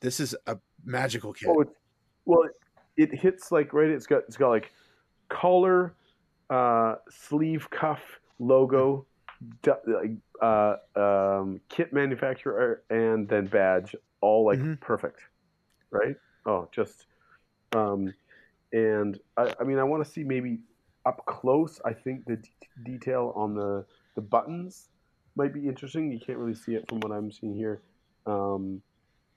this 0.00 0.20
is 0.20 0.36
a 0.46 0.58
magical 0.84 1.32
kit. 1.32 1.48
Oh, 1.50 1.60
it's, 1.62 1.72
well, 2.26 2.42
it, 2.42 3.10
it 3.10 3.18
hits 3.18 3.50
like 3.50 3.72
right. 3.72 3.88
It's 3.88 4.06
got 4.06 4.24
it's 4.28 4.36
got 4.36 4.50
like 4.50 4.70
collar, 5.30 5.94
uh, 6.50 6.96
sleeve 7.08 7.70
cuff, 7.70 8.00
logo, 8.38 9.06
du- 9.62 10.18
uh, 10.42 10.76
um, 10.94 11.58
kit 11.70 11.94
manufacturer, 11.94 12.82
and 12.90 13.26
then 13.28 13.46
badge, 13.46 13.96
all 14.20 14.44
like 14.44 14.58
Mhm. 14.58 14.78
perfect, 14.80 15.20
right? 15.90 16.16
Oh, 16.46 16.68
just, 16.72 17.06
um, 17.74 18.14
and 18.72 19.18
I, 19.36 19.52
I 19.60 19.64
mean, 19.64 19.78
I 19.78 19.84
want 19.84 20.04
to 20.04 20.10
see 20.10 20.22
maybe 20.24 20.60
up 21.04 21.24
close. 21.26 21.80
I 21.84 21.92
think 21.92 22.24
the 22.24 22.36
d- 22.36 22.50
detail 22.84 23.32
on 23.36 23.54
the 23.54 23.84
the 24.14 24.20
buttons 24.22 24.88
might 25.34 25.52
be 25.52 25.66
interesting. 25.68 26.10
You 26.12 26.20
can't 26.24 26.38
really 26.38 26.54
see 26.54 26.74
it 26.74 26.88
from 26.88 27.00
what 27.00 27.10
I'm 27.12 27.30
seeing 27.32 27.54
here, 27.54 27.82
um, 28.26 28.80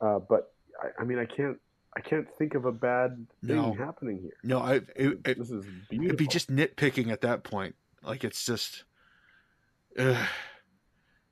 uh, 0.01 0.19
but 0.19 0.53
I, 0.81 1.01
I 1.01 1.05
mean, 1.05 1.19
I 1.19 1.25
can't. 1.25 1.57
I 1.97 2.01
can't 2.01 2.27
think 2.37 2.53
of 2.53 2.65
a 2.65 2.71
bad 2.71 3.25
thing 3.47 3.55
No. 3.55 3.75
happening 3.77 4.19
here. 4.21 4.37
no, 4.43 4.59
I 4.59 4.75
it, 4.75 5.19
it, 5.25 5.37
This 5.39 5.49
is 5.49 5.65
beautiful. 5.89 6.05
it'd 6.05 6.17
be 6.17 6.27
just 6.27 6.49
nitpicking 6.51 7.11
at 7.11 7.21
that 7.21 7.43
point. 7.43 7.75
Like 8.03 8.23
it's 8.23 8.45
just. 8.45 8.83
ugh. 9.97 10.27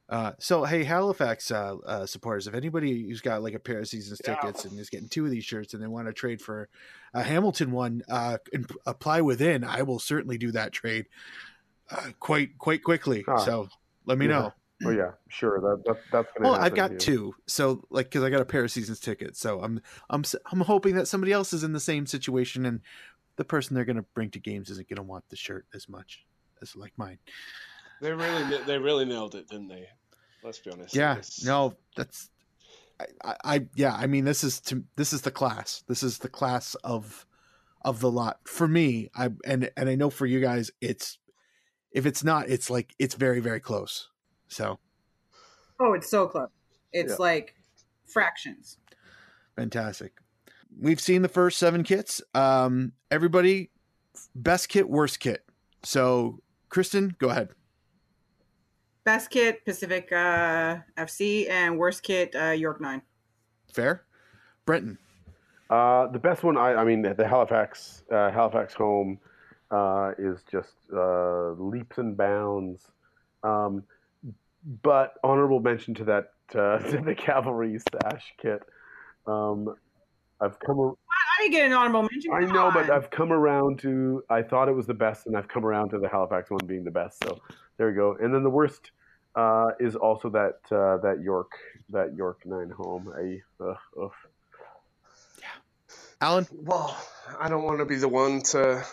Uh, 0.10 0.32
so 0.40 0.64
hey, 0.64 0.84
Halifax 0.84 1.52
uh, 1.52 1.76
uh, 1.86 2.06
supporters, 2.06 2.48
if 2.48 2.54
anybody 2.54 3.04
who's 3.04 3.22
got 3.22 3.44
like 3.44 3.54
a 3.54 3.60
pair 3.60 3.80
of 3.80 3.88
seasons 3.88 4.22
Yeah. 4.26 4.36
tickets 4.36 4.64
and 4.64 4.80
is 4.80 4.90
getting 4.90 5.10
two 5.10 5.26
of 5.26 5.32
these 5.32 5.44
shirts 5.44 5.74
and 5.74 5.84
they 5.84 5.88
want 5.88 6.08
to 6.08 6.14
trade 6.14 6.42
for 6.42 6.70
a 7.14 7.24
Hamilton 7.24 7.72
one, 7.72 8.04
uh, 8.08 8.38
and 8.54 8.70
apply 8.86 9.22
within, 9.22 9.64
I 9.64 9.82
will 9.82 10.00
certainly 10.00 10.38
do 10.38 10.52
that 10.52 10.72
trade 10.72 11.08
uh, 11.90 12.12
quite 12.20 12.58
quite 12.58 12.84
quickly. 12.84 13.26
Ah. 13.28 13.38
So 13.38 13.70
let 14.06 14.18
me 14.18 14.26
Yeah. 14.28 14.32
know. 14.32 14.54
Oh 14.86 14.92
yeah, 14.92 15.14
sure. 15.28 15.60
That, 15.60 15.84
that 15.86 15.98
that's 16.12 16.28
gonna 16.38 16.52
Well. 16.52 16.62
I've 16.62 16.76
got 16.76 17.00
two, 17.00 17.34
so 17.48 17.84
like 17.90 18.06
because 18.08 18.24
I 18.24 18.30
got 18.30 18.42
a 18.42 18.46
pair 18.46 18.64
of 18.64 18.72
seasons 18.72 19.00
tickets, 19.00 19.40
so 19.40 19.60
I'm 19.62 19.82
I'm 20.10 20.24
I'm 20.52 20.62
hoping 20.62 20.96
that 20.96 21.08
somebody 21.08 21.34
else 21.34 21.52
is 21.52 21.64
in 21.64 21.74
the 21.74 21.80
same 21.80 22.06
situation, 22.06 22.64
and 22.66 22.82
the 23.38 23.44
person 23.44 23.76
they're 23.76 23.86
going 23.86 23.96
to 23.98 24.06
bring 24.14 24.30
to 24.32 24.40
games 24.40 24.70
isn't 24.70 24.88
going 24.88 24.98
to 24.98 25.04
want 25.04 25.28
the 25.30 25.36
shirt 25.36 25.66
as 25.74 25.90
much 25.90 26.26
as 26.62 26.76
like 26.76 26.94
mine. 26.96 27.18
They 28.02 28.12
really, 28.14 28.58
they 28.66 28.78
really 28.78 29.06
nailed 29.06 29.36
it, 29.36 29.48
didn't 29.50 29.70
they? 29.70 29.88
Let's 30.44 30.60
be 30.60 30.72
honest. 30.72 30.96
Yeah, 30.96 31.14
It's- 31.14 31.44
no, 31.44 31.76
that's 31.96 32.30
I, 33.00 33.06
I, 33.24 33.36
I 33.56 33.68
yeah, 33.76 33.94
I 33.96 34.08
mean 34.08 34.26
this 34.26 34.44
is 34.44 34.60
to 34.62 34.84
this 34.96 35.14
is 35.14 35.22
the 35.22 35.32
class. 35.32 35.84
This 35.88 36.04
is 36.04 36.18
the 36.20 36.30
class 36.30 36.76
of 36.84 37.26
of 37.84 38.00
the 38.00 38.10
lot 38.12 38.40
for 38.46 38.68
me. 38.68 39.10
I 39.16 39.30
and 39.46 39.70
and 39.78 39.90
I 39.90 39.96
know 39.96 40.10
for 40.10 40.26
you 40.26 40.40
guys, 40.40 40.72
it's 40.82 41.18
if 41.92 42.06
it's 42.06 42.24
not, 42.24 42.50
it's 42.50 42.70
like 42.70 42.96
it's 43.00 43.16
very 43.16 43.40
very 43.40 43.60
close. 43.60 44.10
So 44.48 44.80
Oh, 45.80 45.94
it's 45.94 46.10
so 46.10 46.28
close. 46.28 46.50
It's 46.92 47.12
Yeah. 47.12 47.16
like 47.20 47.56
fractions. 48.08 48.78
Fantastic. 49.56 50.14
We've 50.80 51.00
seen 51.00 51.22
the 51.22 51.30
first 51.30 51.58
seven 51.60 51.84
kits. 51.84 52.22
Um, 52.34 52.94
everybody, 53.12 53.70
best 54.36 54.70
kit, 54.70 54.90
worst 54.90 55.20
kit. 55.20 55.44
So, 55.84 56.40
Kristen, 56.70 57.16
go 57.20 57.30
ahead. 57.30 57.50
Best 59.08 59.30
kit 59.30 59.64
Pacific 59.64 60.12
uh, 60.12 60.80
FC 60.98 61.50
and 61.50 61.80
worst 61.80 62.04
kit 62.04 62.36
uh, 62.36 62.50
York 62.50 62.82
Nine. 62.82 63.02
Fair, 63.72 64.04
Brenton. 64.66 64.98
Uh, 65.70 66.08
the 66.08 66.20
best 66.20 66.44
one, 66.44 66.58
I, 66.58 66.74
I 66.74 66.84
mean, 66.84 67.02
the, 67.02 67.14
the 67.14 67.26
Halifax 67.26 68.04
uh, 68.12 68.32
Halifax 68.32 68.74
home 68.74 69.18
uh, 69.72 70.12
is 70.20 70.44
just 70.52 70.76
uh, 70.94 71.52
leaps 71.52 71.98
and 72.00 72.18
bounds. 72.18 72.84
Um, 73.44 73.84
but 74.84 75.14
honorable 75.24 75.62
mention 75.62 75.94
to 75.96 76.04
that 76.04 76.34
uh, 76.54 76.80
to 76.92 77.02
the 77.02 77.16
cavalry 77.16 77.80
sash 77.80 78.34
kit. 78.42 78.62
Um, 79.26 79.74
I've 80.42 80.60
come. 80.60 80.80
ar- 80.80 80.96
I 81.40 81.44
didn't 81.44 81.54
get 81.54 81.66
an 81.66 81.74
honorable 81.74 82.10
mention. 82.12 82.34
I 82.34 82.42
Come 82.42 82.54
know, 82.54 82.72
but. 82.74 82.90
I've 82.90 83.10
come 83.10 83.32
around 83.32 83.80
to. 83.80 84.22
I 84.30 84.42
thought 84.42 84.68
it 84.68 84.76
was 84.76 84.86
the 84.86 84.94
best, 84.94 85.28
and 85.28 85.38
I've 85.38 85.48
come 85.48 85.66
around 85.66 85.92
to 85.92 86.00
the 86.00 86.10
Halifax 86.10 86.50
one 86.50 86.66
being 86.66 86.84
the 86.84 86.92
best. 86.92 87.24
So 87.24 87.40
there 87.78 87.88
we 87.88 87.94
go. 87.94 88.18
And 88.20 88.34
then 88.34 88.44
the 88.44 88.50
worst 88.50 88.92
uh, 89.38 89.70
is 89.80 89.96
also 89.96 90.30
that 90.30 90.60
uh, 90.72 90.98
that 90.98 91.22
York 91.22 91.52
that 91.90 92.16
York 92.16 92.42
nine 92.46 92.72
home. 92.72 93.14
I, 93.16 93.42
ugh, 93.64 93.78
ugh. 94.02 94.12
Alan. 96.20 96.48
Well, 96.52 96.98
I 97.40 97.48
don't 97.48 97.64
want 97.64 97.78
to 97.78 97.86
be 97.86 97.98
the 97.98 98.08
one 98.08 98.42
to 98.42 98.84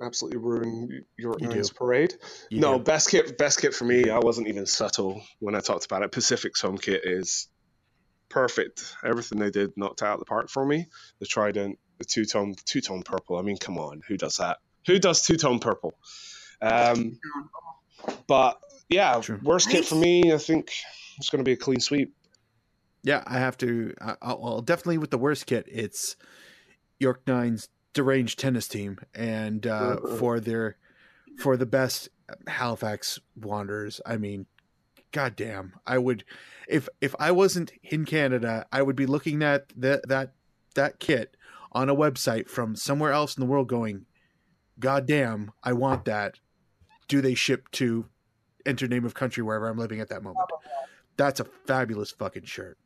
absolutely 0.00 0.38
ruin 0.38 1.04
your 1.18 1.36
You 1.38 1.48
nice 1.48 1.68
do. 1.68 1.74
parade. 1.74 2.14
You 2.48 2.60
no, 2.60 2.78
do. 2.78 2.84
best 2.84 3.10
kit, 3.10 3.36
best 3.36 3.60
kit 3.60 3.74
for 3.74 3.84
me. 3.84 4.08
I 4.08 4.18
wasn't 4.18 4.48
even 4.48 4.64
subtle 4.64 5.20
when 5.38 5.54
I 5.54 5.60
talked 5.60 5.84
about 5.84 6.02
it. 6.02 6.10
Pacific's 6.10 6.62
home 6.62 6.78
kit 6.78 7.02
is 7.04 7.48
perfect. 8.30 8.96
Everything 9.04 9.38
they 9.38 9.50
did 9.50 9.76
knocked 9.76 10.02
out 10.02 10.18
the 10.18 10.24
park 10.24 10.48
for 10.48 10.64
me. 10.64 10.86
The 11.18 11.26
trident, 11.26 11.78
the 11.98 12.06
two 12.06 12.24
tone, 12.24 12.54
two 12.64 12.80
tone 12.80 13.02
purple. 13.02 13.36
I 13.36 13.42
mean, 13.42 13.58
come 13.58 13.76
on, 13.76 14.00
who 14.08 14.16
does 14.16 14.38
that? 14.38 14.58
Who 14.86 14.98
does 14.98 15.20
two 15.20 15.36
tone 15.36 15.58
purple? 15.58 15.92
Um, 16.62 17.18
but 18.26 18.58
yeah, 18.88 19.20
True. 19.20 19.40
worst 19.42 19.70
kit 19.70 19.84
for 19.84 19.94
me. 19.96 20.32
I 20.32 20.38
think 20.38 20.72
it's 21.18 21.30
going 21.30 21.40
to 21.40 21.44
be 21.44 21.52
a 21.52 21.56
clean 21.56 21.80
sweep. 21.80 22.14
Yeah, 23.02 23.22
I 23.26 23.38
have 23.38 23.56
to. 23.58 23.94
I- 24.00 24.16
I'll, 24.22 24.40
I'll 24.44 24.60
definitely 24.62 24.98
with 24.98 25.10
the 25.10 25.18
worst 25.18 25.46
kit. 25.46 25.66
It's 25.70 26.16
York 26.98 27.22
Nine's 27.26 27.68
deranged 27.94 28.38
tennis 28.38 28.68
team, 28.68 28.98
and 29.14 29.66
uh, 29.66 29.98
Uh-uh. 30.02 30.16
for 30.16 30.40
their 30.40 30.76
for 31.38 31.56
the 31.56 31.66
best 31.66 32.08
Halifax 32.46 33.18
Wanderers. 33.36 34.00
I 34.04 34.16
mean, 34.16 34.46
goddamn, 35.12 35.74
I 35.86 35.98
would 35.98 36.24
if 36.68 36.88
if 37.00 37.14
I 37.18 37.30
wasn't 37.30 37.72
in 37.82 38.04
Canada, 38.04 38.66
I 38.72 38.82
would 38.82 38.96
be 38.96 39.06
looking 39.06 39.42
at 39.42 39.68
that 39.76 40.08
that 40.08 40.32
that 40.74 40.98
kit 40.98 41.36
on 41.72 41.88
a 41.88 41.94
website 41.94 42.48
from 42.48 42.74
somewhere 42.76 43.12
else 43.12 43.36
in 43.36 43.40
the 43.40 43.46
world, 43.46 43.68
going, 43.68 44.06
"Goddamn, 44.80 45.52
I 45.62 45.72
want 45.72 46.04
that." 46.06 46.40
Do 47.06 47.20
they 47.22 47.34
ship 47.34 47.70
to 47.72 48.06
enter 48.68 48.86
name 48.86 49.04
of 49.04 49.14
country 49.14 49.42
wherever 49.42 49.68
I'm 49.68 49.78
living 49.78 50.00
at 50.00 50.08
that 50.10 50.22
moment? 50.22 50.46
That's 51.16 51.40
a 51.40 51.44
fabulous 51.44 52.10
fucking 52.12 52.44
shirt. 52.44 52.78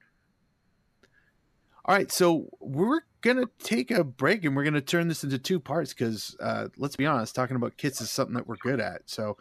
All 1.84 1.94
right, 1.96 2.10
so 2.12 2.48
we're 2.60 3.00
gonna 3.22 3.46
take 3.58 3.90
a 3.90 4.04
break 4.04 4.44
and 4.44 4.54
we're 4.54 4.62
gonna 4.62 4.80
turn 4.80 5.08
this 5.08 5.24
into 5.24 5.38
two 5.38 5.58
parts 5.58 5.92
because 5.92 6.36
uh, 6.40 6.68
let's 6.76 6.94
be 6.94 7.06
honest, 7.06 7.34
talking 7.34 7.56
about 7.56 7.76
kits 7.76 8.00
is 8.00 8.10
something 8.10 8.34
that 8.34 8.46
we're 8.46 8.56
good 8.56 8.80
at. 8.80 9.02
So 9.06 9.36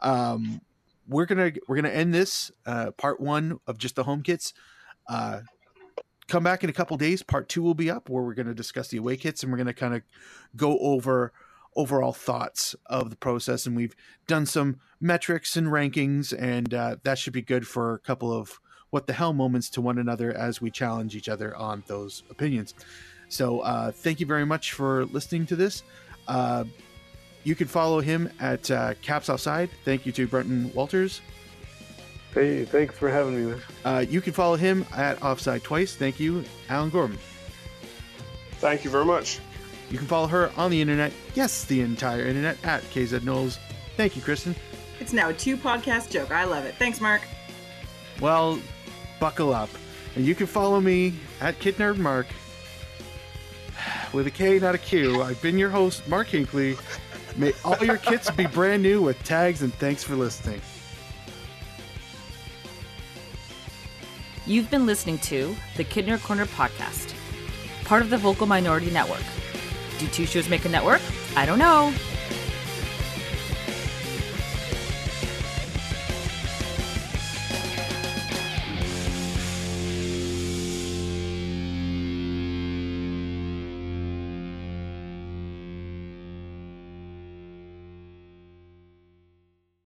um, 0.00 0.62
we're 1.06 1.26
gonna 1.26 1.52
we're 1.68 1.76
gonna 1.76 1.90
end 1.90 2.14
this 2.14 2.50
uh, 2.64 2.92
part 2.92 3.20
one 3.20 3.58
of 3.66 3.76
just 3.76 3.96
the 3.96 4.04
home 4.04 4.22
kits. 4.22 4.54
Uh, 5.06 5.40
come 6.28 6.42
back 6.42 6.64
in 6.64 6.70
a 6.70 6.72
couple 6.72 6.96
days. 6.96 7.22
Part 7.22 7.50
two 7.50 7.62
will 7.62 7.74
be 7.74 7.90
up 7.90 8.08
where 8.08 8.22
we're 8.22 8.34
gonna 8.34 8.54
discuss 8.54 8.88
the 8.88 8.96
away 8.96 9.18
kits 9.18 9.42
and 9.42 9.52
we're 9.52 9.58
gonna 9.58 9.74
kind 9.74 9.94
of 9.94 10.02
go 10.56 10.78
over 10.78 11.32
overall 11.76 12.12
thoughts 12.12 12.74
of 12.86 13.10
the 13.10 13.16
process. 13.16 13.66
And 13.66 13.76
we've 13.76 13.96
done 14.26 14.46
some 14.46 14.78
metrics 15.00 15.56
and 15.56 15.68
rankings, 15.68 16.32
and 16.38 16.72
uh, 16.72 16.96
that 17.02 17.18
should 17.18 17.32
be 17.32 17.42
good 17.42 17.66
for 17.66 17.94
a 17.94 17.98
couple 17.98 18.32
of 18.32 18.60
what 18.90 19.06
the 19.06 19.12
hell 19.12 19.32
moments 19.32 19.70
to 19.70 19.80
one 19.80 19.98
another 19.98 20.32
as 20.32 20.60
we 20.60 20.70
challenge 20.70 21.16
each 21.16 21.28
other 21.28 21.56
on 21.56 21.82
those 21.86 22.22
opinions. 22.30 22.74
So, 23.28 23.60
uh, 23.60 23.90
thank 23.90 24.20
you 24.20 24.26
very 24.26 24.44
much 24.44 24.72
for 24.72 25.06
listening 25.06 25.46
to 25.46 25.56
this. 25.56 25.82
Uh, 26.28 26.64
you 27.44 27.54
can 27.54 27.66
follow 27.66 28.00
him 28.00 28.30
at 28.38 28.70
uh, 28.70 28.94
Caps 29.00 29.30
Outside. 29.30 29.70
Thank 29.84 30.04
you 30.04 30.12
to 30.12 30.26
Brenton 30.26 30.70
Walters. 30.74 31.22
Hey, 32.34 32.64
thanks 32.64 32.96
for 32.96 33.10
having 33.10 33.34
me. 33.34 33.52
Man. 33.52 33.62
Uh, 33.84 34.04
you 34.08 34.20
can 34.20 34.32
follow 34.32 34.56
him 34.56 34.86
at 34.94 35.22
Offside 35.22 35.62
Twice. 35.62 35.94
Thank 35.94 36.20
you, 36.20 36.44
Alan 36.68 36.90
Gorman. 36.90 37.18
Thank 38.58 38.84
you 38.84 38.90
very 38.90 39.04
much. 39.04 39.40
You 39.92 39.98
can 39.98 40.06
follow 40.06 40.26
her 40.28 40.50
on 40.56 40.70
the 40.70 40.80
internet, 40.80 41.12
yes, 41.34 41.66
the 41.66 41.82
entire 41.82 42.24
internet, 42.24 42.56
at 42.64 42.82
KZ 42.84 43.24
Knowles. 43.24 43.58
Thank 43.98 44.16
you, 44.16 44.22
Kristen. 44.22 44.56
It's 45.00 45.12
now 45.12 45.28
a 45.28 45.34
two 45.34 45.54
podcast 45.54 46.08
joke. 46.08 46.30
I 46.30 46.44
love 46.44 46.64
it. 46.64 46.76
Thanks, 46.76 46.98
Mark. 46.98 47.20
Well, 48.18 48.58
buckle 49.20 49.52
up. 49.52 49.68
And 50.16 50.24
you 50.24 50.34
can 50.34 50.46
follow 50.46 50.80
me 50.80 51.12
at 51.42 51.58
Kit 51.58 51.76
Nerd 51.76 51.98
Mark 51.98 52.26
with 54.14 54.26
a 54.26 54.30
K, 54.30 54.58
not 54.58 54.74
a 54.74 54.78
Q. 54.78 55.22
I've 55.22 55.42
been 55.42 55.58
your 55.58 55.68
host, 55.68 56.08
Mark 56.08 56.28
Hinkley. 56.28 56.78
May 57.36 57.52
all 57.62 57.76
your 57.84 57.98
kits 57.98 58.30
be 58.30 58.46
brand 58.46 58.82
new 58.82 59.02
with 59.02 59.22
tags, 59.24 59.60
and 59.60 59.74
thanks 59.74 60.02
for 60.02 60.16
listening. 60.16 60.62
You've 64.46 64.70
been 64.70 64.86
listening 64.86 65.18
to 65.18 65.54
the 65.76 65.84
Kit 65.84 66.06
Nerd 66.06 66.22
Corner 66.22 66.46
podcast, 66.46 67.14
part 67.84 68.00
of 68.00 68.08
the 68.08 68.16
Vocal 68.16 68.46
Minority 68.46 68.90
Network. 68.90 69.22
Do 70.02 70.08
two 70.08 70.26
shows 70.26 70.48
make 70.48 70.64
a 70.64 70.68
network? 70.68 71.00
I 71.36 71.46
don't 71.46 71.60
know. 71.60 71.94